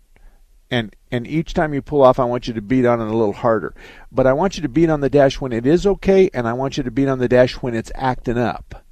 And 0.70 0.96
and 1.10 1.26
each 1.26 1.52
time 1.52 1.74
you 1.74 1.82
pull 1.82 2.02
off, 2.02 2.18
I 2.18 2.24
want 2.24 2.48
you 2.48 2.54
to 2.54 2.62
beat 2.62 2.86
on 2.86 3.00
it 3.00 3.04
a 3.06 3.14
little 3.16 3.34
harder. 3.34 3.74
But 4.10 4.26
I 4.26 4.32
want 4.32 4.56
you 4.56 4.62
to 4.62 4.68
beat 4.68 4.88
on 4.88 5.00
the 5.00 5.10
dash 5.10 5.40
when 5.40 5.52
it 5.52 5.66
is 5.66 5.86
okay, 5.86 6.30
and 6.32 6.48
I 6.48 6.54
want 6.54 6.78
you 6.78 6.82
to 6.82 6.90
beat 6.90 7.08
on 7.08 7.18
the 7.18 7.28
dash 7.28 7.54
when 7.56 7.74
it's 7.74 7.92
acting 7.94 8.38
up. 8.38 8.82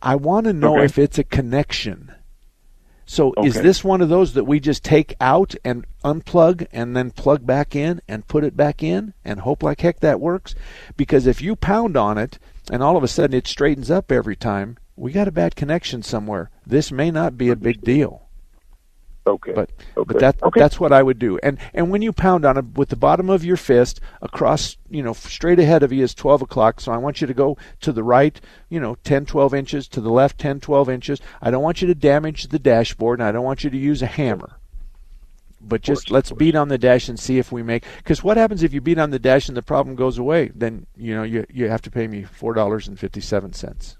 I 0.00 0.14
want 0.14 0.46
to 0.46 0.52
know 0.52 0.76
Okay. 0.76 0.84
if 0.84 0.98
it's 0.98 1.18
a 1.18 1.24
connection. 1.24 2.12
So 3.10 3.34
is 3.42 3.54
this 3.54 3.82
one 3.82 4.02
of 4.02 4.08
those 4.08 4.34
that 4.34 4.44
we 4.44 4.60
just 4.60 4.84
take 4.84 5.16
out 5.20 5.56
and 5.64 5.84
unplug 6.04 6.68
and 6.70 6.96
then 6.96 7.10
plug 7.10 7.44
back 7.44 7.74
in 7.74 8.00
and 8.06 8.28
put 8.28 8.44
it 8.44 8.56
back 8.56 8.84
in 8.84 9.14
and 9.24 9.40
hope 9.40 9.64
like 9.64 9.80
heck 9.80 9.98
that 9.98 10.20
works? 10.20 10.54
Because 10.96 11.26
if 11.26 11.42
you 11.42 11.56
pound 11.56 11.96
on 11.96 12.18
it 12.18 12.38
and 12.70 12.84
all 12.84 12.96
of 12.96 13.02
a 13.02 13.08
sudden 13.08 13.36
it 13.36 13.48
straightens 13.48 13.90
up 13.90 14.12
every 14.12 14.36
time, 14.36 14.78
we 14.94 15.10
got 15.10 15.26
a 15.26 15.32
bad 15.32 15.56
connection 15.56 16.04
somewhere. 16.04 16.50
This 16.64 16.92
may 16.92 17.10
not 17.10 17.36
be 17.36 17.48
a 17.48 17.56
big 17.56 17.80
deal. 17.80 18.28
Okay. 19.26 19.52
But 19.52 19.70
Okay. 19.96 20.06
but 20.06 20.18
that 20.20 20.42
Okay. 20.42 20.60
that's 20.60 20.80
what 20.80 20.92
I 20.92 21.02
would 21.02 21.18
do. 21.18 21.38
And 21.42 21.58
and 21.74 21.90
when 21.90 22.02
you 22.02 22.12
pound 22.12 22.44
on 22.44 22.56
it 22.56 22.64
with 22.76 22.88
the 22.88 22.96
bottom 22.96 23.28
of 23.28 23.44
your 23.44 23.56
fist 23.56 24.00
across, 24.22 24.76
you 24.88 25.02
know, 25.02 25.12
straight 25.12 25.58
ahead 25.58 25.82
of 25.82 25.92
you 25.92 26.02
is 26.02 26.14
12 26.14 26.42
o'clock. 26.42 26.80
So 26.80 26.92
I 26.92 26.96
want 26.96 27.20
you 27.20 27.26
to 27.26 27.34
go 27.34 27.56
to 27.80 27.92
the 27.92 28.02
right, 28.02 28.40
you 28.68 28.80
know, 28.80 28.96
10, 29.04 29.26
12 29.26 29.54
inches, 29.54 29.88
to 29.88 30.00
the 30.00 30.10
left 30.10 30.38
10, 30.38 30.60
12 30.60 30.88
inches. 30.88 31.20
I 31.42 31.50
don't 31.50 31.62
want 31.62 31.82
you 31.82 31.88
to 31.88 31.94
damage 31.94 32.48
the 32.48 32.58
dashboard, 32.58 33.20
and 33.20 33.28
I 33.28 33.32
don't 33.32 33.44
want 33.44 33.62
you 33.62 33.70
to 33.70 33.76
use 33.76 34.02
a 34.02 34.06
hammer. 34.06 34.56
But 35.60 35.82
just 35.82 36.10
let's 36.10 36.32
beat 36.32 36.54
on 36.54 36.68
the 36.68 36.78
dash 36.78 37.08
and 37.10 37.20
see 37.20 37.38
if 37.38 37.52
we 37.52 37.62
make. 37.62 37.84
Because 37.98 38.24
what 38.24 38.38
happens 38.38 38.62
if 38.62 38.72
you 38.72 38.80
beat 38.80 38.98
on 38.98 39.10
the 39.10 39.18
dash 39.18 39.46
and 39.48 39.56
the 39.56 39.62
problem 39.62 39.94
goes 39.94 40.16
away? 40.16 40.50
Then 40.54 40.86
you 40.96 41.14
know 41.14 41.22
you 41.22 41.44
you 41.50 41.68
have 41.68 41.82
to 41.82 41.90
pay 41.90 42.06
me 42.06 42.24
four 42.24 42.54
dollars 42.54 42.88
and 42.88 42.98
fifty 42.98 43.20
seven 43.20 43.52
cents. 43.52 43.98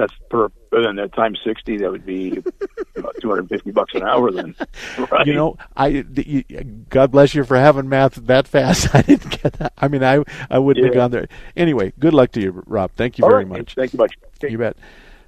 That's 0.00 0.14
per. 0.30 0.48
Then 0.72 0.96
that 0.96 1.12
times 1.12 1.38
sixty, 1.44 1.76
that 1.76 1.90
would 1.90 2.06
be 2.06 2.42
about 2.96 3.14
two 3.20 3.28
hundred 3.28 3.40
and 3.40 3.48
fifty 3.50 3.70
bucks 3.70 3.92
an 3.94 4.02
hour. 4.02 4.30
Then, 4.32 4.54
right? 5.10 5.26
You 5.26 5.34
know, 5.34 5.58
I 5.76 5.88
you, 5.88 6.42
God 6.88 7.10
bless 7.10 7.34
you 7.34 7.44
for 7.44 7.58
having 7.58 7.86
math 7.86 8.14
that 8.14 8.48
fast. 8.48 8.94
I 8.94 9.02
didn't 9.02 9.42
get 9.42 9.52
that. 9.54 9.74
I 9.76 9.88
mean, 9.88 10.02
I 10.02 10.24
I 10.48 10.58
wouldn't 10.58 10.86
have 10.86 10.94
gone 10.94 11.10
there. 11.10 11.28
Anyway, 11.54 11.92
good 11.98 12.14
luck 12.14 12.32
to 12.32 12.40
you, 12.40 12.62
Rob. 12.66 12.92
Thank 12.96 13.18
you 13.18 13.24
All 13.24 13.30
very 13.30 13.44
right. 13.44 13.58
much. 13.58 13.74
Thank 13.74 13.92
you 13.92 13.98
much. 13.98 14.14
You 14.42 14.56
bet. 14.56 14.78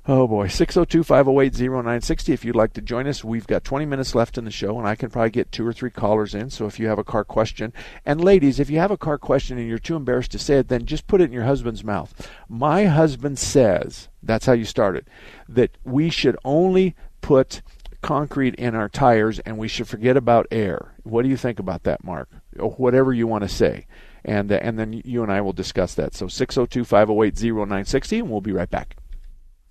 Oh 0.05 0.27
boy, 0.27 0.49
602-508-0960 0.49 2.31
if 2.31 2.45
you'd 2.45 2.57
like 2.57 2.73
to 2.73 2.81
join 2.81 3.07
us. 3.07 3.23
We've 3.23 3.47
got 3.47 3.63
20 3.63 3.87
minutes 3.87 4.17
left 4.17 4.37
in 4.37 4.45
the 4.45 4.51
show 4.51 4.77
and 4.77 4.89
I 4.89 4.97
can 4.97 5.11
probably 5.11 5.31
get 5.31 5.53
two 5.53 5.65
or 5.65 5.73
three 5.73 5.93
callers 5.93 6.35
in. 6.35 6.51
So 6.51 6.67
if 6.67 6.81
you 6.81 6.89
have 6.89 6.99
a 6.99 7.05
car 7.05 7.23
question, 7.23 7.73
and 8.05 8.21
ladies, 8.21 8.59
if 8.59 8.69
you 8.69 8.81
have 8.81 8.91
a 8.91 8.97
car 8.97 9.17
question 9.17 9.59
and 9.59 9.69
you're 9.69 9.79
too 9.79 9.95
embarrassed 9.95 10.33
to 10.33 10.41
say 10.41 10.57
it, 10.57 10.67
then 10.67 10.87
just 10.87 11.07
put 11.07 11.21
it 11.21 11.27
in 11.27 11.33
your 11.33 11.45
husband's 11.45 11.85
mouth. 11.85 12.29
My 12.49 12.87
husband 12.87 13.39
says, 13.39 14.09
that's 14.25 14.47
how 14.47 14.55
you 14.55 14.65
start 14.65 14.97
it, 14.97 15.07
that 15.49 15.79
we 15.85 16.11
should 16.11 16.37
only 16.45 16.97
put 17.21 17.63
concrete 18.01 18.57
in 18.57 18.75
our 18.75 18.89
tires 18.89 19.39
and 19.39 19.57
we 19.57 19.69
should 19.69 19.87
forget 19.87 20.17
about 20.17 20.49
air. 20.51 20.97
What 21.05 21.23
do 21.23 21.29
you 21.29 21.37
think 21.37 21.61
about 21.61 21.85
that, 21.85 22.03
Mark? 22.03 22.29
Or 22.59 22.73
whatever 22.73 23.13
you 23.13 23.29
want 23.29 23.43
to 23.43 23.49
say. 23.49 23.87
And 24.25 24.51
uh, 24.51 24.59
and 24.63 24.81
then 24.81 25.01
you 25.05 25.23
and 25.23 25.31
I 25.31 25.41
will 25.41 25.53
discuss 25.53 25.95
that. 25.95 26.15
So 26.15 26.27
602-508-0960 26.27 28.19
and 28.19 28.31
we'll 28.31 28.41
be 28.41 28.53
right 28.53 28.71
back. 28.71 28.97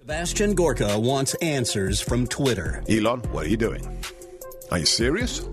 Sebastian 0.02 0.56
Gorka 0.56 1.00
wants 1.00 1.36
answers 1.36 2.02
from 2.02 2.26
Twitter. 2.26 2.84
Elon, 2.90 3.20
what 3.32 3.46
are 3.46 3.50
you 3.50 3.56
doing? 3.56 4.04
Are 4.72 4.80
you 4.80 4.86
serious 4.86 5.48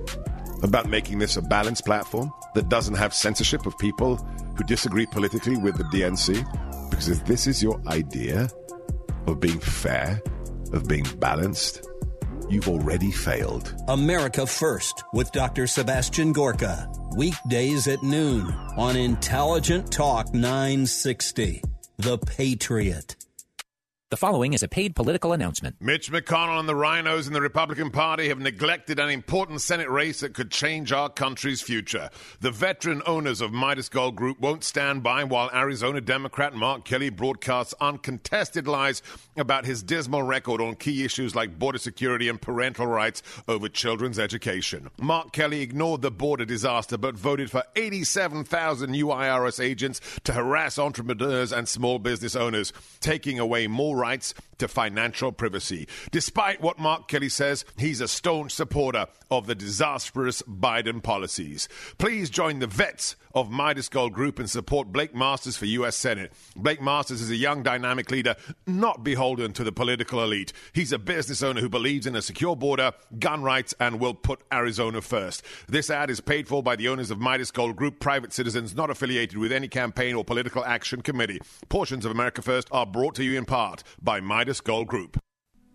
about 0.63 0.89
making 0.89 1.19
this 1.19 1.37
a 1.37 1.43
balanced 1.43 1.85
platform 1.85 2.33
that 2.55 2.71
doesn't 2.71 2.95
have 2.95 3.13
censorship 3.13 3.67
of 3.67 3.77
people 3.77 4.17
who 4.17 4.65
disagree 4.65 5.05
politically 5.05 5.59
with 5.59 5.77
the 5.77 5.85
DNC? 5.85 6.89
Because 6.89 7.11
if 7.11 7.27
this 7.27 7.47
is 7.47 7.63
your 7.63 7.79
idea 7.89 8.49
of 9.27 9.39
being 9.39 9.61
fair, 9.61 10.23
of 10.73 10.89
being 10.89 11.05
balanced, 11.19 11.87
you've 12.49 12.71
already 12.71 13.11
failed. 13.11 13.75
America 13.89 14.47
First 14.47 15.05
with 15.13 15.31
Dr. 15.33 15.67
Sebastian 15.67 16.33
Gorka. 16.33 16.91
Weekdays 17.19 17.87
at 17.87 18.03
noon 18.03 18.51
on 18.79 18.97
Intelligent 18.97 19.93
Talk 19.93 20.33
960. 20.33 21.63
The 21.99 22.17
Patriot. 22.17 23.15
The 24.11 24.17
following 24.17 24.55
is 24.55 24.63
a 24.63 24.69
paid 24.69 24.97
political 24.97 25.35
announcement. 25.35 25.77
Mitch 25.81 26.11
McConnell 26.11 26.59
and 26.59 26.67
the 26.67 26.73
RINOs 26.73 27.27
in 27.27 27.35
the 27.35 27.43
Republican 27.43 27.91
Party 27.91 28.29
have 28.29 28.39
neglected 28.39 28.99
an 28.99 29.11
important 29.11 29.61
Senate 29.61 29.91
race 29.91 30.21
that 30.21 30.33
could 30.33 30.51
change 30.51 30.93
our 30.93 31.11
country's 31.11 31.61
future. 31.61 32.09
The 32.41 32.51
veteran 32.51 33.03
owners 33.05 33.43
of 33.43 33.53
Midas 33.53 33.91
Gold 33.91 34.17
Group 34.17 34.41
won't 34.41 34.65
stand 34.65 35.03
by 35.03 35.25
while 35.25 35.51
Arizona 35.53 36.01
Democrat 36.01 36.55
Mark 36.55 36.87
Kelly 36.87 37.11
broadcasts 37.11 37.75
uncontested 37.83 38.67
lies 38.67 39.03
about 39.37 39.67
his 39.67 39.83
dismal 39.83 40.23
record 40.23 40.63
on 40.63 40.77
key 40.77 41.05
issues 41.05 41.35
like 41.35 41.59
border 41.59 41.77
security 41.77 42.31
and 42.31 42.41
parental 42.41 42.87
rights 42.87 43.23
over 43.47 43.69
children's 43.69 44.19
education. 44.19 44.89
Mark 44.99 45.33
Kelly 45.33 45.61
ignored 45.61 46.01
the 46.01 46.11
border 46.11 46.47
disaster 46.47 46.97
but 46.97 47.15
voted 47.15 47.51
for 47.51 47.63
87,000 47.77 48.91
new 48.91 49.09
IRS 49.09 49.63
agents 49.63 50.01
to 50.25 50.33
harass 50.33 50.79
entrepreneurs 50.79 51.53
and 51.53 51.69
small 51.69 51.99
business 51.99 52.35
owners, 52.35 52.73
taking 53.01 53.39
away 53.39 53.67
more 53.67 53.98
rights 53.99 54.35
to 54.59 54.69
financial 54.69 55.33
privacy. 55.33 55.89
Despite 56.11 56.61
what 56.61 56.79
Mark 56.79 57.09
Kelly 57.09 57.29
says, 57.29 57.65
he's 57.77 58.01
a 58.01 58.09
staunch 58.09 58.53
supporter 58.53 59.07
of 59.31 59.47
the 59.47 59.55
disastrous 59.55 60.43
Biden 60.43 61.03
policies. 61.03 61.69
Please 61.99 62.31
join 62.31 62.59
the 62.59 62.67
vets 62.67 63.17
of 63.35 63.51
Midas 63.51 63.89
Gold 63.89 64.15
Group 64.15 64.39
and 64.39 64.49
support 64.49 64.91
Blake 64.91 65.15
Masters 65.15 65.57
for 65.57 65.67
U.S. 65.67 65.97
Senate. 65.97 66.33
Blake 66.57 66.83
Masters 66.83 67.21
is 67.21 67.31
a 67.31 67.37
young, 67.37 67.63
dynamic 67.63 68.11
leader, 68.11 68.35
not 68.67 69.05
beholden 69.05 69.53
to 69.53 69.65
the 69.65 69.71
political 69.73 70.23
elite. 70.23 70.53
He's 70.73 70.93
a 70.93 70.99
business 70.99 71.43
owner 71.43 71.61
who 71.61 71.69
believes 71.69 72.07
in 72.07 72.17
a 72.17 72.23
secure 72.23 72.57
border, 72.57 72.93
gun 73.19 73.43
rights, 73.43 73.75
and 73.79 74.01
will 74.01 74.15
put 74.15 74.41
Arizona 74.53 75.03
first. 75.03 75.43
This 75.69 75.91
ad 75.91 76.11
is 76.11 76.21
paid 76.21 76.49
for 76.49 76.63
by 76.63 76.75
the 76.75 76.89
owners 76.89 77.11
of 77.11 77.21
Midas 77.21 77.51
Gold 77.51 77.77
Group, 77.77 78.01
private 78.01 78.33
citizens 78.33 78.75
not 78.75 78.91
affiliated 78.91 79.39
with 79.39 79.53
any 79.53 79.69
campaign 79.69 80.15
or 80.15 80.25
political 80.25 80.65
action 80.65 81.03
committee. 81.03 81.41
Portions 81.69 82.05
of 82.05 82.11
America 82.11 82.43
First 82.43 82.69
are 82.73 82.87
brought 82.87 83.15
to 83.17 83.25
you 83.25 83.39
in 83.39 83.45
part 83.45 83.85
by 84.01 84.21
Midas 84.21 84.61
Gold 84.61 84.89
Group. 84.89 85.19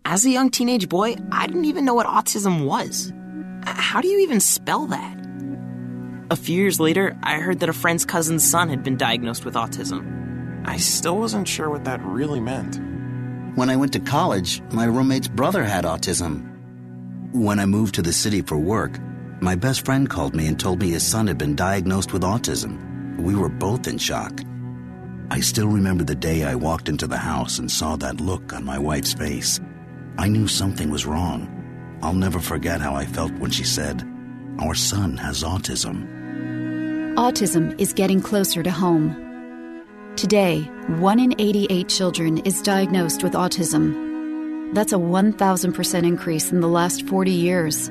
As 0.04 0.24
a 0.24 0.30
young 0.30 0.50
teenage 0.50 0.88
boy, 0.88 1.16
I 1.32 1.46
didn't 1.46 1.64
even 1.64 1.84
know 1.84 1.94
what 1.94 2.06
autism 2.06 2.66
was. 2.66 3.12
How 3.64 4.00
do 4.00 4.08
you 4.08 4.20
even 4.20 4.40
spell 4.40 4.86
that? 4.86 5.18
A 6.30 6.36
few 6.36 6.60
years 6.60 6.80
later, 6.80 7.16
I 7.22 7.38
heard 7.38 7.60
that 7.60 7.68
a 7.68 7.72
friend's 7.72 8.04
cousin's 8.04 8.48
son 8.48 8.68
had 8.68 8.82
been 8.82 8.96
diagnosed 8.96 9.44
with 9.44 9.54
autism. 9.54 10.66
I 10.66 10.78
still 10.78 11.18
wasn't 11.18 11.48
sure 11.48 11.70
what 11.70 11.84
that 11.84 12.02
really 12.02 12.40
meant. 12.40 12.80
When 13.56 13.70
I 13.70 13.76
went 13.76 13.92
to 13.92 14.00
college, 14.00 14.60
my 14.72 14.84
roommate's 14.84 15.28
brother 15.28 15.64
had 15.64 15.84
autism. 15.84 16.50
When 17.32 17.58
I 17.58 17.66
moved 17.66 17.94
to 17.96 18.02
the 18.02 18.12
city 18.12 18.42
for 18.42 18.56
work, 18.56 18.98
my 19.40 19.54
best 19.54 19.84
friend 19.84 20.08
called 20.08 20.34
me 20.34 20.46
and 20.46 20.58
told 20.58 20.80
me 20.80 20.90
his 20.90 21.06
son 21.06 21.26
had 21.26 21.38
been 21.38 21.54
diagnosed 21.54 22.12
with 22.12 22.22
autism. 22.22 23.20
We 23.20 23.34
were 23.34 23.48
both 23.48 23.86
in 23.86 23.98
shock. 23.98 24.40
I 25.30 25.40
still 25.40 25.68
remember 25.68 26.04
the 26.04 26.14
day 26.14 26.44
I 26.44 26.54
walked 26.54 26.88
into 26.88 27.06
the 27.06 27.16
house 27.16 27.58
and 27.58 27.70
saw 27.70 27.96
that 27.96 28.20
look 28.20 28.52
on 28.52 28.64
my 28.64 28.78
wife's 28.78 29.14
face. 29.14 29.60
I 30.18 30.28
knew 30.28 30.46
something 30.46 30.90
was 30.90 31.06
wrong. 31.06 31.50
I'll 32.02 32.12
never 32.12 32.40
forget 32.40 32.80
how 32.80 32.94
I 32.94 33.06
felt 33.06 33.32
when 33.34 33.50
she 33.50 33.64
said, 33.64 34.06
Our 34.60 34.74
son 34.74 35.16
has 35.16 35.42
autism. 35.42 36.06
Autism 37.16 37.78
is 37.80 37.92
getting 37.92 38.20
closer 38.20 38.62
to 38.62 38.70
home. 38.70 39.20
Today, 40.16 40.60
1 40.86 41.18
in 41.18 41.34
88 41.40 41.88
children 41.88 42.38
is 42.38 42.62
diagnosed 42.62 43.22
with 43.22 43.32
autism. 43.32 44.74
That's 44.74 44.92
a 44.92 44.96
1,000% 44.96 46.04
increase 46.04 46.52
in 46.52 46.60
the 46.60 46.68
last 46.68 47.06
40 47.08 47.30
years. 47.30 47.88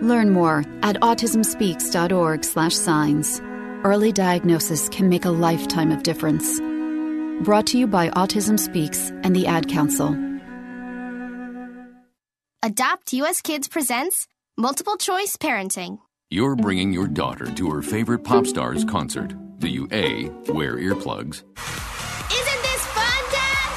Learn 0.00 0.30
more 0.30 0.64
at 0.82 0.96
autismspeaks.org/signs. 0.96 3.42
Early 3.84 4.12
diagnosis 4.12 4.88
can 4.88 5.08
make 5.08 5.24
a 5.24 5.30
lifetime 5.30 5.90
of 5.90 6.04
difference. 6.04 6.60
Brought 7.44 7.66
to 7.68 7.78
you 7.78 7.88
by 7.88 8.10
Autism 8.10 8.56
Speaks 8.56 9.10
and 9.24 9.34
the 9.34 9.48
Ad 9.48 9.68
Council. 9.68 10.16
Adopt 12.62 13.12
US 13.14 13.42
Kids 13.42 13.66
presents 13.66 14.28
Multiple 14.56 14.96
Choice 14.96 15.36
Parenting. 15.36 15.98
You're 16.30 16.54
bringing 16.54 16.92
your 16.92 17.08
daughter 17.08 17.46
to 17.46 17.70
her 17.72 17.82
favorite 17.82 18.22
pop 18.22 18.46
star's 18.46 18.84
concert. 18.84 19.34
Do 19.58 19.66
you 19.66 19.88
A. 19.90 20.28
Wear 20.52 20.76
earplugs? 20.76 21.42
Isn't 22.30 22.62
this 22.62 22.86
fun, 22.86 23.24
Dad? 23.32 23.68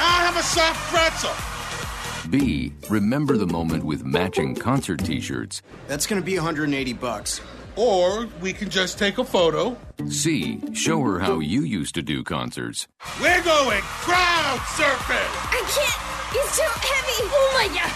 I 0.00 0.22
have 0.26 0.36
a 0.36 0.42
soft 0.42 0.80
pretzel. 0.92 2.28
B. 2.30 2.74
Remember 2.90 3.38
the 3.38 3.46
moment 3.46 3.84
with 3.84 4.04
matching 4.04 4.54
concert 4.54 5.02
t 5.02 5.18
shirts? 5.18 5.62
That's 5.86 6.06
going 6.06 6.20
to 6.20 6.26
be 6.26 6.34
180 6.34 6.92
bucks. 6.92 7.40
Or 7.78 8.26
we 8.42 8.52
can 8.52 8.68
just 8.70 8.98
take 8.98 9.18
a 9.18 9.24
photo. 9.24 9.78
C. 10.08 10.60
Show 10.74 11.00
her 11.02 11.20
how 11.20 11.38
you 11.38 11.62
used 11.62 11.94
to 11.94 12.02
do 12.02 12.24
concerts. 12.24 12.88
We're 13.22 13.40
going 13.42 13.82
crowd 14.02 14.58
surfing. 14.74 15.30
I 15.54 15.62
can't. 15.62 16.02
It's 16.34 16.58
too 16.58 16.74
heavy. 16.74 17.22
Oh 17.30 17.50
my 17.54 17.68
god. 17.78 17.94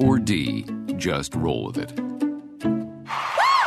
Or 0.00 0.16
D. 0.18 0.64
Just 0.96 1.34
roll 1.34 1.66
with 1.66 1.76
it. 1.76 1.92
Woo! 1.92 2.08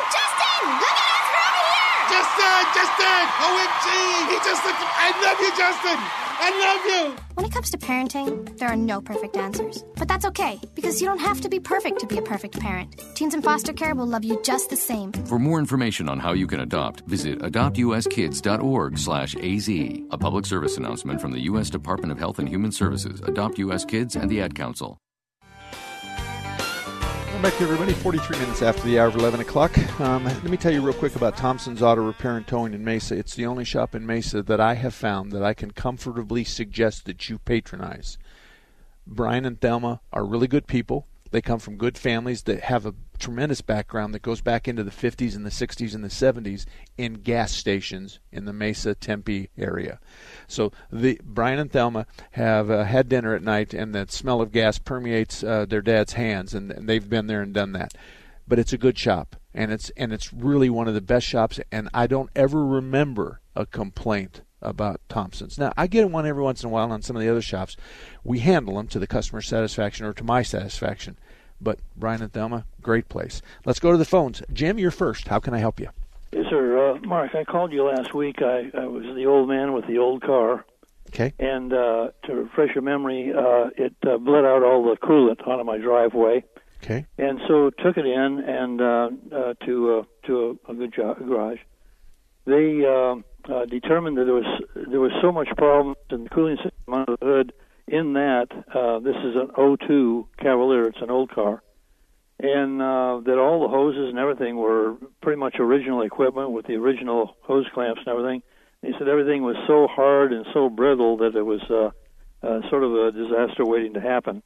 Justin, 0.09 0.61
look 0.65 0.97
at 0.97 1.13
us 1.13 1.27
from 1.29 1.53
here. 1.61 2.09
Justin! 2.09 2.57
Justin! 2.73 3.21
OMG! 3.37 3.85
He 4.33 4.37
just 4.41 4.65
looked. 4.65 4.81
I 4.81 5.13
love 5.21 5.37
you, 5.45 5.53
Justin! 5.53 6.01
I 6.39 6.49
love 6.49 6.85
you! 6.85 7.23
When 7.35 7.45
it 7.45 7.51
comes 7.51 7.69
to 7.71 7.77
parenting, 7.77 8.57
there 8.57 8.69
are 8.69 8.75
no 8.75 9.01
perfect 9.01 9.37
answers. 9.37 9.83
But 9.95 10.07
that's 10.07 10.25
okay, 10.25 10.59
because 10.75 11.01
you 11.01 11.07
don't 11.07 11.19
have 11.19 11.41
to 11.41 11.49
be 11.49 11.59
perfect 11.59 11.99
to 11.99 12.07
be 12.07 12.17
a 12.17 12.21
perfect 12.21 12.59
parent. 12.59 13.01
Teens 13.15 13.33
in 13.33 13.41
foster 13.41 13.73
care 13.73 13.95
will 13.95 14.05
love 14.07 14.23
you 14.23 14.39
just 14.43 14.69
the 14.69 14.75
same. 14.75 15.11
For 15.13 15.39
more 15.39 15.59
information 15.59 16.09
on 16.09 16.19
how 16.19 16.33
you 16.33 16.47
can 16.47 16.59
adopt, 16.59 17.01
visit 17.01 17.39
adoptuskids.org 17.39 18.97
slash 18.97 19.35
AZ. 19.35 19.69
A 19.69 20.17
public 20.17 20.45
service 20.45 20.77
announcement 20.77 21.21
from 21.21 21.31
the 21.31 21.41
U.S. 21.41 21.69
Department 21.69 22.11
of 22.11 22.19
Health 22.19 22.39
and 22.39 22.47
Human 22.47 22.71
Services, 22.71 23.21
Adopt 23.21 23.57
U.S. 23.59 23.85
Kids, 23.85 24.15
and 24.15 24.29
the 24.29 24.41
Ad 24.41 24.55
Council. 24.55 24.99
Welcome 27.37 27.51
back, 27.51 27.61
everybody. 27.61 27.93
43 27.93 28.39
minutes 28.39 28.63
after 28.63 28.81
the 28.81 28.97
hour 28.97 29.09
of 29.09 29.15
11 29.15 29.41
o'clock. 29.41 29.77
Um, 30.01 30.23
let 30.23 30.45
me 30.45 30.57
tell 30.57 30.73
you 30.73 30.81
real 30.81 30.95
quick 30.95 31.15
about 31.15 31.37
Thompson's 31.37 31.83
Auto 31.83 32.01
Repair 32.01 32.35
and 32.35 32.47
Towing 32.47 32.73
in 32.73 32.83
Mesa. 32.83 33.15
It's 33.15 33.35
the 33.35 33.45
only 33.45 33.63
shop 33.63 33.93
in 33.93 34.07
Mesa 34.07 34.41
that 34.41 34.59
I 34.59 34.73
have 34.73 34.95
found 34.95 35.31
that 35.33 35.43
I 35.43 35.53
can 35.53 35.69
comfortably 35.69 36.43
suggest 36.43 37.05
that 37.05 37.29
you 37.29 37.37
patronize. 37.37 38.17
Brian 39.05 39.45
and 39.45 39.61
Thelma 39.61 40.01
are 40.11 40.25
really 40.25 40.47
good 40.47 40.65
people. 40.65 41.05
They 41.29 41.43
come 41.43 41.59
from 41.59 41.77
good 41.77 41.95
families 41.95 42.41
that 42.43 42.61
have 42.61 42.87
a 42.87 42.95
tremendous 43.17 43.61
background 43.61 44.13
that 44.13 44.21
goes 44.21 44.41
back 44.41 44.67
into 44.67 44.83
the 44.83 44.91
50s 44.91 45.35
and 45.35 45.45
the 45.45 45.49
60s 45.49 45.93
and 45.93 46.03
the 46.03 46.07
70s 46.07 46.65
in 46.97 47.15
gas 47.15 47.51
stations 47.51 48.19
in 48.31 48.45
the 48.45 48.53
Mesa 48.53 48.95
Tempe 48.95 49.49
area. 49.57 49.99
So 50.47 50.71
the 50.91 51.19
Brian 51.23 51.59
and 51.59 51.71
Thelma 51.71 52.05
have 52.31 52.69
uh, 52.69 52.83
had 52.83 53.09
dinner 53.09 53.35
at 53.35 53.43
night, 53.43 53.73
and 53.73 53.93
that 53.95 54.11
smell 54.11 54.41
of 54.41 54.51
gas 54.51 54.79
permeates 54.79 55.43
uh, 55.43 55.65
their 55.65 55.81
dad's 55.81 56.13
hands, 56.13 56.53
and, 56.53 56.71
and 56.71 56.87
they've 56.87 57.09
been 57.09 57.27
there 57.27 57.41
and 57.41 57.53
done 57.53 57.73
that. 57.73 57.93
But 58.47 58.59
it's 58.59 58.73
a 58.73 58.77
good 58.77 58.97
shop, 58.97 59.35
and 59.53 59.71
it's 59.71 59.89
and 59.97 60.13
it's 60.13 60.31
really 60.31 60.69
one 60.69 60.87
of 60.87 60.93
the 60.93 61.01
best 61.01 61.27
shops. 61.27 61.59
And 61.71 61.89
I 61.93 62.07
don't 62.07 62.29
ever 62.33 62.65
remember 62.65 63.41
a 63.55 63.65
complaint 63.65 64.41
about 64.61 65.01
Thompson's. 65.09 65.57
Now, 65.57 65.73
I 65.77 65.87
get 65.87 66.09
one 66.09 66.25
every 66.25 66.43
once 66.43 66.63
in 66.63 66.69
a 66.69 66.71
while 66.71 66.91
on 66.91 67.01
some 67.01 67.15
of 67.15 67.21
the 67.21 67.29
other 67.29 67.41
shops. 67.41 67.75
We 68.23 68.39
handle 68.39 68.75
them 68.75 68.87
to 68.87 68.99
the 68.99 69.07
customer 69.07 69.41
satisfaction 69.41 70.05
or 70.05 70.13
to 70.13 70.23
my 70.23 70.41
satisfaction. 70.41 71.17
But 71.59 71.79
Brian 71.95 72.21
and 72.21 72.31
Thelma, 72.31 72.65
great 72.81 73.09
place. 73.09 73.41
Let's 73.65 73.79
go 73.79 73.91
to 73.91 73.97
the 73.97 74.05
phones. 74.05 74.41
Jim, 74.53 74.77
you're 74.77 74.91
first. 74.91 75.27
How 75.27 75.39
can 75.39 75.53
I 75.53 75.59
help 75.59 75.79
you? 75.79 75.89
Yes, 76.31 76.45
sir. 76.49 76.91
Uh, 76.91 76.99
Mark, 76.99 77.33
I 77.35 77.43
called 77.43 77.71
you 77.71 77.83
last 77.83 78.13
week. 78.13 78.41
I, 78.41 78.69
I 78.77 78.85
was 78.85 79.03
the 79.15 79.25
old 79.25 79.49
man 79.49 79.73
with 79.73 79.87
the 79.87 79.97
old 79.97 80.21
car. 80.21 80.65
Okay. 81.09 81.33
And 81.39 81.73
uh, 81.73 82.09
to 82.25 82.35
refresh 82.35 82.75
your 82.75 82.81
memory, 82.81 83.31
uh, 83.35 83.69
it 83.77 83.95
uh, 84.05 84.17
bled 84.17 84.43
out 84.45 84.61
all 84.61 84.83
the 84.83 84.97
coolant 84.97 85.47
onto 85.47 85.63
my 85.63 85.77
driveway. 85.77 86.43
Okay. 86.83 87.05
And 87.17 87.39
so 87.47 87.69
took 87.69 87.97
it 87.97 88.05
in 88.05 88.39
and 88.39 88.81
uh, 88.81 89.09
uh, 89.35 89.53
to 89.65 89.99
uh, 89.99 90.27
to 90.27 90.59
a, 90.67 90.71
a 90.71 90.75
good 90.75 90.93
jo- 90.93 91.15
garage. 91.15 91.59
They 92.45 92.85
uh, 92.85 93.15
uh, 93.51 93.65
determined 93.65 94.17
that 94.17 94.25
there 94.25 94.33
was 94.33 94.61
there 94.75 94.99
was 94.99 95.11
so 95.21 95.31
much 95.31 95.47
problem 95.57 95.95
in 96.11 96.25
the 96.25 96.29
cooling 96.29 96.57
system 96.57 96.93
under 96.93 97.17
the 97.19 97.25
hood. 97.25 97.53
In 97.87 98.13
that, 98.13 98.47
uh, 98.73 98.99
this 98.99 99.15
is 99.15 99.35
an 99.35 99.77
02 99.87 100.27
Cavalier. 100.39 100.83
It's 100.89 101.01
an 101.01 101.09
old 101.09 101.31
car, 101.31 101.63
and 102.37 102.81
uh, 102.81 103.21
that 103.25 103.37
all 103.39 103.61
the 103.61 103.69
hoses 103.69 104.09
and 104.09 104.19
everything 104.19 104.57
were 104.57 104.95
pretty 105.21 105.39
much 105.39 105.55
original 105.57 106.01
equipment 106.01 106.51
with 106.51 106.67
the 106.67 106.73
original 106.73 107.37
hose 107.43 107.65
clamps 107.73 108.01
and 108.05 108.09
everything. 108.09 108.43
He 108.81 108.91
said 108.99 109.07
everything 109.07 109.41
was 109.41 109.55
so 109.67 109.87
hard 109.87 110.33
and 110.33 110.45
so 110.53 110.69
brittle 110.69 111.17
that 111.17 111.35
it 111.35 111.43
was 111.43 111.61
uh, 111.69 112.45
uh, 112.45 112.69
sort 112.69 112.83
of 112.83 112.93
a 112.93 113.11
disaster 113.13 113.65
waiting 113.65 113.93
to 113.93 114.01
happen. 114.01 114.43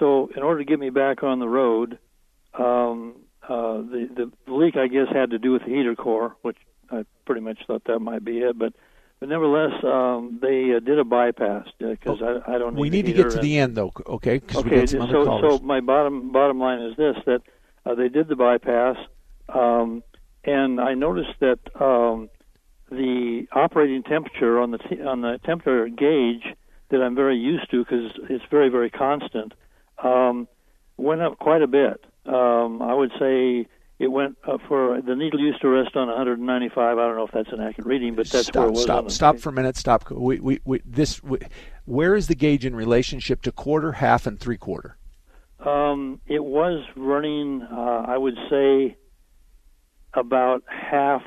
So, 0.00 0.28
in 0.36 0.42
order 0.42 0.58
to 0.58 0.64
get 0.64 0.80
me 0.80 0.90
back 0.90 1.22
on 1.22 1.38
the 1.38 1.48
road, 1.48 1.98
um, 2.58 3.14
uh, 3.44 3.78
the 3.78 4.32
the 4.46 4.52
leak 4.52 4.76
I 4.76 4.88
guess 4.88 5.06
had 5.12 5.30
to 5.30 5.38
do 5.38 5.52
with 5.52 5.62
the 5.62 5.70
heater 5.70 5.94
core, 5.94 6.36
which 6.42 6.58
I 6.90 7.04
pretty 7.24 7.40
much 7.40 7.58
thought 7.68 7.84
that 7.84 8.00
might 8.00 8.24
be 8.24 8.38
it. 8.38 8.58
But 8.58 8.74
but 9.20 9.28
nevertheless, 9.28 9.84
um, 9.84 10.38
they 10.40 10.74
uh, 10.74 10.80
did 10.80 10.98
a 10.98 11.04
bypass 11.04 11.66
because 11.78 12.22
uh, 12.22 12.40
I, 12.46 12.54
I 12.54 12.58
don't. 12.58 12.74
Need 12.74 12.80
We 12.80 12.90
need 12.90 13.06
to 13.06 13.12
get 13.12 13.30
to 13.30 13.38
the 13.38 13.58
end, 13.58 13.76
though, 13.76 13.92
okay? 14.06 14.38
Because 14.38 14.64
we 14.64 14.70
okay, 14.70 14.80
got 14.80 14.88
some 14.88 15.10
so 15.10 15.24
callers. 15.26 15.58
so 15.58 15.64
my 15.64 15.80
bottom 15.80 16.32
bottom 16.32 16.58
line 16.58 16.80
is 16.80 16.96
this: 16.96 17.16
that 17.26 17.42
uh, 17.84 17.94
they 17.94 18.08
did 18.08 18.28
the 18.28 18.36
bypass, 18.36 18.96
um, 19.50 20.02
and 20.44 20.80
I 20.80 20.94
noticed 20.94 21.34
that 21.40 21.58
um, 21.78 22.30
the 22.90 23.46
operating 23.52 24.02
temperature 24.02 24.58
on 24.58 24.70
the 24.70 24.78
t- 24.78 25.02
on 25.02 25.20
the 25.20 25.38
temperature 25.44 25.88
gauge 25.88 26.56
that 26.88 27.02
I'm 27.02 27.14
very 27.14 27.36
used 27.36 27.70
to 27.72 27.84
because 27.84 28.12
it's 28.30 28.44
very 28.50 28.70
very 28.70 28.90
constant 28.90 29.52
um, 30.02 30.48
went 30.96 31.20
up 31.20 31.38
quite 31.38 31.62
a 31.62 31.66
bit. 31.66 32.04
Um, 32.26 32.82
I 32.82 32.94
would 32.94 33.12
say 33.18 33.66
it 34.00 34.10
went 34.10 34.38
up 34.48 34.62
for 34.66 34.98
the 35.02 35.14
needle 35.14 35.38
used 35.38 35.60
to 35.60 35.68
rest 35.68 35.94
on 35.94 36.08
195. 36.08 36.96
I 36.98 37.06
don't 37.06 37.16
know 37.16 37.26
if 37.26 37.32
that's 37.32 37.52
an 37.52 37.60
accurate 37.60 37.86
reading, 37.86 38.14
but 38.14 38.26
that's 38.30 38.48
where 38.54 38.64
stop, 38.64 38.68
it 38.68 38.70
was. 38.72 38.82
stop, 38.82 39.10
stop 39.10 39.38
for 39.38 39.50
a 39.50 39.52
minute. 39.52 39.76
Stop. 39.76 40.10
We, 40.10 40.40
we, 40.40 40.60
we, 40.64 40.80
this, 40.86 41.22
we, 41.22 41.38
where 41.84 42.16
is 42.16 42.26
the 42.26 42.34
gauge 42.34 42.64
in 42.64 42.74
relationship 42.74 43.42
to 43.42 43.52
quarter, 43.52 43.92
half, 43.92 44.26
and 44.26 44.40
three 44.40 44.56
quarter? 44.56 44.96
Um, 45.58 46.22
it 46.26 46.42
was 46.42 46.82
running, 46.96 47.60
uh, 47.70 48.06
I 48.08 48.16
would 48.16 48.38
say, 48.48 48.96
about 50.14 50.64
half, 50.66 51.22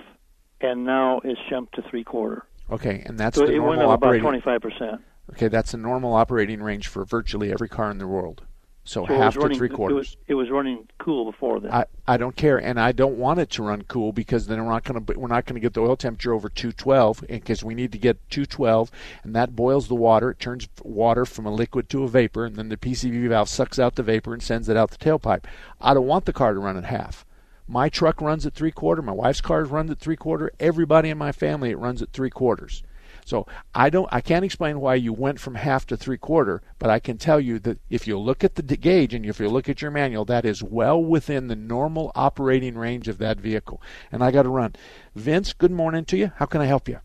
and 0.59 0.84
now 0.84 1.21
it's 1.24 1.39
jumped 1.51 1.76
to 1.76 1.84
three 1.91 2.03
quarter. 2.03 2.43
Okay, 2.71 3.03
and 3.05 3.19
that's 3.19 3.38
so 3.38 3.45
the 3.45 3.53
it 3.53 3.59
went 3.59 3.82
normal 3.82 3.91
up 3.91 3.99
about 3.99 4.19
twenty 4.19 4.41
five 4.41 4.61
percent. 4.61 4.99
Okay, 5.34 5.47
that's 5.47 5.74
the 5.74 5.78
normal 5.78 6.15
operating 6.15 6.63
range 6.63 6.88
for 6.88 7.05
virtually 7.05 7.51
every 7.51 7.69
car 7.69 7.91
in 7.91 7.99
the 7.99 8.07
world. 8.07 8.41
So, 8.86 9.05
So 9.05 9.13
half 9.13 9.36
was 9.36 9.38
running, 9.38 9.51
to 9.55 9.57
three 9.59 9.69
It 9.69 9.73
quarters. 9.73 9.95
was, 9.95 10.17
it 10.27 10.34
was 10.34 10.49
running 10.49 10.89
cool 10.97 11.23
before 11.31 11.61
that. 11.61 11.73
I, 11.73 11.86
I 12.05 12.17
don't 12.17 12.36
care, 12.36 12.57
and 12.57 12.77
I 12.77 12.91
don't 12.91 13.17
want 13.17 13.39
it 13.39 13.49
to 13.51 13.63
run 13.63 13.84
cool 13.84 14.11
because 14.11 14.47
then 14.47 14.61
we're 14.63 14.71
not 14.71 14.84
going 14.84 15.05
to 15.05 15.17
we're 15.17 15.29
not 15.29 15.45
going 15.45 15.55
to 15.55 15.61
get 15.61 15.73
the 15.73 15.81
oil 15.81 15.95
temperature 15.95 16.34
over 16.34 16.49
212 16.49 17.23
because 17.29 17.63
we 17.63 17.75
need 17.75 17.93
to 17.93 17.97
get 17.97 18.17
212, 18.29 18.91
and 19.23 19.34
that 19.36 19.55
boils 19.55 19.88
the 19.88 19.95
water. 19.95 20.31
It 20.31 20.39
turns 20.39 20.67
water 20.84 21.25
from 21.25 21.45
a 21.45 21.51
liquid 21.53 21.88
to 21.89 22.03
a 22.03 22.09
vapor, 22.09 22.45
and 22.45 22.57
then 22.57 22.67
the 22.67 22.75
PCV 22.75 23.29
valve 23.29 23.47
sucks 23.47 23.79
out 23.79 23.95
the 23.95 24.03
vapor 24.03 24.34
and 24.34 24.43
sends 24.43 24.67
it 24.67 24.75
out 24.75 24.91
the 24.91 24.97
tailpipe. 24.97 25.45
I 25.79 25.93
don't 25.93 26.07
want 26.07 26.25
the 26.25 26.34
car 26.34 26.53
to 26.53 26.59
run 26.59 26.75
at 26.75 26.86
half. 26.86 27.25
My 27.65 27.88
truck 27.88 28.19
runs 28.21 28.45
at 28.45 28.53
three 28.53 28.71
quarter. 28.71 29.01
My 29.01 29.13
wife's 29.13 29.39
car 29.39 29.63
runs 29.63 29.91
at 29.91 29.99
three 29.99 30.17
quarter. 30.17 30.51
Everybody 30.59 31.09
in 31.09 31.17
my 31.17 31.31
family 31.31 31.71
it 31.71 31.77
runs 31.77 32.01
at 32.01 32.11
three 32.11 32.29
quarters. 32.29 32.84
So 33.26 33.47
I 33.74 33.89
don't, 33.89 34.07
I 34.11 34.21
can't 34.21 34.45
explain 34.45 34.80
why 34.80 34.95
you 34.95 35.13
went 35.13 35.39
from 35.39 35.55
half 35.55 35.86
to 35.88 35.97
three 35.97 36.17
quarter, 36.17 36.61
but 36.80 36.89
I 36.89 36.99
can 36.99 37.17
tell 37.17 37.39
you 37.39 37.59
that 37.59 37.80
if 37.89 38.07
you 38.07 38.17
look 38.17 38.43
at 38.43 38.55
the 38.55 38.63
gauge 38.63 39.13
and 39.13 39.26
if 39.26 39.39
you 39.39 39.49
look 39.49 39.69
at 39.69 39.82
your 39.82 39.91
manual, 39.91 40.26
that 40.26 40.45
is 40.45 40.61
well 40.63 41.01
within 41.03 41.47
the 41.47 41.55
normal 41.55 42.11
operating 42.15 42.78
range 42.78 43.07
of 43.07 43.17
that 43.19 43.39
vehicle. 43.39 43.82
And 44.11 44.24
I 44.24 44.32
got 44.32 44.43
to 44.43 44.49
run. 44.49 44.76
Vince, 45.15 45.53
good 45.53 45.71
morning 45.71 46.05
to 46.05 46.17
you. 46.17 46.32
How 46.38 46.45
can 46.45 46.61
I 46.61 46.65
help 46.65 46.88
you? 46.88 46.99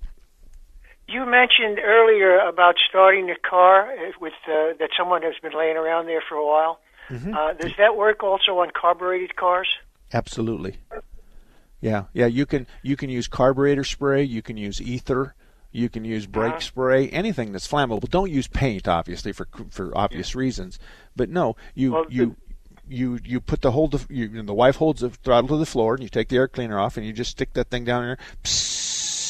You 1.09 1.25
mentioned 1.25 1.79
earlier 1.83 2.39
about 2.41 2.75
starting 2.89 3.29
the 3.29 3.37
car 3.49 3.91
uh, 3.91 4.13
with 4.21 4.35
uh, 4.47 4.75
that 4.79 4.91
someone 4.97 5.23
has 5.23 5.35
been 5.41 5.57
laying 5.57 5.77
around 5.77 6.07
there 6.07 6.23
for 6.29 6.35
a 6.35 6.47
while. 6.47 6.81
Mhm. 7.09 7.35
Uh, 7.35 7.55
does 7.55 7.73
that 7.79 7.97
work 7.97 8.23
also 8.23 8.59
on 8.59 8.71
carbureted 8.79 9.35
cars? 9.35 9.69
Absolutely. 10.13 10.77
Yeah, 11.81 12.05
yeah. 12.13 12.27
You 12.27 12.45
can 12.45 12.67
you 12.83 12.97
can 12.97 13.09
use 13.09 13.27
carburetor 13.27 13.85
spray. 13.85 14.23
You 14.23 14.43
can 14.43 14.59
use 14.59 14.83
ether. 14.83 15.35
You 15.71 15.89
can 15.89 16.05
use 16.05 16.27
brake 16.27 16.53
Uh-huh. 16.53 16.61
spray. 16.61 17.09
Anything 17.11 17.53
that's 17.53 17.69
flammable. 17.69 18.09
Don't 18.09 18.31
use 18.31 18.47
paint, 18.47 18.89
obviously, 18.89 19.33
for 19.33 19.47
for 19.71 19.97
obvious 19.97 20.35
reasons. 20.35 20.79
But 21.15 21.29
no, 21.29 21.57
you 21.75 21.93
Well, 21.93 22.07
you. 22.09 22.37
You 22.91 23.19
you 23.23 23.39
put 23.41 23.61
the 23.61 23.73
hold 23.73 23.93
of 23.93 24.07
you, 24.11 24.43
the 24.43 24.55
wife 24.55 24.77
holds 24.77 25.03
the 25.03 25.11
throttle 25.11 25.49
to 25.49 25.59
the 25.59 25.67
floor 25.67 25.93
and 25.93 26.03
you 26.03 26.09
take 26.09 26.29
the 26.31 26.37
air 26.39 26.49
cleaner 26.49 26.79
off 26.79 26.97
and 26.97 27.05
you 27.05 27.13
just 27.13 27.33
stick 27.33 27.53
that 27.53 27.69
thing 27.69 27.85
down 27.85 28.01
there, 28.03 28.17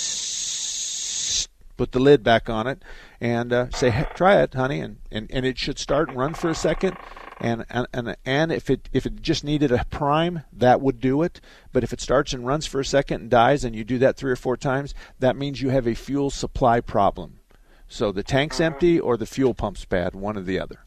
psst, 0.08 1.48
put 1.76 1.90
the 1.90 1.98
lid 1.98 2.22
back 2.22 2.48
on 2.48 2.68
it, 2.68 2.82
and 3.20 3.52
uh, 3.52 3.68
say 3.70 3.90
"Hey, 3.90 4.06
try 4.14 4.40
it, 4.42 4.54
honey, 4.54 4.78
and, 4.80 4.98
and, 5.10 5.28
and 5.32 5.44
it 5.44 5.58
should 5.58 5.80
start 5.80 6.08
and 6.08 6.16
run 6.16 6.34
for 6.34 6.48
a 6.50 6.54
second, 6.54 6.96
and 7.40 7.64
and 7.70 7.86
and, 7.92 8.16
and 8.24 8.52
if 8.52 8.70
it 8.70 8.88
if 8.92 9.06
it 9.06 9.22
just 9.22 9.44
needed 9.44 9.72
a 9.72 9.84
prime, 9.90 10.42
that 10.52 10.80
would 10.80 11.00
do 11.00 11.22
it. 11.22 11.40
But 11.72 11.84
if 11.84 11.92
it 11.92 12.00
starts 12.00 12.32
and 12.32 12.46
runs 12.46 12.66
for 12.66 12.80
a 12.80 12.84
second 12.84 13.22
and 13.22 13.30
dies, 13.30 13.64
and 13.64 13.74
you 13.74 13.84
do 13.84 13.98
that 13.98 14.16
three 14.16 14.32
or 14.32 14.36
four 14.36 14.56
times, 14.56 14.94
that 15.18 15.36
means 15.36 15.60
you 15.62 15.70
have 15.70 15.86
a 15.86 15.94
fuel 15.94 16.30
supply 16.30 16.80
problem. 16.80 17.40
So 17.88 18.12
the 18.12 18.22
tank's 18.22 18.60
empty 18.60 19.00
or 19.00 19.16
the 19.16 19.26
fuel 19.26 19.54
pump's 19.54 19.84
bad, 19.84 20.14
one 20.14 20.36
or 20.36 20.42
the 20.42 20.58
other. 20.58 20.80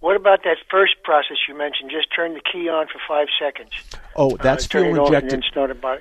What 0.00 0.16
about 0.16 0.42
that 0.44 0.56
first 0.70 0.94
process 1.04 1.36
you 1.48 1.56
mentioned? 1.56 1.90
Just 1.90 2.08
turn 2.14 2.34
the 2.34 2.40
key 2.40 2.68
on 2.68 2.86
for 2.86 3.00
five 3.06 3.28
seconds. 3.40 3.70
Oh, 4.16 4.36
that's 4.36 4.64
uh, 4.64 4.68
fuel 4.80 5.04
injected. 5.06 5.30
then 5.30 5.42
start 5.48 5.70
it 5.70 5.80
by. 5.80 5.98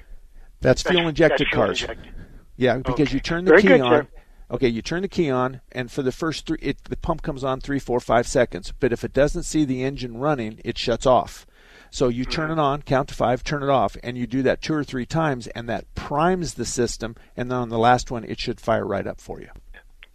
That's 0.62 0.82
fuel 0.82 1.08
injected 1.08 1.48
that's 1.48 1.52
fuel 1.52 1.66
cars. 1.66 1.82
injected. 1.82 2.14
Yeah, 2.58 2.78
because 2.78 3.14
you 3.14 3.20
turn 3.20 3.46
the 3.46 3.50
Very 3.52 3.62
key 3.62 3.68
good, 3.70 3.82
on. 3.82 3.92
sir. 4.04 4.08
Okay, 4.52 4.68
you 4.68 4.82
turn 4.82 5.02
the 5.02 5.08
key 5.08 5.30
on, 5.32 5.62
and 5.72 5.90
for 5.90 6.02
the 6.04 6.12
first 6.12 6.46
three, 6.46 6.58
it, 6.62 6.84
the 6.84 6.98
pump 6.98 7.22
comes 7.22 7.44
on 7.44 7.62
three, 7.62 7.80
four, 7.80 8.02
five 8.02 8.28
seconds. 8.28 8.74
But 8.78 8.92
if 8.92 9.04
it 9.06 9.14
doesn't 9.14 9.44
see 9.44 9.64
the 9.64 9.84
engine 9.84 10.18
running, 10.18 10.60
it 10.66 10.78
shuts 10.78 11.06
off. 11.06 11.48
So 11.90 12.10
you 12.10 12.26
turn 12.26 12.50
Mm-hmm. 12.50 12.60
it 12.60 12.62
on, 12.62 12.82
count 12.82 13.08
to 13.10 13.16
five, 13.16 13.44
turn 13.44 13.64
it 13.64 13.70
off, 13.70 13.96
and 14.04 14.18
you 14.18 14.28
do 14.28 14.42
that 14.44 14.62
two 14.62 14.74
or 14.74 14.84
three 14.84 15.06
times, 15.06 15.48
and 15.48 15.70
that 15.70 15.94
primes 15.96 16.56
the 16.56 16.66
system. 16.66 17.16
And 17.38 17.50
then 17.50 17.58
on 17.58 17.70
the 17.70 17.80
last 17.80 18.12
one, 18.12 18.24
it 18.26 18.40
should 18.40 18.60
fire 18.60 18.86
right 18.86 19.08
up 19.08 19.22
for 19.22 19.40
you. 19.40 19.50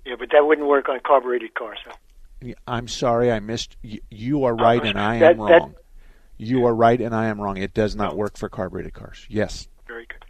Yeah, 0.05 0.17
but 0.19 0.29
that 0.33 0.47
wouldn't 0.47 0.69
work 0.69 0.89
on 0.91 1.01
carbureted 1.01 1.55
cars. 1.55 1.79
Huh? 1.87 2.53
I'm 2.69 2.89
sorry, 2.89 3.33
I 3.33 3.41
missed. 3.41 3.77
You, 3.83 4.01
you 4.11 4.45
are 4.45 4.55
right, 4.55 4.85
and 4.85 4.99
I 5.01 5.19
That- 5.19 5.33
am 5.33 5.47
that- 5.47 5.61
wrong. 5.63 5.75
You 6.39 6.67
are 6.67 6.75
right, 6.75 7.01
and 7.01 7.15
I 7.15 7.29
am 7.29 7.41
wrong. 7.41 7.57
It 7.57 7.73
does 7.73 7.97
not 7.97 8.15
work 8.19 8.37
for 8.37 8.51
carbureted 8.51 8.93
cars. 8.93 9.25
Yes. 9.31 9.69
Very 9.89 10.05
good. 10.05 10.23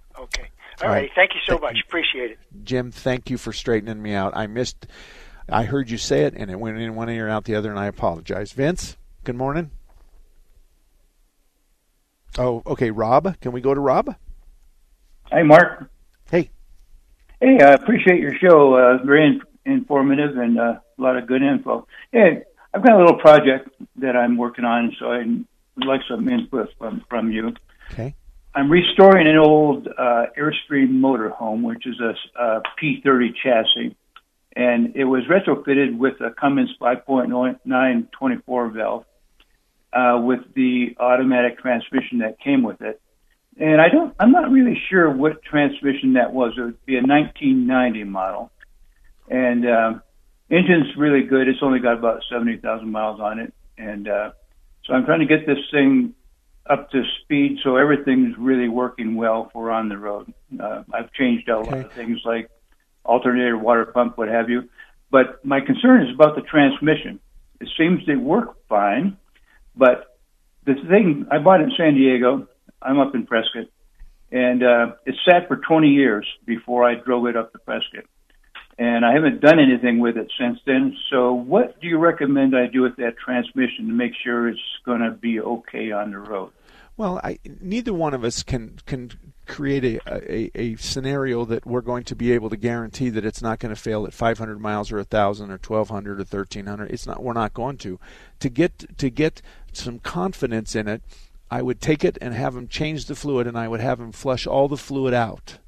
Okay. 0.78 0.86
All 0.86 0.92
right. 0.92 1.10
Thank 1.14 1.32
you 1.34 1.40
so 1.46 1.58
much. 1.58 1.78
Appreciate 1.86 2.32
it. 2.32 2.38
Jim, 2.64 2.90
thank 2.90 3.30
you 3.30 3.38
for 3.38 3.52
straightening 3.52 4.02
me 4.02 4.12
out. 4.12 4.36
I 4.36 4.46
missed. 4.46 4.86
I 5.48 5.62
heard 5.62 5.90
you 5.90 5.96
say 5.96 6.24
it, 6.24 6.34
and 6.36 6.50
it 6.50 6.58
went 6.58 6.78
in 6.78 6.94
one 6.94 7.08
ear 7.08 7.28
out 7.28 7.44
the 7.44 7.54
other, 7.54 7.70
and 7.70 7.78
I 7.78 7.86
apologize. 7.86 8.52
Vince, 8.52 8.96
good 9.24 9.36
morning. 9.36 9.70
Oh, 12.38 12.62
okay. 12.66 12.90
Rob, 12.90 13.40
can 13.40 13.52
we 13.52 13.60
go 13.60 13.72
to 13.72 13.80
Rob? 13.80 14.14
Hey, 15.30 15.42
Mark. 15.42 15.88
Hey. 16.30 16.50
Hey, 17.40 17.58
I 17.60 17.72
appreciate 17.72 18.20
your 18.20 18.34
show. 18.34 18.74
Uh, 18.74 19.04
very 19.04 19.26
in- 19.26 19.72
informative 19.72 20.36
and 20.36 20.58
uh, 20.58 20.78
a 20.98 21.02
lot 21.02 21.16
of 21.16 21.26
good 21.26 21.42
info. 21.42 21.86
Hey, 22.12 22.42
I've 22.74 22.84
got 22.84 22.92
a 22.92 22.98
little 22.98 23.18
project 23.18 23.70
that 23.96 24.16
I'm 24.16 24.36
working 24.36 24.64
on, 24.64 24.94
so 24.98 25.10
I'd 25.12 25.44
like 25.76 26.02
some 26.08 26.28
input 26.28 26.68
from, 26.78 27.04
from 27.08 27.30
you. 27.30 27.54
Okay. 27.92 28.14
I'm 28.56 28.72
restoring 28.72 29.26
an 29.26 29.36
old 29.36 29.86
uh, 29.86 30.26
Airstream 30.38 30.88
motorhome, 30.88 31.62
which 31.62 31.86
is 31.86 32.00
a, 32.00 32.14
a 32.42 32.62
P30 32.82 33.34
chassis, 33.42 33.94
and 34.56 34.96
it 34.96 35.04
was 35.04 35.24
retrofitted 35.24 35.98
with 35.98 36.14
a 36.22 36.30
Cummins 36.30 36.70
5.9 36.80 38.10
24 38.12 38.70
valve 38.70 39.04
uh, 39.92 40.18
with 40.22 40.40
the 40.54 40.96
automatic 40.98 41.58
transmission 41.58 42.20
that 42.20 42.40
came 42.40 42.62
with 42.62 42.80
it. 42.80 42.98
And 43.60 43.78
I 43.78 43.90
don't, 43.90 44.14
I'm 44.18 44.32
not 44.32 44.50
really 44.50 44.80
sure 44.88 45.14
what 45.14 45.42
transmission 45.42 46.14
that 46.14 46.32
was. 46.32 46.54
It 46.56 46.62
would 46.62 46.86
be 46.86 46.94
a 46.94 47.02
1990 47.02 48.04
model, 48.04 48.50
and 49.28 49.68
um, 49.68 50.02
engine's 50.50 50.96
really 50.96 51.24
good. 51.24 51.46
It's 51.46 51.58
only 51.60 51.80
got 51.80 51.98
about 51.98 52.22
70,000 52.32 52.90
miles 52.90 53.20
on 53.20 53.38
it, 53.38 53.52
and 53.76 54.08
uh, 54.08 54.30
so 54.86 54.94
I'm 54.94 55.04
trying 55.04 55.20
to 55.20 55.26
get 55.26 55.46
this 55.46 55.58
thing 55.70 56.14
up 56.68 56.90
to 56.90 57.02
speed 57.22 57.58
so 57.62 57.76
everything's 57.76 58.36
really 58.38 58.68
working 58.68 59.14
well 59.14 59.50
for 59.52 59.70
on 59.70 59.88
the 59.88 59.96
road. 59.96 60.32
Uh, 60.58 60.82
I've 60.92 61.12
changed 61.12 61.48
out 61.48 61.66
a 61.66 61.70
lot 61.70 61.84
of 61.84 61.92
things 61.92 62.20
like 62.24 62.50
alternator, 63.04 63.56
water 63.56 63.86
pump, 63.86 64.18
what 64.18 64.28
have 64.28 64.50
you. 64.50 64.68
But 65.10 65.44
my 65.44 65.60
concern 65.60 66.02
is 66.02 66.14
about 66.14 66.34
the 66.34 66.42
transmission. 66.42 67.20
It 67.60 67.68
seems 67.78 68.04
to 68.04 68.16
work 68.16 68.56
fine, 68.68 69.16
but 69.74 70.18
the 70.66 70.74
thing 70.88 71.26
I 71.30 71.38
bought 71.38 71.60
it 71.60 71.64
in 71.64 71.72
San 71.76 71.94
Diego. 71.94 72.48
I'm 72.82 72.98
up 73.00 73.14
in 73.14 73.26
Prescott, 73.26 73.66
and 74.30 74.62
uh, 74.62 74.92
it 75.06 75.14
sat 75.24 75.48
for 75.48 75.56
20 75.56 75.88
years 75.88 76.26
before 76.44 76.84
I 76.84 76.94
drove 76.94 77.26
it 77.26 77.36
up 77.36 77.52
to 77.52 77.58
Prescott. 77.58 78.04
And 78.78 79.06
I 79.06 79.14
haven't 79.14 79.40
done 79.40 79.58
anything 79.58 80.00
with 80.00 80.18
it 80.18 80.30
since 80.38 80.58
then. 80.66 80.94
So, 81.10 81.32
what 81.32 81.80
do 81.80 81.86
you 81.86 81.98
recommend 81.98 82.54
I 82.54 82.66
do 82.66 82.82
with 82.82 82.96
that 82.96 83.16
transmission 83.16 83.86
to 83.86 83.92
make 83.92 84.12
sure 84.22 84.48
it's 84.48 84.60
going 84.84 85.00
to 85.00 85.12
be 85.12 85.40
okay 85.40 85.92
on 85.92 86.10
the 86.10 86.18
road? 86.18 86.50
Well, 86.98 87.20
I, 87.22 87.38
neither 87.60 87.92
one 87.92 88.14
of 88.14 88.24
us 88.24 88.42
can 88.42 88.78
can 88.86 89.12
create 89.46 89.84
a, 89.84 90.00
a, 90.06 90.50
a 90.54 90.76
scenario 90.76 91.44
that 91.44 91.64
we're 91.66 91.82
going 91.82 92.04
to 92.04 92.16
be 92.16 92.32
able 92.32 92.50
to 92.50 92.56
guarantee 92.56 93.10
that 93.10 93.24
it's 93.24 93.42
not 93.42 93.58
going 93.58 93.74
to 93.74 93.80
fail 93.80 94.06
at 94.06 94.12
500 94.12 94.58
miles 94.58 94.90
or 94.90 94.96
1,000 94.96 95.50
or 95.50 95.58
1,200 95.58 96.12
or 96.12 96.24
1,300. 96.24 96.90
It's 96.90 97.06
not. 97.06 97.22
We're 97.22 97.34
not 97.34 97.54
going 97.54 97.76
to. 97.78 98.00
To 98.40 98.48
get 98.48 98.98
to 98.98 99.10
get 99.10 99.42
some 99.72 99.98
confidence 99.98 100.74
in 100.74 100.88
it, 100.88 101.02
I 101.50 101.62
would 101.62 101.80
take 101.80 102.04
it 102.04 102.16
and 102.20 102.34
have 102.34 102.54
them 102.54 102.66
change 102.66 103.06
the 103.06 103.14
fluid, 103.14 103.46
and 103.46 103.58
I 103.58 103.68
would 103.68 103.80
have 103.80 103.98
them 103.98 104.12
flush 104.12 104.46
all 104.46 104.68
the 104.68 104.76
fluid 104.76 105.14
out, 105.14 105.58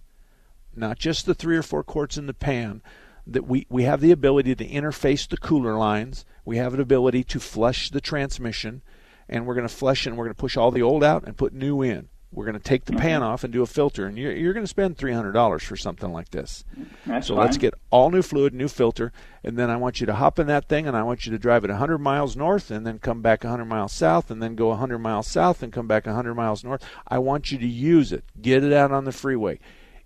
not 0.79 0.99
just 0.99 1.27
the 1.27 1.35
three 1.35 1.57
or 1.57 1.63
four 1.63 1.83
quarts 1.83 2.17
in 2.17 2.27
the 2.27 2.35
pan. 2.35 2.83
That 3.27 3.47
we, 3.47 3.67
we 3.69 3.83
have 3.83 4.01
the 4.01 4.11
ability 4.11 4.55
to 4.55 4.67
interface 4.67 5.29
the 5.29 5.37
cooler 5.37 5.77
lines. 5.77 6.25
We 6.47 6.57
have 6.57 6.73
an 6.73 6.81
ability 6.81 7.25
to 7.25 7.41
flush 7.41 7.91
the 7.91 8.01
transmission, 8.01 8.81
and 9.29 9.47
we're 9.47 9.55
going 9.55 9.69
to 9.69 9.75
flush 9.75 10.07
and 10.07 10.17
we're 10.17 10.25
going 10.25 10.35
to 10.35 10.41
push 10.41 10.57
all 10.57 10.71
the 10.71 10.81
old 10.81 11.05
out 11.05 11.25
and 11.25 11.37
put 11.37 11.53
new 11.53 11.83
in. 11.83 12.09
We're 12.31 12.45
going 12.45 12.59
to 12.59 12.63
take 12.63 12.85
the 12.85 12.93
pan 12.93 13.23
off 13.23 13.43
and 13.43 13.51
do 13.53 13.63
a 13.63 13.67
filter, 13.67 14.05
and 14.07 14.19
you're, 14.19 14.33
you're 14.33 14.53
going 14.53 14.65
to 14.65 14.69
spend 14.69 14.99
three 14.99 15.15
hundred 15.15 15.33
dollars 15.33 15.63
for 15.63 15.77
something 15.77 16.13
like 16.13 16.31
this. 16.31 16.63
That's 17.07 17.29
so 17.29 17.35
fine. 17.35 17.45
let's 17.45 17.57
get 17.57 17.73
all 17.91 18.11
new 18.11 18.21
fluid, 18.21 18.53
new 18.53 18.69
filter, 18.69 19.13
and 19.43 19.57
then 19.57 19.71
I 19.71 19.77
want 19.77 20.01
you 20.01 20.07
to 20.07 20.15
hop 20.15 20.39
in 20.39 20.47
that 20.49 20.69
thing, 20.69 20.87
and 20.87 20.95
I 20.95 21.03
want 21.05 21.25
you 21.25 21.33
to 21.33 21.39
drive 21.39 21.65
it 21.65 21.71
100 21.71 21.97
miles 21.99 22.37
north, 22.37 22.71
and 22.71 22.87
then 22.87 22.99
come 22.99 23.23
back 23.23 23.45
100 23.45 23.65
miles 23.65 23.95
south, 23.95 24.31
and 24.31 24.43
then 24.43 24.57
go 24.57 24.69
100 24.69 24.99
miles 24.99 25.27
south, 25.27 25.63
and 25.63 25.73
come 25.73 25.87
back 25.87 26.05
100 26.05 26.35
miles 26.35 26.63
north. 26.63 26.85
I 27.07 27.19
want 27.19 27.51
you 27.51 27.57
to 27.59 27.67
use 27.67 28.13
it, 28.13 28.25
get 28.43 28.63
it 28.63 28.75
out 28.75 28.93
on 28.93 29.05
the 29.07 29.13
freeway. 29.13 29.59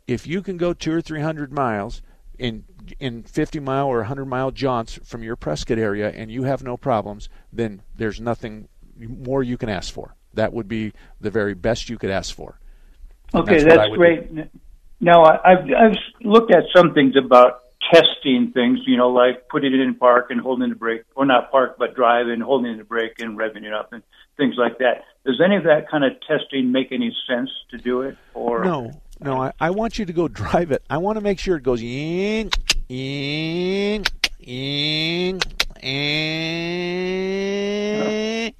If 0.07 0.27
you 0.27 0.43
can 0.43 0.57
go 0.57 0.73
two 0.73 0.93
or 0.93 1.01
three 1.01 1.21
hundred 1.21 1.53
miles 1.53 2.03
in 2.39 2.65
in 2.99 3.23
50 3.23 3.61
mile 3.61 3.87
or 3.87 3.99
100 3.99 4.25
mile 4.25 4.51
jaunts 4.51 4.99
from 5.05 5.23
your 5.23 5.37
Prescott 5.37 5.79
area, 5.79 6.11
and 6.11 6.31
you 6.31 6.43
have 6.45 6.63
no 6.63 6.77
problems, 6.77 7.29
then 7.53 7.83
there's 7.97 8.21
nothing 8.21 8.69
more 8.99 9.43
you 9.43 9.57
can 9.57 9.69
ask 9.69 9.93
for. 9.93 10.17
That 10.35 10.53
would 10.53 10.69
be 10.69 10.93
the 11.21 11.31
very 11.31 11.55
best 11.55 11.89
you 11.89 11.99
could 11.99 12.11
ask 12.11 12.35
for. 12.35 12.59
Okay, 13.35 13.63
that's, 13.63 13.91
would 13.91 13.97
great. 13.97 14.31
Now, 15.01 15.25
I- 15.25 15.53
I've, 15.53 15.65
I've 15.65 15.97
looked 16.23 16.53
at 16.55 16.65
some 16.75 16.93
things 16.95 17.15
about 17.17 17.61
testing 17.93 18.53
things, 18.53 18.81
you 18.87 18.97
know, 18.97 19.09
like 19.09 19.49
putting 19.49 19.73
it 19.75 19.81
in 19.81 19.95
park 19.95 20.31
and 20.31 20.41
holding 20.41 20.69
the 20.69 20.75
brake, 20.75 21.03
or 21.17 21.27
not 21.27 21.51
park, 21.51 21.77
but 21.79 21.95
drive 21.95 22.29
and 22.29 22.43
holding 22.43 22.77
the 22.77 22.85
brake 22.85 23.21
and 23.21 23.37
revving 23.39 23.65
it 23.65 23.73
up 23.73 23.93
and 23.93 24.03
things 24.37 24.55
like 24.57 24.79
that. 24.79 25.05
Does 25.27 25.41
any 25.45 25.57
of 25.57 25.65
that 25.65 25.91
kind 25.91 26.05
of 26.05 26.13
testing 26.27 26.73
make 26.73 26.93
any 26.93 27.15
sense 27.29 27.51
to 27.71 27.79
do 27.79 28.03
it? 28.03 28.17
Or 28.35 28.65
No, 28.65 28.93
no. 29.23 29.43
I, 29.43 29.53
I 29.61 29.71
want 29.71 29.99
you 29.99 30.05
to 30.05 30.13
go 30.13 30.29
drive 30.29 30.71
it. 30.73 30.83
I 30.91 30.99
want 30.99 31.17
to 31.17 31.23
make 31.23 31.39
sure 31.39 31.57
it 31.57 31.63
goes 31.63 31.83
in, 31.83 32.51
in, 32.89 34.05
in, 34.41 35.41
in. 35.83 36.63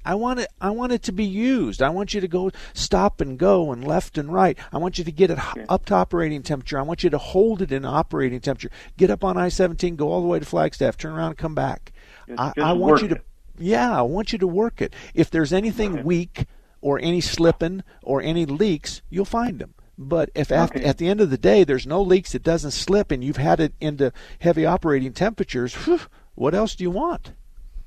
I 0.05 0.15
want 0.15 0.41
it. 0.41 0.49
I 0.59 0.69
want 0.71 0.91
it 0.91 1.03
to 1.03 1.11
be 1.11 1.23
used. 1.23 1.81
I 1.81 1.89
want 1.89 2.13
you 2.13 2.21
to 2.21 2.27
go 2.27 2.51
stop 2.73 3.21
and 3.21 3.37
go 3.37 3.71
and 3.71 3.85
left 3.85 4.17
and 4.17 4.31
right. 4.33 4.57
I 4.71 4.77
want 4.77 4.97
you 4.97 5.03
to 5.05 5.11
get 5.11 5.31
it 5.31 5.39
up 5.69 5.85
to 5.85 5.95
operating 5.95 6.43
temperature. 6.43 6.77
I 6.77 6.81
want 6.81 7.03
you 7.03 7.09
to 7.09 7.17
hold 7.17 7.61
it 7.61 7.71
in 7.71 7.85
operating 7.85 8.41
temperature. 8.41 8.71
Get 8.97 9.09
up 9.09 9.23
on 9.23 9.37
I-17, 9.37 9.95
go 9.95 10.11
all 10.11 10.21
the 10.21 10.27
way 10.27 10.39
to 10.39 10.45
Flagstaff, 10.45 10.97
turn 10.97 11.13
around 11.13 11.29
and 11.29 11.37
come 11.37 11.55
back. 11.55 11.93
I, 12.37 12.47
just 12.47 12.59
I 12.59 12.73
want 12.73 13.01
you 13.01 13.07
to. 13.09 13.15
it. 13.15 13.25
Yeah, 13.57 13.97
I 13.97 14.01
want 14.01 14.33
you 14.33 14.39
to 14.39 14.47
work 14.47 14.81
it. 14.81 14.93
If 15.13 15.29
there's 15.29 15.53
anything 15.53 16.03
weak 16.03 16.47
or 16.81 16.99
any 16.99 17.21
slipping 17.21 17.83
or 18.01 18.21
any 18.21 18.45
leaks, 18.45 19.01
you'll 19.09 19.25
find 19.25 19.59
them. 19.59 19.73
But 19.97 20.29
if 20.33 20.51
at, 20.51 20.71
Okay. 20.75 20.83
at 20.83 20.97
the 20.97 21.07
end 21.07 21.21
of 21.21 21.29
the 21.29 21.37
day 21.37 21.63
there's 21.63 21.85
no 21.85 22.01
leaks, 22.01 22.33
it 22.33 22.43
doesn't 22.43 22.71
slip, 22.71 23.11
and 23.11 23.23
you've 23.23 23.37
had 23.37 23.59
it 23.59 23.73
into 23.79 24.11
heavy 24.39 24.65
operating 24.65 25.13
temperatures, 25.13 25.73
whew, 25.85 25.99
what 26.35 26.55
else 26.55 26.75
do 26.75 26.83
you 26.83 26.91
want? 26.91 27.33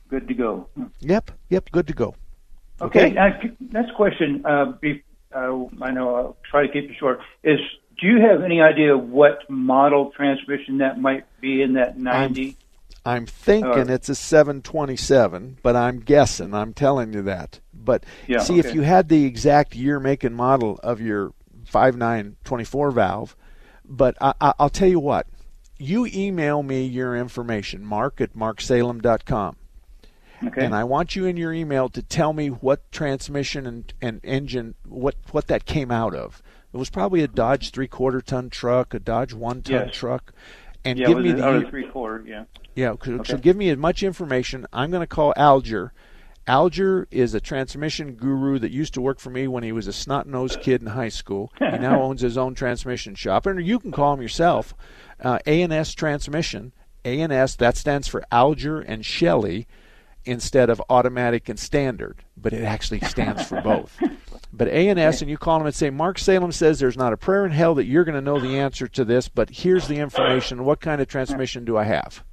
good 0.09 0.29
to 0.29 0.35
go? 0.35 0.69
Yep, 1.01 1.33
yep, 1.49 1.69
good 1.73 1.89
to 1.89 1.93
go. 1.93 2.15
Okay. 2.81 3.11
Now, 3.11 3.41
next 3.73 3.93
question. 3.95 4.45
Uh, 4.47 4.67
be, 4.81 5.03
uh, 5.35 5.65
I 5.83 5.91
know 5.91 6.15
I'll 6.15 6.37
try 6.49 6.65
to 6.65 6.73
keep 6.73 6.89
it 6.89 6.97
short. 6.97 7.19
Is 7.43 7.59
do 8.01 8.07
you 8.07 8.21
have 8.21 8.43
any 8.43 8.61
idea 8.61 8.97
what 8.97 9.41
model 9.51 10.13
transmission 10.17 10.79
that 10.79 11.01
might 11.01 11.25
be 11.41 11.61
in 11.63 11.73
that 11.73 11.99
90? 11.99 12.57
I'm 13.05 13.27
thinking 13.27 13.91
Uh, 13.91 13.95
it's 13.95 14.09
a 14.09 14.15
727, 14.15 15.59
but 15.63 15.75
I'm 15.77 16.01
guessing. 16.01 16.55
I'm 16.55 16.73
telling 16.73 17.13
you 17.13 17.23
that. 17.23 17.61
But 17.73 18.05
Yeah, 18.27 18.39
see, 18.39 18.59
if 18.59 18.75
you 18.75 18.83
had 18.83 19.09
the 19.09 19.25
exact 19.25 19.75
year, 19.75 19.99
make, 19.99 20.25
and 20.25 20.37
model 20.37 20.79
of 20.83 21.01
your 21.01 21.33
5924 21.67 22.91
valve, 22.91 23.37
but 23.85 24.17
I, 24.21 24.35
I, 24.41 24.55
I'll 24.59 24.71
tell 24.71 24.89
you 24.89 25.01
what. 25.01 25.27
You 25.79 26.07
email 26.07 26.63
me 26.63 26.87
your 26.87 27.15
information, 27.15 27.85
mark 27.85 28.21
at 28.21 28.35
marksalem.com. 28.35 29.57
Okay. 30.47 30.65
And 30.65 30.75
I 30.75 30.85
want 30.85 31.17
you 31.17 31.25
in 31.27 31.37
your 31.37 31.53
email 31.53 31.89
to 31.91 32.03
tell 32.03 32.33
me 32.33 32.49
what 32.49 32.91
transmission 32.93 33.67
and, 33.67 33.93
and 34.01 34.21
engine, 34.23 34.75
what, 34.87 35.15
what 35.33 35.47
that 35.49 35.65
came 35.65 35.91
out 35.91 36.15
of. 36.15 36.43
It 36.73 36.77
was 36.77 36.91
probably 36.91 37.23
a 37.23 37.29
Dodge 37.29 37.71
three 37.71 37.89
quarter 37.89 38.21
ton 38.21 38.51
truck, 38.51 38.93
a 38.93 38.99
Dodge 38.99 39.33
one 39.33 39.63
ton 39.63 39.87
Yes. 39.87 39.95
truck. 39.95 40.33
And 40.85 40.99
yeah, 40.99 41.07
give 41.09 41.19
me 41.19 41.33
the 41.33 41.67
three 41.69 41.87
quarter. 41.89 42.25
Yeah. 42.27 42.45
yeah, 42.75 42.91
Okay. 42.91 43.19
so 43.25 43.39
give 43.39 43.57
me 43.57 43.71
as 43.71 43.79
much 43.79 44.03
information. 44.03 44.67
I'm 44.73 44.91
going 44.91 45.01
to 45.01 45.07
call 45.07 45.33
Alger. 45.37 45.93
Alger 46.47 47.09
is 47.11 47.35
a 47.35 47.41
transmission 47.41 48.15
guru 48.15 48.59
that 48.59 48.71
used 48.71 48.95
to 48.95 49.01
work 49.01 49.19
for 49.19 49.31
me 49.31 49.49
when 49.49 49.65
he 49.65 49.73
was 49.73 49.87
a 49.87 49.93
snot 49.93 50.27
nosed 50.27 50.61
kid 50.61 50.81
in 50.81 50.89
high 50.89 51.09
school. 51.09 51.53
He 51.59 51.79
now 51.79 52.01
owns 52.03 52.21
his 52.21 52.39
own 52.39 52.55
transmission 52.55 53.15
shop, 53.15 53.47
and 53.47 53.65
you 53.67 53.81
can 53.81 53.91
call 53.91 54.15
him 54.15 54.23
yourself. 54.23 54.75
Uh, 55.21 55.39
A&S 55.47 55.95
Transmission. 55.95 56.73
A&S 57.05 57.57
that 57.57 57.77
stands 57.77 58.09
for 58.09 58.25
Alger 58.33 58.81
and 58.81 59.05
Shelley 59.05 59.67
instead 60.25 60.71
of 60.71 60.83
automatic 60.89 61.49
and 61.49 61.59
standard, 61.59 62.25
but 62.37 62.53
it 62.53 62.65
actually 62.65 63.01
stands 63.01 63.45
for 63.45 63.61
both. 63.63 63.97
But 64.53 64.69
A&S, 64.69 65.21
and 65.21 65.31
you 65.31 65.39
call 65.39 65.59
them 65.59 65.67
and 65.67 65.75
say, 65.75 65.91
Mark 65.91 66.19
Salem 66.19 66.51
says 66.51 66.79
there's 66.79 66.97
not 66.97 67.13
a 67.13 67.17
prayer 67.17 67.45
in 67.47 67.53
hell 67.53 67.75
that 67.77 67.85
you're 67.87 68.05
going 68.05 68.17
to 68.17 68.21
know 68.21 68.41
the 68.41 68.59
answer 68.59 68.89
to 68.89 69.05
this, 69.05 69.29
but 69.29 69.51
here's 69.51 69.87
the 69.87 69.99
information. 69.99 70.65
What 70.65 70.81
kind 70.81 71.01
of 71.01 71.09
transmission 71.09 71.65
do 71.65 71.77
I 71.77 71.85
have? 71.85 72.25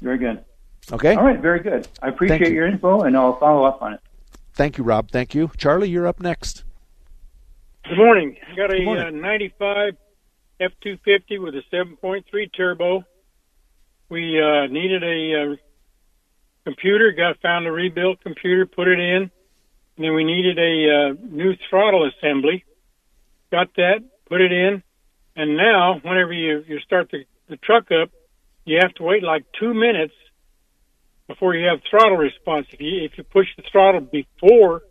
Very 0.00 0.18
good. 0.18 0.44
Okay. 0.92 1.14
All 1.14 1.24
right. 1.24 1.40
Very 1.40 1.60
good. 1.60 1.88
I 2.02 2.08
appreciate 2.08 2.48
you. 2.48 2.54
your 2.54 2.66
info, 2.66 3.02
and 3.02 3.16
I'll 3.16 3.38
follow 3.38 3.64
up 3.64 3.80
on 3.82 3.94
it. 3.94 4.00
Thank 4.54 4.78
you, 4.78 4.84
Rob. 4.84 5.10
Thank 5.10 5.34
you. 5.34 5.50
Charlie, 5.56 5.88
you're 5.88 6.06
up 6.06 6.20
next. 6.20 6.64
Good 7.88 7.98
morning. 7.98 8.36
I 8.50 8.56
got 8.56 8.72
a 8.72 8.82
morning. 8.82 9.06
uh, 9.06 9.10
95 9.10 9.96
F250 10.60 11.42
with 11.42 11.54
a 11.54 11.62
7.3 11.72 12.24
turbo. 12.56 13.04
We 14.08 14.40
uh, 14.40 14.66
needed 14.68 15.02
a 15.02 15.52
uh, 15.52 15.56
computer, 16.64 17.12
got 17.12 17.40
found 17.40 17.66
a 17.66 17.72
rebuilt 17.72 18.20
computer, 18.22 18.64
put 18.66 18.88
it 18.88 18.98
in, 18.98 19.30
and 19.96 20.04
then 20.04 20.14
we 20.14 20.24
needed 20.24 20.58
a 20.58 21.10
uh, 21.10 21.14
new 21.20 21.54
throttle 21.68 22.08
assembly. 22.08 22.64
Got 23.50 23.74
that, 23.76 24.04
put 24.26 24.40
it 24.40 24.52
in, 24.52 24.82
And 25.36 25.56
now, 25.56 26.00
whenever 26.02 26.32
you 26.32 26.64
you 26.66 26.80
start 26.80 27.10
the 27.10 27.24
the 27.48 27.56
truck 27.56 27.90
up, 27.90 28.10
you 28.64 28.78
have 28.80 28.94
to 28.94 29.02
wait 29.02 29.22
like 29.22 29.44
two 29.58 29.74
minutes 29.74 30.14
before 31.28 31.54
you 31.54 31.66
have 31.66 31.80
throttle 31.88 32.16
response. 32.16 32.66
If 32.70 32.80
you 32.80 33.04
if 33.04 33.16
you 33.16 33.24
push 33.24 33.46
the 33.56 33.62
throttle 33.70 34.00
before 34.00 34.82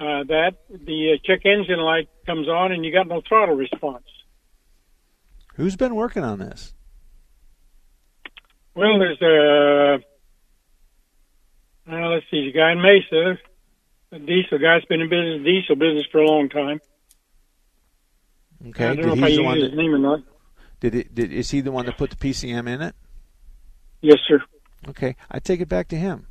uh, 0.00 0.24
that, 0.24 0.52
the 0.68 1.14
uh, 1.14 1.18
check 1.24 1.44
engine 1.44 1.80
light 1.80 2.08
comes 2.26 2.48
on 2.48 2.72
and 2.72 2.84
you 2.84 2.92
got 2.92 3.06
no 3.06 3.22
throttle 3.26 3.56
response. 3.56 4.04
Who's 5.56 5.76
been 5.76 5.94
working 5.94 6.24
on 6.24 6.38
this? 6.38 6.74
Well, 8.74 8.98
there's 8.98 9.22
a 9.22 9.98
uh, 11.86 12.08
let's 12.08 12.26
see, 12.30 12.50
the 12.50 12.52
guy 12.52 12.72
in 12.72 12.80
Mesa, 12.80 13.38
a 14.12 14.18
diesel 14.18 14.58
guy's 14.58 14.84
been 14.86 15.00
in 15.00 15.08
business 15.08 15.44
diesel 15.44 15.76
business 15.76 16.06
for 16.10 16.18
a 16.18 16.26
long 16.26 16.48
time. 16.48 16.80
Okay, 18.68 18.84
I 18.84 18.88
don't 18.88 18.96
did 18.96 19.06
know 19.06 19.12
if 19.12 19.22
I 19.22 19.28
use 19.28 19.40
one 19.40 19.60
his 19.60 19.74
name 19.74 19.94
or 19.94 19.98
not. 19.98 20.20
did 20.80 20.94
it? 20.94 21.14
Did 21.14 21.32
is 21.32 21.50
he 21.50 21.60
the 21.60 21.72
one 21.72 21.86
that 21.86 21.98
put 21.98 22.10
the 22.10 22.16
PCM 22.16 22.68
in 22.68 22.80
it? 22.80 22.94
Yes, 24.00 24.18
sir. 24.26 24.40
Okay, 24.88 25.16
I 25.30 25.38
take 25.38 25.60
it 25.60 25.68
back 25.68 25.88
to 25.88 25.96
him. 25.96 26.26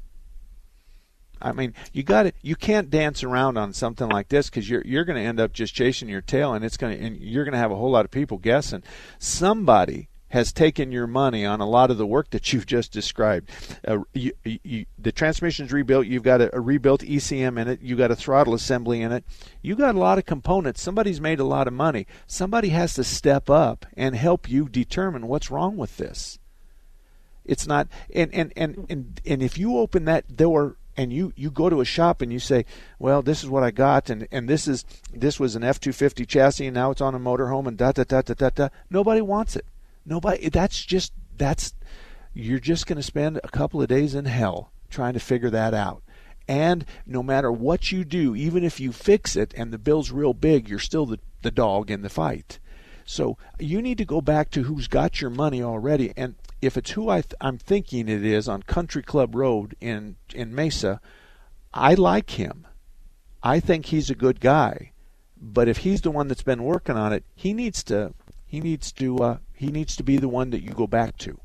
I 1.41 1.51
mean, 1.51 1.73
you 1.91 2.03
got 2.03 2.25
it. 2.25 2.35
You 2.41 2.55
can't 2.55 2.89
dance 2.89 3.23
around 3.23 3.57
on 3.57 3.73
something 3.73 4.07
like 4.07 4.29
this 4.29 4.49
because 4.49 4.69
you're 4.69 4.83
you're 4.85 5.03
going 5.03 5.21
to 5.21 5.27
end 5.27 5.39
up 5.39 5.51
just 5.51 5.73
chasing 5.73 6.07
your 6.07 6.21
tail, 6.21 6.53
and 6.53 6.63
it's 6.63 6.77
going 6.77 6.97
to 6.97 7.03
and 7.03 7.17
you're 7.17 7.43
going 7.43 7.53
to 7.53 7.59
have 7.59 7.71
a 7.71 7.75
whole 7.75 7.91
lot 7.91 8.05
of 8.05 8.11
people 8.11 8.37
guessing. 8.37 8.83
Somebody 9.19 10.09
has 10.33 10.51
taken 10.51 10.91
your 10.91 11.05
money 11.05 11.45
on 11.45 11.61
a 11.61 11.69
lot 11.69 11.91
of 11.91 11.97
the 11.99 12.07
work 12.07 12.31
that 12.31 12.51
you've 12.51 12.65
just 12.65 12.91
described. 12.91 13.51
Uh, 13.87 13.99
you, 14.13 14.31
you, 14.43 14.83
the 14.97 15.11
transmission's 15.11 15.71
rebuilt. 15.71 16.07
You've 16.07 16.23
got 16.23 16.41
a, 16.41 16.55
a 16.55 16.59
rebuilt 16.59 17.01
ECM 17.01 17.61
in 17.61 17.67
it. 17.67 17.81
You 17.81 17.95
got 17.95 18.09
a 18.09 18.15
throttle 18.15 18.55
assembly 18.55 19.03
in 19.03 19.11
it. 19.11 19.23
You 19.61 19.75
got 19.75 19.93
a 19.93 19.99
lot 19.99 20.17
of 20.17 20.25
components. 20.25 20.81
Somebody's 20.81 21.21
made 21.21 21.39
a 21.39 21.43
lot 21.43 21.67
of 21.67 21.73
money. 21.73 22.07
Somebody 22.25 22.69
has 22.69 22.95
to 22.95 23.03
step 23.03 23.47
up 23.47 23.85
and 23.95 24.15
help 24.15 24.49
you 24.49 24.67
determine 24.67 25.27
what's 25.27 25.51
wrong 25.51 25.77
with 25.77 25.97
this. 25.97 26.39
It's 27.45 27.67
not 27.67 27.87
and 28.13 28.33
and 28.33 28.53
and 28.55 28.85
and, 28.89 29.21
and 29.25 29.43
if 29.43 29.57
you 29.57 29.77
open 29.77 30.05
that 30.05 30.35
door 30.35 30.77
and 30.95 31.11
you 31.11 31.33
you 31.35 31.51
go 31.51 31.69
to 31.69 31.81
a 31.81 31.85
shop 31.85 32.21
and 32.21 32.31
you 32.31 32.39
say, 32.39 32.65
"Well, 32.99 33.21
this 33.21 33.43
is 33.43 33.49
what 33.49 33.63
I 33.63 33.71
got, 33.71 34.09
and 34.09 34.27
and 34.31 34.47
this 34.47 34.67
is 34.67 34.85
this 35.11 35.39
was 35.39 35.55
an 35.55 35.63
F 35.63 35.79
two 35.79 35.93
fifty 35.93 36.25
chassis, 36.25 36.67
and 36.67 36.75
now 36.75 36.91
it's 36.91 37.01
on 37.01 37.15
a 37.15 37.19
motorhome, 37.19 37.67
and 37.67 37.77
da 37.77 37.91
da 37.91 38.03
da 38.03 38.21
da 38.21 38.33
da 38.33 38.49
da." 38.49 38.69
Nobody 38.89 39.21
wants 39.21 39.55
it. 39.55 39.65
Nobody. 40.05 40.49
That's 40.49 40.83
just 40.83 41.13
that's 41.37 41.73
you're 42.33 42.59
just 42.59 42.87
going 42.87 42.97
to 42.97 43.03
spend 43.03 43.39
a 43.43 43.49
couple 43.49 43.81
of 43.81 43.87
days 43.87 44.15
in 44.15 44.25
hell 44.25 44.71
trying 44.89 45.13
to 45.13 45.19
figure 45.19 45.49
that 45.49 45.73
out. 45.73 46.03
And 46.47 46.85
no 47.05 47.23
matter 47.23 47.51
what 47.51 47.91
you 47.91 48.03
do, 48.03 48.35
even 48.35 48.63
if 48.63 48.79
you 48.79 48.91
fix 48.91 49.35
it 49.35 49.53
and 49.55 49.71
the 49.71 49.77
bill's 49.77 50.11
real 50.11 50.33
big, 50.33 50.67
you're 50.67 50.79
still 50.79 51.05
the, 51.05 51.19
the 51.41 51.51
dog 51.51 51.89
in 51.89 52.01
the 52.01 52.09
fight. 52.09 52.59
So 53.05 53.37
you 53.59 53.81
need 53.81 53.97
to 53.99 54.05
go 54.05 54.19
back 54.21 54.49
to 54.51 54.63
who's 54.63 54.87
got 54.87 55.21
your 55.21 55.29
money 55.29 55.61
already. 55.61 56.13
And 56.17 56.35
if 56.66 56.78
it's 56.78 56.91
who 56.91 57.09
I 57.09 57.22
th- 57.22 57.36
I'm 57.41 57.57
thinking 57.57 58.07
it 58.07 58.26
is 58.26 58.47
on 58.47 58.64
Country 58.64 59.03
Club 59.03 59.36
Road 59.36 59.76
in 59.82 60.16
in 60.34 60.53
Mesa, 60.53 61.01
I 61.74 61.93
like 61.93 62.32
him. 62.32 62.68
I 63.41 63.59
think 63.59 63.88
he's 63.88 64.09
a 64.09 64.16
good 64.16 64.39
guy. 64.39 64.91
But 65.39 65.68
if 65.68 65.78
he's 65.80 66.01
the 66.01 66.11
one 66.11 66.30
that's 66.30 66.43
been 66.43 66.64
working 66.64 66.95
on 66.95 67.11
it, 67.11 67.26
he 67.36 67.53
needs 67.53 67.84
to 67.86 68.14
he 68.45 68.61
needs 68.61 68.91
to 68.93 69.18
uh, 69.18 69.38
he 69.53 69.68
needs 69.68 69.95
to 69.97 70.03
be 70.03 70.18
the 70.18 70.30
one 70.30 70.51
that 70.51 70.64
you 70.64 70.72
go 70.72 70.88
back 70.88 71.18
to. 71.20 71.39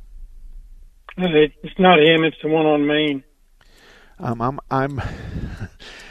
It's 1.17 1.79
not 1.79 1.99
him. 1.99 2.23
It's 2.23 2.37
the 2.43 2.49
one 2.49 2.67
on 2.67 2.87
Main. 2.87 3.25
Um, 4.21 4.41
I'm 4.41 4.61
I'm 4.71 5.01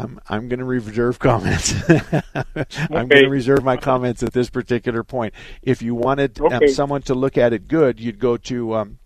I'm 0.00 0.20
I'm 0.28 0.48
going 0.48 0.58
to 0.58 0.64
reserve 0.64 1.18
comments. 1.18 1.74
I'm 1.88 3.08
going 3.08 3.24
to 3.24 3.28
reserve 3.28 3.64
my 3.64 3.76
comments 3.76 4.22
at 4.22 4.32
this 4.32 4.50
particular 4.50 5.02
point. 5.04 5.34
If 5.62 5.82
you 5.82 5.94
wanted 5.94 6.40
um, 6.40 6.68
someone 6.68 7.02
to 7.02 7.14
look 7.14 7.36
at 7.36 7.52
it 7.52 7.68
good, 7.68 8.00
you'd 8.00 8.18
go 8.18 8.36
to 8.36 8.74
um, 8.74 8.98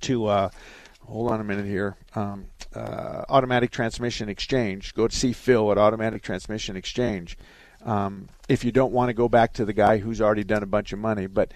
to 0.00 0.26
uh, 0.26 0.50
hold 1.00 1.30
on 1.30 1.40
a 1.40 1.44
minute 1.44 1.66
here. 1.66 1.96
Um, 2.14 2.46
uh, 2.74 3.24
Automatic 3.28 3.70
Transmission 3.70 4.28
Exchange. 4.28 4.94
Go 4.94 5.06
to 5.06 5.14
see 5.14 5.32
Phil 5.32 5.70
at 5.70 5.78
Automatic 5.78 6.22
Transmission 6.22 6.76
Exchange. 6.76 7.38
Um, 7.84 8.28
if 8.48 8.64
you 8.64 8.72
don't 8.72 8.92
want 8.92 9.10
to 9.10 9.14
go 9.14 9.28
back 9.28 9.52
to 9.54 9.64
the 9.64 9.72
guy 9.72 9.98
who's 9.98 10.20
already 10.20 10.44
done 10.44 10.62
a 10.62 10.66
bunch 10.66 10.92
of 10.92 10.98
money, 10.98 11.26
but 11.26 11.52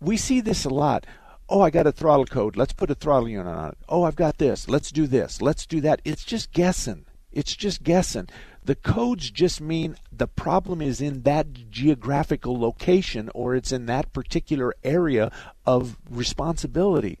we 0.00 0.16
see 0.16 0.40
this 0.40 0.64
a 0.64 0.70
lot. 0.70 1.06
Oh, 1.48 1.60
I 1.60 1.70
got 1.70 1.86
a 1.86 1.92
throttle 1.92 2.26
code. 2.26 2.56
Let's 2.56 2.72
put 2.72 2.90
a 2.90 2.94
throttle 2.94 3.28
unit 3.28 3.46
on 3.46 3.70
it. 3.70 3.78
Oh, 3.88 4.02
I've 4.02 4.16
got 4.16 4.38
this. 4.38 4.68
Let's 4.68 4.90
do 4.90 5.06
this. 5.06 5.40
Let's 5.40 5.64
do 5.64 5.80
that. 5.80 6.02
It's 6.04 6.24
just 6.24 6.52
guessing. 6.52 7.06
It's 7.36 7.54
just 7.54 7.82
guessing. 7.82 8.30
The 8.64 8.74
codes 8.74 9.30
just 9.30 9.60
mean 9.60 9.96
the 10.10 10.26
problem 10.26 10.80
is 10.80 11.02
in 11.02 11.20
that 11.24 11.70
geographical 11.70 12.58
location 12.58 13.30
or 13.34 13.54
it's 13.54 13.72
in 13.72 13.84
that 13.86 14.14
particular 14.14 14.74
area 14.82 15.30
of 15.66 15.98
responsibility. 16.08 17.18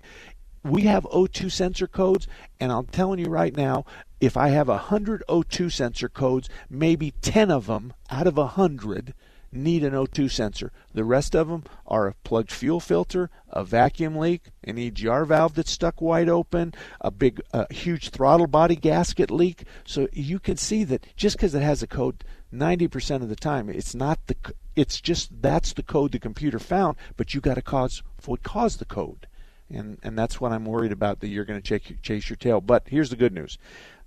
We 0.64 0.82
have 0.84 1.04
O2 1.04 1.52
sensor 1.52 1.86
codes, 1.86 2.26
and 2.58 2.72
I'm 2.72 2.86
telling 2.86 3.18
you 3.18 3.26
right 3.26 3.54
now, 3.54 3.84
if 4.18 4.38
I 4.38 4.48
have 4.48 4.68
100 4.68 5.22
O2 5.28 5.70
sensor 5.70 6.08
codes, 6.08 6.48
maybe 6.70 7.10
10 7.20 7.50
of 7.50 7.66
them 7.66 7.92
out 8.08 8.26
of 8.26 8.38
100 8.38 9.12
need 9.52 9.84
an 9.84 9.92
O2 9.92 10.30
sensor. 10.30 10.72
The 10.92 11.04
rest 11.04 11.34
of 11.34 11.48
them 11.48 11.64
are 11.86 12.08
a 12.08 12.14
plugged 12.24 12.52
fuel 12.52 12.80
filter, 12.80 13.30
a 13.48 13.64
vacuum 13.64 14.16
leak, 14.16 14.50
an 14.64 14.76
EGR 14.76 15.26
valve 15.26 15.54
that's 15.54 15.70
stuck 15.70 16.00
wide 16.00 16.28
open, 16.28 16.74
a 17.00 17.10
big, 17.10 17.40
uh, 17.52 17.66
huge 17.70 18.10
throttle 18.10 18.46
body 18.46 18.76
gasket 18.76 19.30
leak. 19.30 19.64
So 19.84 20.08
you 20.12 20.38
can 20.38 20.56
see 20.56 20.84
that 20.84 21.06
just 21.16 21.36
because 21.36 21.54
it 21.54 21.62
has 21.62 21.82
a 21.82 21.86
code, 21.86 22.24
90% 22.52 23.22
of 23.22 23.28
the 23.28 23.36
time, 23.36 23.68
it's 23.68 23.94
not 23.94 24.18
the. 24.26 24.36
It's 24.74 25.00
just 25.00 25.30
that's 25.40 25.72
the 25.72 25.82
code 25.82 26.12
the 26.12 26.18
computer 26.18 26.58
found, 26.58 26.96
but 27.16 27.34
you 27.34 27.40
got 27.40 27.54
to 27.54 27.62
cause 27.62 28.02
what 28.24 28.42
caused 28.42 28.78
the 28.78 28.84
code, 28.84 29.26
and 29.70 29.98
and 30.02 30.18
that's 30.18 30.40
what 30.40 30.52
I'm 30.52 30.64
worried 30.64 30.92
about 30.92 31.20
that 31.20 31.28
you're 31.28 31.44
going 31.44 31.60
to 31.60 31.78
chase, 31.78 31.96
chase 32.02 32.28
your 32.28 32.36
tail. 32.36 32.60
But 32.60 32.84
here's 32.86 33.10
the 33.10 33.16
good 33.16 33.32
news: 33.32 33.58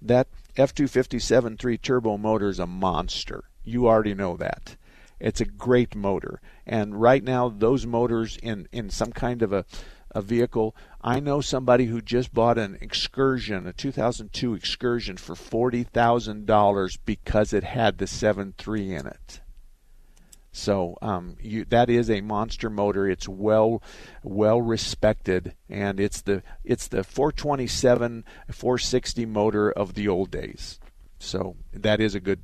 that 0.01 0.27
F257 0.55 1.59
3 1.59 1.77
turbo 1.77 2.17
motor 2.17 2.49
is 2.49 2.59
a 2.59 2.67
monster. 2.67 3.45
You 3.63 3.87
already 3.87 4.13
know 4.13 4.37
that. 4.37 4.75
It's 5.19 5.41
a 5.41 5.45
great 5.45 5.95
motor. 5.95 6.41
And 6.65 6.99
right 6.99 7.23
now, 7.23 7.49
those 7.49 7.85
motors 7.85 8.37
in, 8.41 8.67
in 8.71 8.89
some 8.89 9.11
kind 9.11 9.41
of 9.41 9.51
a, 9.51 9.65
a 10.11 10.21
vehicle, 10.21 10.75
I 11.01 11.19
know 11.19 11.41
somebody 11.41 11.85
who 11.85 12.01
just 12.01 12.33
bought 12.33 12.57
an 12.57 12.77
Excursion, 12.81 13.67
a 13.67 13.73
2002 13.73 14.53
Excursion, 14.53 15.17
for 15.17 15.35
$40,000 15.35 16.97
because 17.05 17.53
it 17.53 17.63
had 17.63 17.97
the 17.97 18.05
7.3 18.05 18.99
in 18.99 19.07
it. 19.07 19.41
So 20.51 20.97
um, 21.01 21.37
you, 21.39 21.65
that 21.65 21.89
is 21.89 22.09
a 22.09 22.21
monster 22.21 22.69
motor. 22.69 23.07
It's 23.07 23.27
well 23.29 23.83
well 24.23 24.61
respected, 24.61 25.55
and 25.69 25.99
it's 25.99 26.21
the 26.21 26.41
it's 26.63 26.87
the 26.87 27.03
427 27.03 28.25
460 28.51 29.25
motor 29.27 29.71
of 29.71 29.93
the 29.93 30.07
old 30.07 30.31
days. 30.31 30.79
So 31.19 31.57
that 31.73 31.99
is 31.99 32.15
a 32.15 32.19
good 32.19 32.39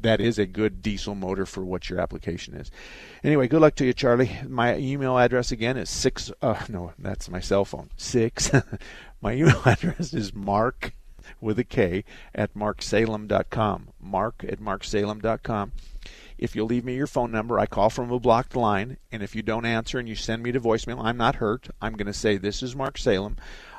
that 0.00 0.20
is 0.20 0.38
a 0.38 0.46
good 0.46 0.82
diesel 0.82 1.14
motor 1.14 1.44
for 1.44 1.64
what 1.64 1.90
your 1.90 2.00
application 2.00 2.54
is. 2.54 2.70
Anyway, 3.22 3.46
good 3.46 3.60
luck 3.60 3.74
to 3.76 3.84
you, 3.84 3.92
Charlie. 3.92 4.38
My 4.48 4.76
email 4.76 5.18
address 5.18 5.52
again 5.52 5.76
is 5.76 5.90
six. 5.90 6.32
Uh, 6.40 6.64
no, 6.68 6.92
that's 6.98 7.28
my 7.28 7.40
cell 7.40 7.64
phone. 7.64 7.90
Six. 7.96 8.50
my 9.20 9.34
email 9.34 9.60
address 9.66 10.14
is 10.14 10.34
mark 10.34 10.92
with 11.40 11.58
a 11.58 11.64
K 11.64 12.04
at 12.34 12.54
marksalem.com. 12.54 13.88
Mark 14.00 14.44
at 14.48 14.60
marksalem.com. 14.60 15.72
If 16.38 16.54
you'll 16.54 16.66
leave 16.66 16.84
me 16.84 16.94
your 16.94 17.06
phone 17.06 17.32
number, 17.32 17.58
I 17.58 17.66
call 17.66 17.88
from 17.88 18.12
a 18.12 18.20
blocked 18.20 18.54
line, 18.54 18.98
and 19.10 19.22
if 19.22 19.34
you 19.34 19.42
don't 19.42 19.64
answer 19.64 19.98
and 19.98 20.08
you 20.08 20.14
send 20.14 20.42
me 20.42 20.52
to 20.52 20.60
voicemail, 20.60 21.02
I'm 21.02 21.16
not 21.16 21.36
hurt. 21.36 21.68
I'm 21.80 21.94
going 21.94 22.06
to 22.06 22.12
say, 22.12 22.36
This 22.36 22.62
is 22.62 22.76
Mark 22.76 22.98
Salem. 22.98 23.36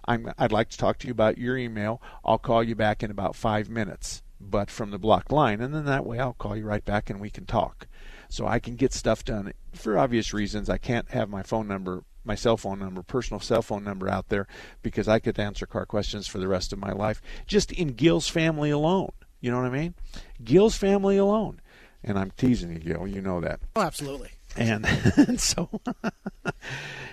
I'm, 0.08 0.34
I'd 0.38 0.52
like 0.52 0.70
to 0.70 0.78
talk 0.78 0.98
to 1.00 1.08
you 1.08 1.12
about 1.12 1.38
your 1.38 1.58
email. 1.58 2.02
I'll 2.26 2.38
call 2.38 2.64
you 2.64 2.76
back 2.76 3.04
in 3.04 3.12
about 3.12 3.36
five 3.36 3.70
minutes, 3.70 4.24
but 4.40 4.70
from 4.70 4.92
the 4.92 5.00
blocked 5.00 5.32
line, 5.32 5.62
and 5.62 5.74
then 5.74 5.86
that 5.86 6.06
way 6.06 6.20
I'll 6.20 6.34
call 6.34 6.56
you 6.56 6.66
right 6.66 6.84
back 6.84 7.10
and 7.10 7.20
we 7.20 7.30
can 7.30 7.46
talk. 7.46 7.88
So 8.30 8.46
I 8.46 8.60
can 8.60 8.76
get 8.76 8.94
stuff 8.94 9.24
done. 9.24 9.54
For 9.74 9.98
obvious 9.98 10.34
reasons, 10.34 10.70
I 10.70 10.78
can't 10.78 11.10
have 11.12 11.30
my 11.30 11.44
phone 11.44 11.68
number, 11.68 12.04
my 12.24 12.36
cell 12.36 12.58
phone 12.58 12.80
number, 12.80 13.02
personal 13.02 13.40
cell 13.40 13.62
phone 13.62 13.84
number 13.84 14.10
out 14.10 14.30
there 14.30 14.48
because 14.82 15.08
I 15.08 15.20
could 15.20 15.40
answer 15.40 15.66
car 15.66 15.86
questions 15.86 16.28
for 16.28 16.38
the 16.38 16.48
rest 16.48 16.74
of 16.74 16.80
my 16.80 16.92
life 16.92 17.22
just 17.46 17.72
in 17.72 17.90
Gil's 17.94 18.28
family 18.28 18.70
alone. 18.70 19.12
You 19.40 19.52
know 19.52 19.62
what 19.62 19.68
I 19.68 19.78
mean? 19.78 19.96
Gil's 20.44 20.76
family 20.76 21.18
alone. 21.18 21.62
And 22.04 22.18
I'm 22.18 22.32
teasing 22.32 22.72
you, 22.72 22.80
Gil. 22.80 23.08
You 23.08 23.22
know 23.22 23.42
that. 23.42 23.60
Oh, 23.76 23.82
absolutely. 23.82 24.32
And, 24.58 24.86
and 25.18 25.40
so, 25.40 25.70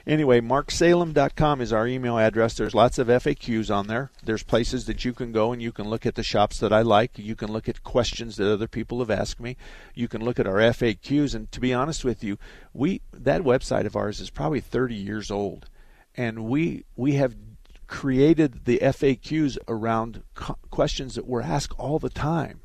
anyway, 0.07 0.41
marksalem.com 0.41 1.61
is 1.61 1.73
our 1.73 1.87
email 1.87 2.19
address. 2.19 2.55
There's 2.55 2.75
lots 2.75 2.99
of 2.99 3.09
FAQs 3.09 3.75
on 3.75 3.87
there. 3.87 4.11
There's 4.23 4.43
places 4.43 4.87
that 4.87 5.05
you 5.05 5.13
can 5.13 5.33
go 5.33 5.53
and 5.53 5.61
you 5.61 5.73
can 5.73 5.89
look 5.89 6.07
at 6.07 6.15
the 6.15 6.23
shops 6.23 6.59
that 6.61 6.73
I 6.73 6.83
like. 6.83 7.19
You 7.19 7.37
can 7.37 7.53
look 7.53 7.69
at 7.69 7.85
questions 7.85 8.37
that 8.37 8.51
other 8.51 8.69
people 8.69 9.01
have 9.01 9.11
asked 9.11 9.41
me. 9.41 9.57
You 9.95 10.09
can 10.09 10.25
look 10.25 10.39
at 10.39 10.47
our 10.47 10.59
FAQs. 10.59 11.35
And 11.35 11.51
to 11.53 11.61
be 11.61 11.75
honest 11.75 12.05
with 12.05 12.25
you, 12.25 12.39
we 12.73 13.03
that 13.13 13.43
website 13.43 13.87
of 13.87 13.97
ours 13.97 14.21
is 14.21 14.31
probably 14.31 14.61
30 14.61 14.95
years 14.95 15.31
old, 15.31 15.69
and 16.17 16.45
we 16.45 16.85
we 16.97 17.15
have 17.15 17.37
created 17.87 18.65
the 18.65 18.79
FAQs 18.79 19.59
around 19.69 20.23
co- 20.35 20.59
questions 20.71 21.15
that 21.15 21.27
we're 21.27 21.43
asked 21.43 21.79
all 21.79 21.99
the 21.99 22.11
time. 22.11 22.61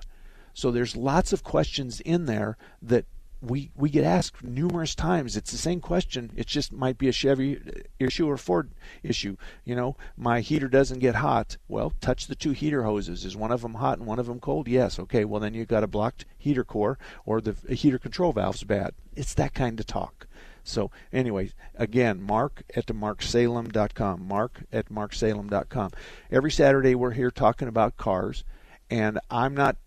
So 0.54 0.72
there's 0.72 0.96
lots 0.96 1.34
of 1.34 1.44
questions 1.44 2.02
in 2.02 2.26
there 2.26 2.58
that 2.82 3.06
we 3.42 3.72
we 3.76 3.90
get 3.90 4.04
asked 4.04 4.44
numerous 4.44 4.96
times. 4.96 5.38
It's 5.38 5.52
the 5.52 5.58
same 5.58 5.80
question. 5.80 6.32
It 6.36 6.48
just 6.48 6.72
might 6.72 6.98
be 6.98 7.08
a 7.08 7.14
Chevy 7.14 7.62
issue 7.98 8.28
or 8.28 8.38
Ford 8.38 8.72
issue. 9.02 9.38
You 9.64 9.76
know, 9.76 9.96
my 10.18 10.42
heater 10.42 10.68
doesn't 10.68 11.00
get 11.00 11.16
hot. 11.16 11.58
Well, 11.68 11.94
touch 12.02 12.28
the 12.28 12.36
two 12.36 12.52
heater 12.52 12.84
hoses. 12.84 13.26
Is 13.26 13.36
one 13.36 13.52
of 13.52 13.62
them 13.62 13.76
hot 13.76 13.98
and 13.98 14.08
one 14.08 14.20
of 14.20 14.26
them 14.26 14.40
cold? 14.40 14.68
Yes. 14.68 15.00
Okay. 15.00 15.24
Well, 15.26 15.40
then 15.40 15.54
you've 15.54 15.68
got 15.68 15.84
a 15.84 15.88
blocked 15.88 16.26
heater 16.38 16.64
core 16.64 16.98
or 17.26 17.40
the 17.40 17.56
heater 17.74 18.00
control 18.00 18.34
valve's 18.34 18.64
bad. 18.64 18.94
It's 19.16 19.34
that 19.36 19.54
kind 19.54 19.80
of 19.80 19.86
talk. 19.86 20.28
So, 20.64 20.92
anyway, 21.12 21.52
again, 21.76 22.22
mark 22.22 22.64
at 22.76 22.88
marksalem.com. 22.88 24.28
Mark 24.28 24.64
at 24.72 24.90
marksalem.com. 24.90 25.92
Every 26.30 26.52
Saturday 26.52 26.94
we're 26.94 27.12
here 27.12 27.32
talking 27.32 27.68
about 27.68 27.98
cars, 27.98 28.44
and 28.90 29.20
I'm 29.32 29.56
not 29.56 29.78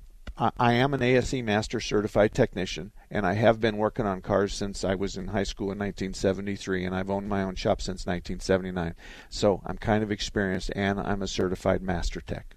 I 0.59 0.73
am 0.73 0.93
an 0.93 1.03
ASE 1.03 1.35
Master 1.35 1.79
Certified 1.79 2.35
Technician, 2.35 2.91
and 3.09 3.25
I 3.25 3.35
have 3.35 3.61
been 3.61 3.77
working 3.77 4.07
on 4.07 4.23
cars 4.23 4.53
since 4.53 4.83
I 4.83 4.97
was 4.97 5.17
in 5.17 5.29
high 5.29 5.45
school 5.45 5.67
in 5.67 5.79
1973, 5.79 6.85
and 6.85 6.93
I've 6.97 7.11
owned 7.11 7.29
my 7.29 7.45
own 7.45 7.55
shop 7.55 7.81
since 7.81 8.07
1979. 8.07 8.97
So 9.29 9.63
I'm 9.65 9.79
kind 9.79 10.03
of 10.03 10.11
experienced, 10.11 10.73
and 10.75 10.99
I'm 10.99 11.23
a 11.23 11.29
certified 11.29 11.81
Master 11.81 12.21
Tech. 12.21 12.57